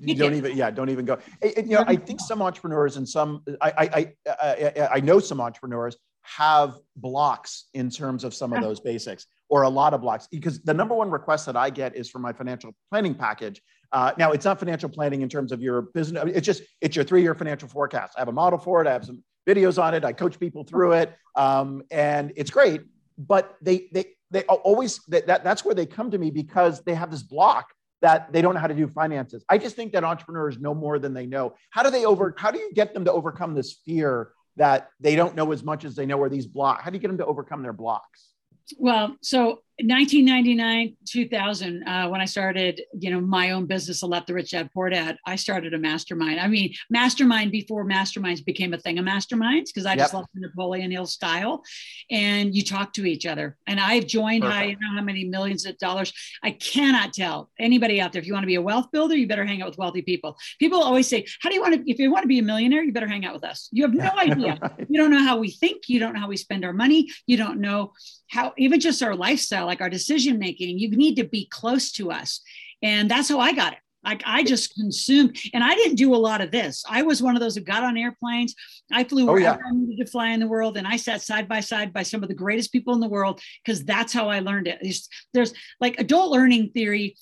you 0.00 0.14
don't 0.14 0.34
even, 0.34 0.56
yeah, 0.56 0.70
don't 0.70 0.88
even 0.88 1.04
go. 1.04 1.18
And, 1.42 1.68
you 1.68 1.76
know, 1.76 1.84
I 1.86 1.96
think 1.96 2.20
some 2.20 2.40
entrepreneurs 2.40 2.96
and 2.96 3.08
some, 3.08 3.42
I, 3.60 3.72
I, 3.94 4.12
I, 4.26 4.88
I 4.94 5.00
know 5.00 5.18
some 5.18 5.40
entrepreneurs 5.40 5.96
have 6.22 6.74
blocks 6.96 7.66
in 7.74 7.90
terms 7.90 8.24
of 8.24 8.34
some 8.34 8.52
of 8.52 8.62
those 8.62 8.80
basics 8.80 9.26
or 9.48 9.62
a 9.62 9.68
lot 9.68 9.94
of 9.94 10.00
blocks 10.00 10.26
because 10.30 10.60
the 10.62 10.74
number 10.74 10.94
one 10.94 11.10
request 11.10 11.46
that 11.46 11.56
I 11.56 11.70
get 11.70 11.96
is 11.96 12.10
for 12.10 12.18
my 12.18 12.32
financial 12.32 12.74
planning 12.90 13.14
package. 13.14 13.62
Uh, 13.92 14.12
now 14.18 14.32
it's 14.32 14.44
not 14.44 14.58
financial 14.58 14.90
planning 14.90 15.22
in 15.22 15.28
terms 15.28 15.52
of 15.52 15.62
your 15.62 15.82
business. 15.82 16.22
It's 16.34 16.44
just, 16.44 16.62
it's 16.82 16.94
your 16.96 17.04
three-year 17.04 17.34
financial 17.34 17.68
forecast. 17.68 18.14
I 18.16 18.20
have 18.20 18.28
a 18.28 18.32
model 18.32 18.58
for 18.58 18.82
it. 18.82 18.86
I 18.86 18.92
have 18.92 19.04
some 19.04 19.22
videos 19.48 19.82
on 19.82 19.94
it. 19.94 20.04
I 20.04 20.12
coach 20.12 20.38
people 20.38 20.64
through 20.64 20.92
it. 20.92 21.14
Um, 21.34 21.82
and 21.90 22.32
it's 22.36 22.50
great, 22.50 22.82
but 23.16 23.56
they, 23.62 23.88
they, 23.92 24.04
they 24.30 24.42
always, 24.42 25.00
that, 25.08 25.26
that's 25.26 25.64
where 25.64 25.74
they 25.74 25.86
come 25.86 26.10
to 26.10 26.18
me 26.18 26.30
because 26.30 26.82
they 26.82 26.94
have 26.94 27.10
this 27.10 27.22
block 27.22 27.72
that 28.00 28.32
they 28.32 28.42
don't 28.42 28.54
know 28.54 28.60
how 28.60 28.66
to 28.66 28.74
do 28.74 28.86
finances. 28.88 29.44
I 29.48 29.58
just 29.58 29.76
think 29.76 29.92
that 29.92 30.04
entrepreneurs 30.04 30.58
know 30.58 30.74
more 30.74 30.98
than 30.98 31.14
they 31.14 31.26
know. 31.26 31.54
How 31.70 31.82
do 31.82 31.90
they 31.90 32.04
over 32.04 32.34
how 32.38 32.50
do 32.50 32.58
you 32.58 32.72
get 32.74 32.94
them 32.94 33.04
to 33.04 33.12
overcome 33.12 33.54
this 33.54 33.80
fear 33.84 34.30
that 34.56 34.90
they 35.00 35.16
don't 35.16 35.34
know 35.34 35.52
as 35.52 35.62
much 35.62 35.84
as 35.84 35.94
they 35.94 36.06
know 36.06 36.18
or 36.18 36.28
these 36.28 36.46
blocks? 36.46 36.82
How 36.84 36.90
do 36.90 36.96
you 36.96 37.00
get 37.00 37.08
them 37.08 37.18
to 37.18 37.26
overcome 37.26 37.62
their 37.62 37.72
blocks? 37.72 38.28
Well, 38.76 39.16
so 39.22 39.60
1999 39.80 40.96
2000 41.06 41.86
uh, 41.86 42.08
when 42.08 42.20
i 42.20 42.24
started 42.24 42.82
you 42.98 43.10
know 43.10 43.20
my 43.20 43.52
own 43.52 43.64
business 43.64 44.02
let 44.02 44.26
the 44.26 44.34
rich 44.34 44.50
dad 44.50 44.68
poor 44.74 44.90
dad 44.90 45.16
i 45.26 45.36
started 45.36 45.74
a 45.74 45.78
mastermind. 45.78 46.40
I 46.40 46.48
mean 46.48 46.74
mastermind 46.90 47.52
before 47.52 47.84
masterminds 47.84 48.44
became 48.44 48.74
a 48.74 48.78
thing 48.78 48.98
of 48.98 49.04
masterminds 49.04 49.66
because 49.66 49.86
i 49.86 49.90
yep. 49.90 49.98
just 49.98 50.14
love 50.14 50.26
the 50.34 50.40
napoleon 50.40 50.90
hill 50.90 51.06
style. 51.06 51.62
And 52.10 52.54
you 52.54 52.62
talk 52.62 52.92
to 52.94 53.06
each 53.06 53.26
other. 53.26 53.56
And 53.66 53.80
i've 53.80 54.06
joined 54.06 54.42
Perfect. 54.42 54.58
i 54.58 54.66
don't 54.66 54.80
know 54.80 54.94
how 54.96 55.02
many 55.02 55.24
millions 55.24 55.64
of 55.66 55.78
dollars. 55.78 56.12
I 56.42 56.52
cannot 56.52 57.12
tell 57.12 57.50
anybody 57.58 58.00
out 58.00 58.12
there 58.12 58.20
if 58.20 58.26
you 58.26 58.32
want 58.32 58.44
to 58.44 58.48
be 58.48 58.56
a 58.56 58.62
wealth 58.62 58.90
builder 58.92 59.16
you 59.16 59.26
better 59.26 59.44
hang 59.44 59.62
out 59.62 59.68
with 59.68 59.78
wealthy 59.78 60.02
people. 60.02 60.36
People 60.58 60.82
always 60.82 61.06
say 61.08 61.24
how 61.40 61.48
do 61.48 61.54
you 61.54 61.62
want 61.62 61.74
to 61.74 61.90
if 61.90 61.98
you 61.98 62.10
want 62.10 62.24
to 62.24 62.28
be 62.28 62.38
a 62.38 62.42
millionaire 62.42 62.82
you 62.82 62.92
better 62.92 63.08
hang 63.08 63.24
out 63.24 63.34
with 63.34 63.44
us. 63.44 63.68
You 63.72 63.84
have 63.84 63.94
no 63.94 64.10
idea. 64.18 64.58
Right. 64.60 64.86
you 64.88 65.00
don't 65.00 65.10
know 65.10 65.22
how 65.22 65.38
we 65.38 65.50
think 65.50 65.88
you 65.88 66.00
don't 66.00 66.14
know 66.14 66.20
how 66.20 66.28
we 66.28 66.36
spend 66.36 66.64
our 66.64 66.72
money 66.72 67.08
you 67.26 67.36
don't 67.36 67.60
know 67.60 67.92
how 68.28 68.52
even 68.58 68.80
just 68.80 69.02
our 69.02 69.14
lifestyle 69.14 69.67
like 69.68 69.80
our 69.80 69.90
decision 69.90 70.38
making 70.38 70.78
you 70.78 70.90
need 70.90 71.14
to 71.14 71.24
be 71.24 71.46
close 71.50 71.92
to 71.92 72.10
us 72.10 72.40
and 72.82 73.10
that's 73.10 73.28
how 73.28 73.38
i 73.38 73.52
got 73.52 73.72
it 73.72 73.78
like 74.04 74.22
I 74.24 74.42
just 74.44 74.74
consumed, 74.74 75.36
and 75.52 75.62
I 75.64 75.74
didn't 75.74 75.96
do 75.96 76.14
a 76.14 76.16
lot 76.16 76.40
of 76.40 76.50
this. 76.50 76.84
I 76.88 77.02
was 77.02 77.22
one 77.22 77.34
of 77.34 77.40
those 77.40 77.56
who 77.56 77.62
got 77.62 77.82
on 77.82 77.96
airplanes. 77.96 78.54
I 78.92 79.04
flew 79.04 79.26
wherever 79.26 79.38
oh, 79.38 79.58
yeah. 79.58 79.68
I 79.68 79.74
needed 79.74 80.04
to 80.04 80.10
fly 80.10 80.28
in 80.30 80.40
the 80.40 80.46
world, 80.46 80.76
and 80.76 80.86
I 80.86 80.96
sat 80.96 81.20
side 81.20 81.48
by 81.48 81.60
side 81.60 81.92
by 81.92 82.04
some 82.04 82.22
of 82.22 82.28
the 82.28 82.34
greatest 82.34 82.72
people 82.72 82.94
in 82.94 83.00
the 83.00 83.08
world 83.08 83.40
because 83.64 83.84
that's 83.84 84.12
how 84.12 84.28
I 84.28 84.38
learned 84.38 84.68
it. 84.68 84.78
There's, 84.80 85.08
there's 85.34 85.52
like 85.80 85.98
adult 85.98 86.30
learning 86.30 86.70
theory 86.70 87.16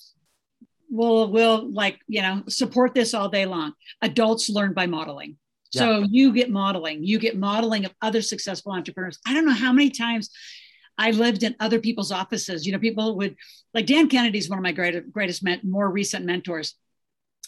will 0.89 1.29
will 1.31 1.69
like 1.73 1.99
you 2.07 2.21
know 2.21 2.43
support 2.47 2.93
this 2.93 3.13
all 3.13 3.27
day 3.27 3.45
long. 3.45 3.73
Adults 4.01 4.49
learn 4.49 4.73
by 4.73 4.85
modeling. 4.85 5.37
Yeah. 5.73 5.81
So 5.81 6.05
you 6.09 6.31
get 6.31 6.49
modeling, 6.49 7.03
you 7.03 7.19
get 7.19 7.37
modeling 7.37 7.85
of 7.85 7.93
other 8.01 8.21
successful 8.21 8.71
entrepreneurs. 8.71 9.19
I 9.27 9.33
don't 9.33 9.45
know 9.45 9.51
how 9.51 9.73
many 9.73 9.89
times 9.89 10.29
I 10.97 11.11
lived 11.11 11.43
in 11.43 11.55
other 11.59 11.79
people's 11.79 12.11
offices. 12.11 12.65
You 12.65 12.71
know, 12.71 12.79
people 12.79 13.17
would 13.17 13.35
like 13.73 13.85
Dan 13.85 14.09
Kennedy 14.09 14.39
is 14.39 14.49
one 14.49 14.59
of 14.59 14.63
my 14.63 14.71
greatest, 14.71 15.11
greatest, 15.11 15.43
more 15.63 15.89
recent 15.89 16.25
mentors. 16.25 16.75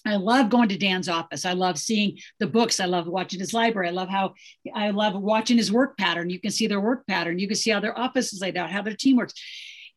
I 0.06 0.16
love 0.16 0.50
going 0.50 0.70
to 0.70 0.78
Dan's 0.78 1.10
office. 1.10 1.46
I 1.46 1.54
love 1.54 1.78
seeing 1.78 2.20
the 2.40 2.48
books. 2.48 2.80
I 2.80 2.86
love 2.86 3.08
watching 3.08 3.40
his 3.40 3.54
library. 3.54 3.90
I 3.90 3.92
love 3.92 4.10
how 4.10 4.34
I 4.74 4.92
love 4.92 5.14
watching 5.20 5.58
his 5.58 5.72
work 5.72 5.98
pattern. 5.98 6.30
You 6.30 6.40
can 6.40 6.52
see 6.52 6.68
their 6.68 6.80
work 6.80 7.06
pattern. 7.06 7.40
You 7.40 7.48
can 7.48 7.58
see 7.58 7.72
how 7.72 7.80
their 7.80 7.98
office 7.98 8.32
is 8.32 8.42
laid 8.42 8.58
out, 8.58 8.72
how 8.72 8.82
their 8.82 8.96
team 8.96 9.18
works. 9.18 9.34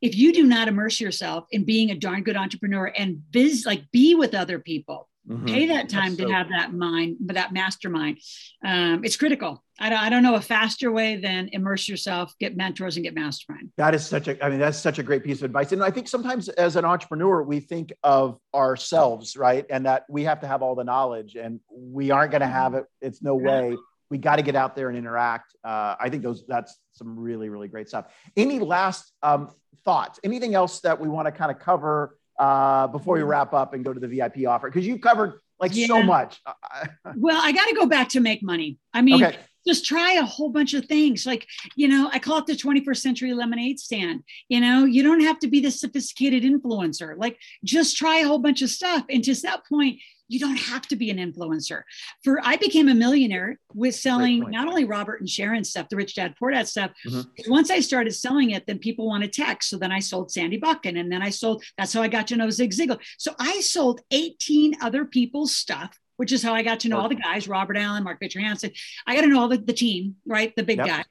If 0.00 0.16
you 0.16 0.32
do 0.32 0.42
not 0.42 0.66
immerse 0.66 1.00
yourself 1.00 1.44
in 1.52 1.64
being 1.64 1.90
a 1.90 1.94
darn 1.94 2.24
good 2.24 2.36
entrepreneur 2.36 2.86
and 2.86 3.22
biz, 3.30 3.64
like 3.64 3.90
be 3.92 4.16
with 4.16 4.34
other 4.34 4.58
people, 4.58 5.08
Mm-hmm. 5.28 5.46
Pay 5.46 5.66
that 5.68 5.88
time 5.88 6.16
to 6.16 6.28
have 6.30 6.48
that 6.48 6.72
mind, 6.72 7.16
but 7.20 7.34
that 7.34 7.52
mastermind. 7.52 8.18
Um, 8.64 9.04
it's 9.04 9.16
critical. 9.16 9.62
I 9.78 9.88
don't, 9.88 9.98
I 9.98 10.08
don't 10.08 10.24
know 10.24 10.34
a 10.34 10.40
faster 10.40 10.90
way 10.90 11.16
than 11.16 11.48
immerse 11.52 11.88
yourself, 11.88 12.34
get 12.40 12.56
mentors, 12.56 12.96
and 12.96 13.04
get 13.04 13.14
mastermind. 13.14 13.70
That 13.76 13.94
is 13.94 14.04
such 14.04 14.26
a, 14.26 14.44
I 14.44 14.50
mean, 14.50 14.58
that's 14.58 14.78
such 14.78 14.98
a 14.98 15.02
great 15.02 15.22
piece 15.22 15.38
of 15.38 15.44
advice. 15.44 15.70
And 15.70 15.82
I 15.82 15.92
think 15.92 16.08
sometimes 16.08 16.48
as 16.48 16.74
an 16.74 16.84
entrepreneur, 16.84 17.42
we 17.42 17.60
think 17.60 17.92
of 18.02 18.38
ourselves, 18.52 19.36
right? 19.36 19.64
And 19.70 19.86
that 19.86 20.06
we 20.08 20.24
have 20.24 20.40
to 20.40 20.48
have 20.48 20.60
all 20.60 20.74
the 20.74 20.84
knowledge 20.84 21.36
and 21.36 21.60
we 21.70 22.10
aren't 22.10 22.32
going 22.32 22.40
to 22.42 22.46
have 22.48 22.74
it. 22.74 22.84
It's 23.00 23.22
no 23.22 23.36
way. 23.36 23.76
We 24.10 24.18
got 24.18 24.36
to 24.36 24.42
get 24.42 24.56
out 24.56 24.74
there 24.74 24.88
and 24.88 24.98
interact. 24.98 25.54
Uh, 25.64 25.94
I 25.98 26.08
think 26.10 26.24
those, 26.24 26.44
that's 26.46 26.76
some 26.94 27.18
really, 27.18 27.48
really 27.48 27.68
great 27.68 27.88
stuff. 27.88 28.06
Any 28.36 28.58
last 28.58 29.12
um, 29.22 29.50
thoughts? 29.84 30.18
Anything 30.24 30.54
else 30.54 30.80
that 30.80 31.00
we 31.00 31.08
want 31.08 31.26
to 31.26 31.32
kind 31.32 31.50
of 31.50 31.60
cover? 31.60 32.18
Uh, 32.38 32.86
before 32.88 33.16
we 33.16 33.22
wrap 33.22 33.52
up 33.52 33.74
and 33.74 33.84
go 33.84 33.92
to 33.92 34.00
the 34.00 34.08
VIP 34.08 34.46
offer? 34.46 34.68
Because 34.68 34.86
you 34.86 34.98
covered 34.98 35.40
like 35.60 35.74
yeah. 35.74 35.86
so 35.86 36.02
much. 36.02 36.40
well, 37.16 37.40
I 37.42 37.52
got 37.52 37.68
to 37.68 37.74
go 37.74 37.86
back 37.86 38.10
to 38.10 38.20
make 38.20 38.42
money. 38.42 38.78
I 38.92 39.00
mean, 39.00 39.24
okay. 39.24 39.38
just 39.66 39.86
try 39.86 40.14
a 40.14 40.24
whole 40.24 40.50
bunch 40.50 40.74
of 40.74 40.86
things. 40.86 41.24
Like, 41.24 41.46
you 41.76 41.86
know, 41.88 42.10
I 42.12 42.18
call 42.18 42.38
it 42.38 42.46
the 42.46 42.54
21st 42.54 42.96
century 42.96 43.32
lemonade 43.32 43.78
stand. 43.78 44.24
You 44.48 44.60
know, 44.60 44.84
you 44.84 45.02
don't 45.02 45.22
have 45.22 45.38
to 45.38 45.48
be 45.48 45.60
the 45.60 45.70
sophisticated 45.70 46.42
influencer. 46.42 47.16
Like, 47.16 47.38
just 47.64 47.96
try 47.96 48.18
a 48.18 48.26
whole 48.26 48.40
bunch 48.40 48.60
of 48.62 48.70
stuff. 48.70 49.04
And 49.08 49.22
to 49.24 49.34
that 49.42 49.62
point, 49.68 50.00
you 50.32 50.38
don't 50.38 50.56
have 50.56 50.88
to 50.88 50.96
be 50.96 51.10
an 51.10 51.18
influencer. 51.18 51.82
For 52.24 52.40
I 52.42 52.56
became 52.56 52.88
a 52.88 52.94
millionaire 52.94 53.58
with 53.74 53.94
selling 53.94 54.40
not 54.50 54.66
only 54.66 54.86
Robert 54.86 55.20
and 55.20 55.28
Sharon 55.28 55.62
stuff, 55.62 55.90
the 55.90 55.96
Rich 55.96 56.14
Dad 56.14 56.34
Poor 56.38 56.50
Dad 56.50 56.66
stuff. 56.66 56.90
Mm-hmm. 57.06 57.50
Once 57.50 57.70
I 57.70 57.80
started 57.80 58.12
selling 58.12 58.52
it, 58.52 58.66
then 58.66 58.78
people 58.78 59.06
wanted 59.06 59.34
text. 59.34 59.68
So 59.68 59.76
then 59.76 59.92
I 59.92 59.98
sold 59.98 60.30
Sandy 60.30 60.56
Buchan, 60.56 60.96
and 60.96 61.12
then 61.12 61.20
I 61.20 61.28
sold. 61.28 61.62
That's 61.76 61.92
how 61.92 62.00
I 62.00 62.08
got 62.08 62.28
to 62.28 62.36
know 62.36 62.48
Zig 62.48 62.70
Ziglar. 62.70 62.98
So 63.18 63.34
I 63.38 63.60
sold 63.60 64.00
18 64.10 64.76
other 64.80 65.04
people's 65.04 65.54
stuff. 65.54 65.98
Which 66.18 66.30
is 66.30 66.42
how 66.42 66.54
I 66.54 66.62
got 66.62 66.80
to 66.80 66.88
know 66.88 66.98
all 66.98 67.08
the 67.08 67.16
guys, 67.16 67.48
Robert 67.48 67.76
Allen, 67.76 68.04
Mark 68.04 68.20
Victor 68.20 68.38
Hansen. 68.38 68.70
I 69.06 69.16
got 69.16 69.22
to 69.22 69.28
know 69.28 69.40
all 69.40 69.48
the, 69.48 69.56
the 69.56 69.72
team, 69.72 70.16
right? 70.24 70.54
The 70.54 70.62
big 70.62 70.76
yep. 70.76 70.86
guys, 70.86 71.04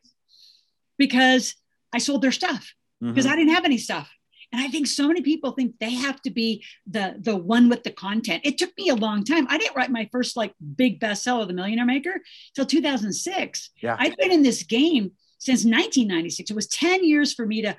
because 0.97 1.55
I 1.91 1.97
sold 1.97 2.21
their 2.21 2.31
stuff 2.31 2.73
because 3.01 3.25
mm-hmm. 3.25 3.33
I 3.33 3.35
didn't 3.35 3.53
have 3.53 3.65
any 3.65 3.77
stuff. 3.77 4.09
And 4.51 4.61
I 4.61 4.67
think 4.67 4.87
so 4.87 5.07
many 5.07 5.21
people 5.21 5.51
think 5.51 5.75
they 5.79 5.93
have 5.93 6.21
to 6.23 6.29
be 6.31 6.63
the 6.85 7.15
the 7.19 7.35
one 7.35 7.69
with 7.69 7.83
the 7.83 7.91
content. 7.91 8.41
It 8.45 8.57
took 8.57 8.71
me 8.77 8.89
a 8.89 8.95
long 8.95 9.23
time. 9.23 9.47
I 9.49 9.57
didn't 9.57 9.75
write 9.75 9.91
my 9.91 10.09
first 10.11 10.35
like 10.35 10.53
big 10.75 10.99
bestseller, 10.99 11.47
The 11.47 11.53
Millionaire 11.53 11.85
Maker, 11.85 12.21
till 12.55 12.65
2006. 12.65 13.69
Yeah. 13.81 13.95
I've 13.97 14.17
been 14.17 14.31
in 14.31 14.43
this 14.43 14.63
game 14.63 15.11
since 15.37 15.63
1996. 15.63 16.51
It 16.51 16.55
was 16.55 16.67
10 16.67 17.03
years 17.03 17.33
for 17.33 17.45
me 17.45 17.61
to 17.61 17.75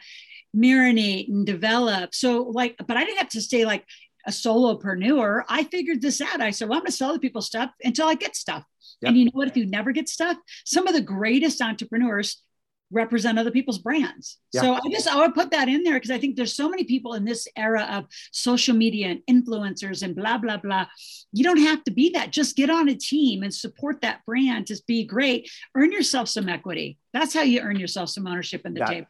marinate 0.56 1.28
and 1.28 1.46
develop. 1.46 2.14
So 2.14 2.42
like, 2.42 2.76
but 2.86 2.96
I 2.96 3.04
didn't 3.04 3.18
have 3.18 3.28
to 3.30 3.40
stay 3.40 3.64
like 3.64 3.84
a 4.26 4.30
solopreneur. 4.30 5.42
I 5.48 5.64
figured 5.64 6.00
this 6.00 6.20
out. 6.20 6.40
I 6.40 6.50
said, 6.50 6.68
well, 6.68 6.78
I'm 6.78 6.84
gonna 6.84 6.92
sell 6.92 7.10
other 7.10 7.18
people 7.18 7.42
stuff 7.42 7.70
until 7.82 8.08
I 8.08 8.14
get 8.14 8.36
stuff. 8.36 8.64
Yep. 9.00 9.08
And 9.08 9.18
you 9.18 9.24
know 9.26 9.32
what? 9.34 9.48
If 9.48 9.56
you 9.56 9.66
never 9.66 9.92
get 9.92 10.08
stuff, 10.08 10.36
some 10.64 10.86
of 10.86 10.94
the 10.94 11.00
greatest 11.00 11.60
entrepreneurs 11.60 12.42
represent 12.92 13.38
other 13.38 13.50
people's 13.50 13.78
brands. 13.78 14.38
Yeah. 14.52 14.60
So 14.60 14.74
I 14.74 14.80
just 14.90 15.08
I 15.08 15.16
would 15.16 15.34
put 15.34 15.50
that 15.50 15.68
in 15.68 15.82
there 15.82 15.94
because 15.94 16.10
I 16.10 16.18
think 16.18 16.36
there's 16.36 16.54
so 16.54 16.68
many 16.68 16.84
people 16.84 17.14
in 17.14 17.24
this 17.24 17.48
era 17.56 17.82
of 17.90 18.04
social 18.30 18.76
media 18.76 19.08
and 19.08 19.20
influencers 19.28 20.02
and 20.02 20.14
blah 20.14 20.38
blah 20.38 20.58
blah. 20.58 20.86
You 21.32 21.42
don't 21.42 21.60
have 21.60 21.82
to 21.84 21.90
be 21.90 22.10
that. 22.10 22.30
Just 22.30 22.54
get 22.56 22.70
on 22.70 22.88
a 22.88 22.94
team 22.94 23.42
and 23.42 23.52
support 23.52 24.02
that 24.02 24.20
brand 24.26 24.68
to 24.68 24.80
be 24.86 25.04
great. 25.04 25.50
Earn 25.74 25.90
yourself 25.90 26.28
some 26.28 26.48
equity. 26.48 26.98
That's 27.12 27.34
how 27.34 27.42
you 27.42 27.60
earn 27.60 27.78
yourself 27.78 28.10
some 28.10 28.26
ownership 28.26 28.62
in 28.64 28.74
the 28.74 28.84
table. 28.84 29.08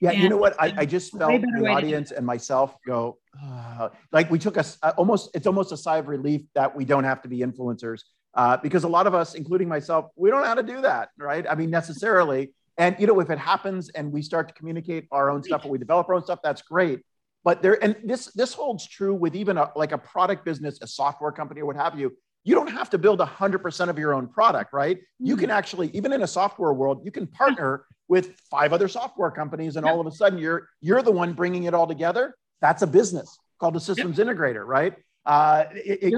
Yeah, 0.00 0.10
and, 0.10 0.22
you 0.22 0.28
know 0.28 0.36
what? 0.36 0.54
I, 0.60 0.74
I 0.78 0.86
just 0.86 1.16
felt 1.16 1.40
the 1.40 1.68
audience 1.68 2.10
and 2.10 2.26
myself 2.26 2.76
go 2.86 3.18
uh, 3.42 3.88
like 4.12 4.30
we 4.30 4.38
took 4.38 4.56
us 4.56 4.78
almost. 4.96 5.30
It's 5.34 5.46
almost 5.46 5.72
a 5.72 5.76
sigh 5.76 5.98
of 5.98 6.08
relief 6.08 6.42
that 6.54 6.74
we 6.74 6.84
don't 6.84 7.04
have 7.04 7.22
to 7.22 7.28
be 7.28 7.38
influencers 7.38 8.02
uh, 8.34 8.56
because 8.58 8.84
a 8.84 8.88
lot 8.88 9.06
of 9.06 9.14
us, 9.14 9.34
including 9.34 9.68
myself, 9.68 10.10
we 10.16 10.30
don't 10.30 10.40
know 10.42 10.46
how 10.46 10.54
to 10.54 10.62
do 10.62 10.82
that, 10.82 11.10
right? 11.18 11.46
I 11.48 11.54
mean, 11.54 11.70
necessarily. 11.70 12.52
And 12.76 12.96
you 12.98 13.06
know, 13.06 13.20
if 13.20 13.30
it 13.30 13.38
happens 13.38 13.88
and 13.90 14.12
we 14.12 14.22
start 14.22 14.48
to 14.48 14.54
communicate 14.54 15.06
our 15.12 15.30
own 15.30 15.42
stuff 15.42 15.64
or 15.64 15.70
we 15.70 15.78
develop 15.78 16.08
our 16.08 16.16
own 16.16 16.24
stuff, 16.24 16.40
that's 16.42 16.62
great. 16.62 17.00
But 17.44 17.62
there, 17.62 17.82
and 17.82 17.96
this 18.04 18.26
this 18.32 18.54
holds 18.54 18.86
true 18.86 19.14
with 19.14 19.36
even 19.36 19.58
a, 19.58 19.70
like 19.76 19.92
a 19.92 19.98
product 19.98 20.44
business, 20.44 20.78
a 20.82 20.86
software 20.86 21.30
company, 21.30 21.60
or 21.60 21.66
what 21.66 21.76
have 21.76 21.98
you. 21.98 22.16
You 22.46 22.54
don't 22.54 22.70
have 22.70 22.90
to 22.90 22.98
build 22.98 23.20
100% 23.20 23.88
of 23.88 23.98
your 23.98 24.12
own 24.12 24.28
product, 24.28 24.74
right? 24.74 24.98
Mm-hmm. 24.98 25.26
You 25.26 25.36
can 25.36 25.50
actually, 25.50 25.88
even 25.94 26.12
in 26.12 26.22
a 26.22 26.26
software 26.26 26.74
world, 26.74 27.00
you 27.02 27.10
can 27.10 27.26
partner 27.26 27.86
with 28.06 28.38
five 28.50 28.72
other 28.72 28.86
software 28.88 29.30
companies, 29.30 29.76
and 29.76 29.86
all 29.86 30.00
of 30.00 30.06
a 30.06 30.10
sudden 30.10 30.38
you're 30.38 30.68
you're 30.80 31.02
the 31.02 31.12
one 31.12 31.32
bringing 31.32 31.64
it 31.64 31.74
all 31.74 31.86
together. 31.86 32.34
That's 32.60 32.82
a 32.82 32.86
business 32.86 33.38
called 33.60 33.76
a 33.76 33.80
systems 33.80 34.18
yep. 34.18 34.26
integrator, 34.26 34.66
right? 34.66 34.94
Uh, 35.26 35.64
it, 35.72 36.02
it, 36.02 36.14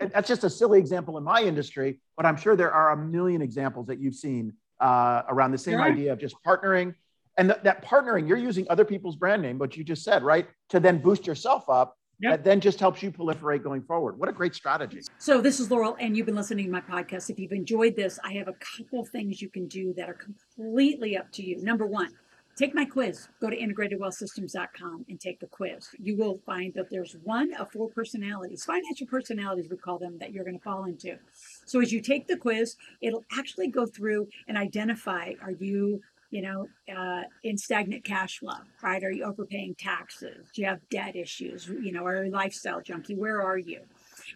and 0.00 0.10
that's 0.12 0.28
just 0.28 0.44
a 0.44 0.50
silly 0.50 0.78
example 0.78 1.18
in 1.18 1.24
my 1.24 1.42
industry, 1.42 2.00
but 2.16 2.24
I'm 2.24 2.36
sure 2.36 2.56
there 2.56 2.72
are 2.72 2.92
a 2.92 2.96
million 2.96 3.42
examples 3.42 3.86
that 3.88 4.00
you've 4.00 4.14
seen 4.14 4.54
uh, 4.80 5.22
around 5.28 5.52
the 5.52 5.58
same 5.58 5.80
idea 5.80 6.12
of 6.12 6.18
just 6.18 6.36
partnering. 6.46 6.94
And 7.38 7.50
th- 7.50 7.62
that 7.64 7.84
partnering, 7.84 8.28
you're 8.28 8.38
using 8.38 8.66
other 8.70 8.84
people's 8.84 9.16
brand 9.16 9.42
name, 9.42 9.58
but 9.58 9.76
you 9.76 9.84
just 9.84 10.02
said, 10.04 10.22
right, 10.22 10.46
to 10.70 10.80
then 10.80 10.98
boost 10.98 11.26
yourself 11.26 11.68
up. 11.68 11.96
Yep. 12.18 12.32
that 12.32 12.44
then 12.44 12.60
just 12.60 12.80
helps 12.80 13.02
you 13.02 13.10
proliferate 13.10 13.62
going 13.62 13.82
forward. 13.82 14.18
What 14.18 14.30
a 14.30 14.32
great 14.32 14.54
strategy. 14.54 15.02
So 15.18 15.42
this 15.42 15.60
is 15.60 15.68
Loral, 15.68 15.96
and 16.00 16.16
you've 16.16 16.24
been 16.24 16.34
listening 16.34 16.64
to 16.64 16.72
my 16.72 16.80
podcast. 16.80 17.28
If 17.28 17.38
you've 17.38 17.52
enjoyed 17.52 17.94
this, 17.94 18.18
I 18.24 18.32
have 18.32 18.48
a 18.48 18.54
couple 18.54 19.04
things 19.04 19.42
you 19.42 19.50
can 19.50 19.68
do 19.68 19.92
that 19.98 20.08
are 20.08 20.14
completely 20.14 21.18
up 21.18 21.30
to 21.32 21.42
you. 21.42 21.62
Number 21.62 21.84
one, 21.84 22.14
take 22.56 22.74
my 22.74 22.86
quiz. 22.86 23.28
Go 23.40 23.50
to 23.50 23.56
integratedwealthsystems.com 23.56 25.04
and 25.10 25.20
take 25.20 25.40
the 25.40 25.46
quiz. 25.46 25.90
You 25.98 26.16
will 26.16 26.40
find 26.46 26.72
that 26.74 26.88
there's 26.88 27.16
one 27.22 27.52
of 27.54 27.70
four 27.70 27.90
personalities, 27.90 28.64
financial 28.64 29.06
personalities, 29.06 29.68
we 29.70 29.76
call 29.76 29.98
them, 29.98 30.16
that 30.18 30.32
you're 30.32 30.44
going 30.44 30.56
to 30.58 30.64
fall 30.64 30.84
into. 30.84 31.18
So 31.66 31.80
as 31.80 31.92
you 31.92 32.00
take 32.00 32.26
the 32.26 32.36
quiz, 32.36 32.76
it'll 33.02 33.24
actually 33.36 33.68
go 33.68 33.86
through 33.86 34.28
and 34.48 34.56
identify 34.56 35.32
are 35.42 35.52
you 35.52 36.00
you 36.30 36.42
know, 36.42 36.68
uh, 36.94 37.22
in 37.44 37.56
stagnant 37.56 38.04
cash 38.04 38.40
flow, 38.40 38.58
right? 38.82 39.02
Are 39.04 39.12
you 39.12 39.24
overpaying 39.24 39.76
taxes? 39.78 40.48
Do 40.52 40.60
you 40.60 40.66
have 40.66 40.80
debt 40.90 41.14
issues? 41.14 41.68
You 41.68 41.92
know, 41.92 42.04
are 42.04 42.24
you 42.24 42.30
a 42.30 42.34
lifestyle 42.34 42.80
junkie? 42.80 43.14
Where 43.14 43.40
are 43.40 43.58
you? 43.58 43.80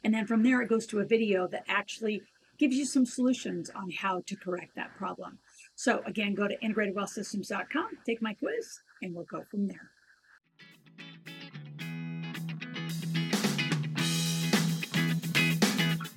And 0.05 0.15
then 0.15 0.27
from 0.27 0.43
there, 0.43 0.63
it 0.63 0.69
goes 0.69 0.87
to 0.87 1.01
a 1.01 1.05
video 1.05 1.49
that 1.49 1.65
actually 1.69 2.23
gives 2.59 2.77
you 2.77 2.85
some 2.85 3.07
solutions 3.07 3.71
on 3.75 3.91
how 3.91 4.23
to 4.27 4.37
correct 4.37 4.77
that 4.77 4.95
problem. 4.97 5.39
So 5.75 6.03
again, 6.07 6.35
go 6.35 6.47
to 6.47 6.57
integratedwealthsystems.com, 6.59 7.89
take 8.07 8.23
my 8.23 8.35
quiz, 8.35 8.81
and 9.03 9.15
we'll 9.15 9.25
go 9.25 9.43
from 9.51 9.67
there. 9.67 9.91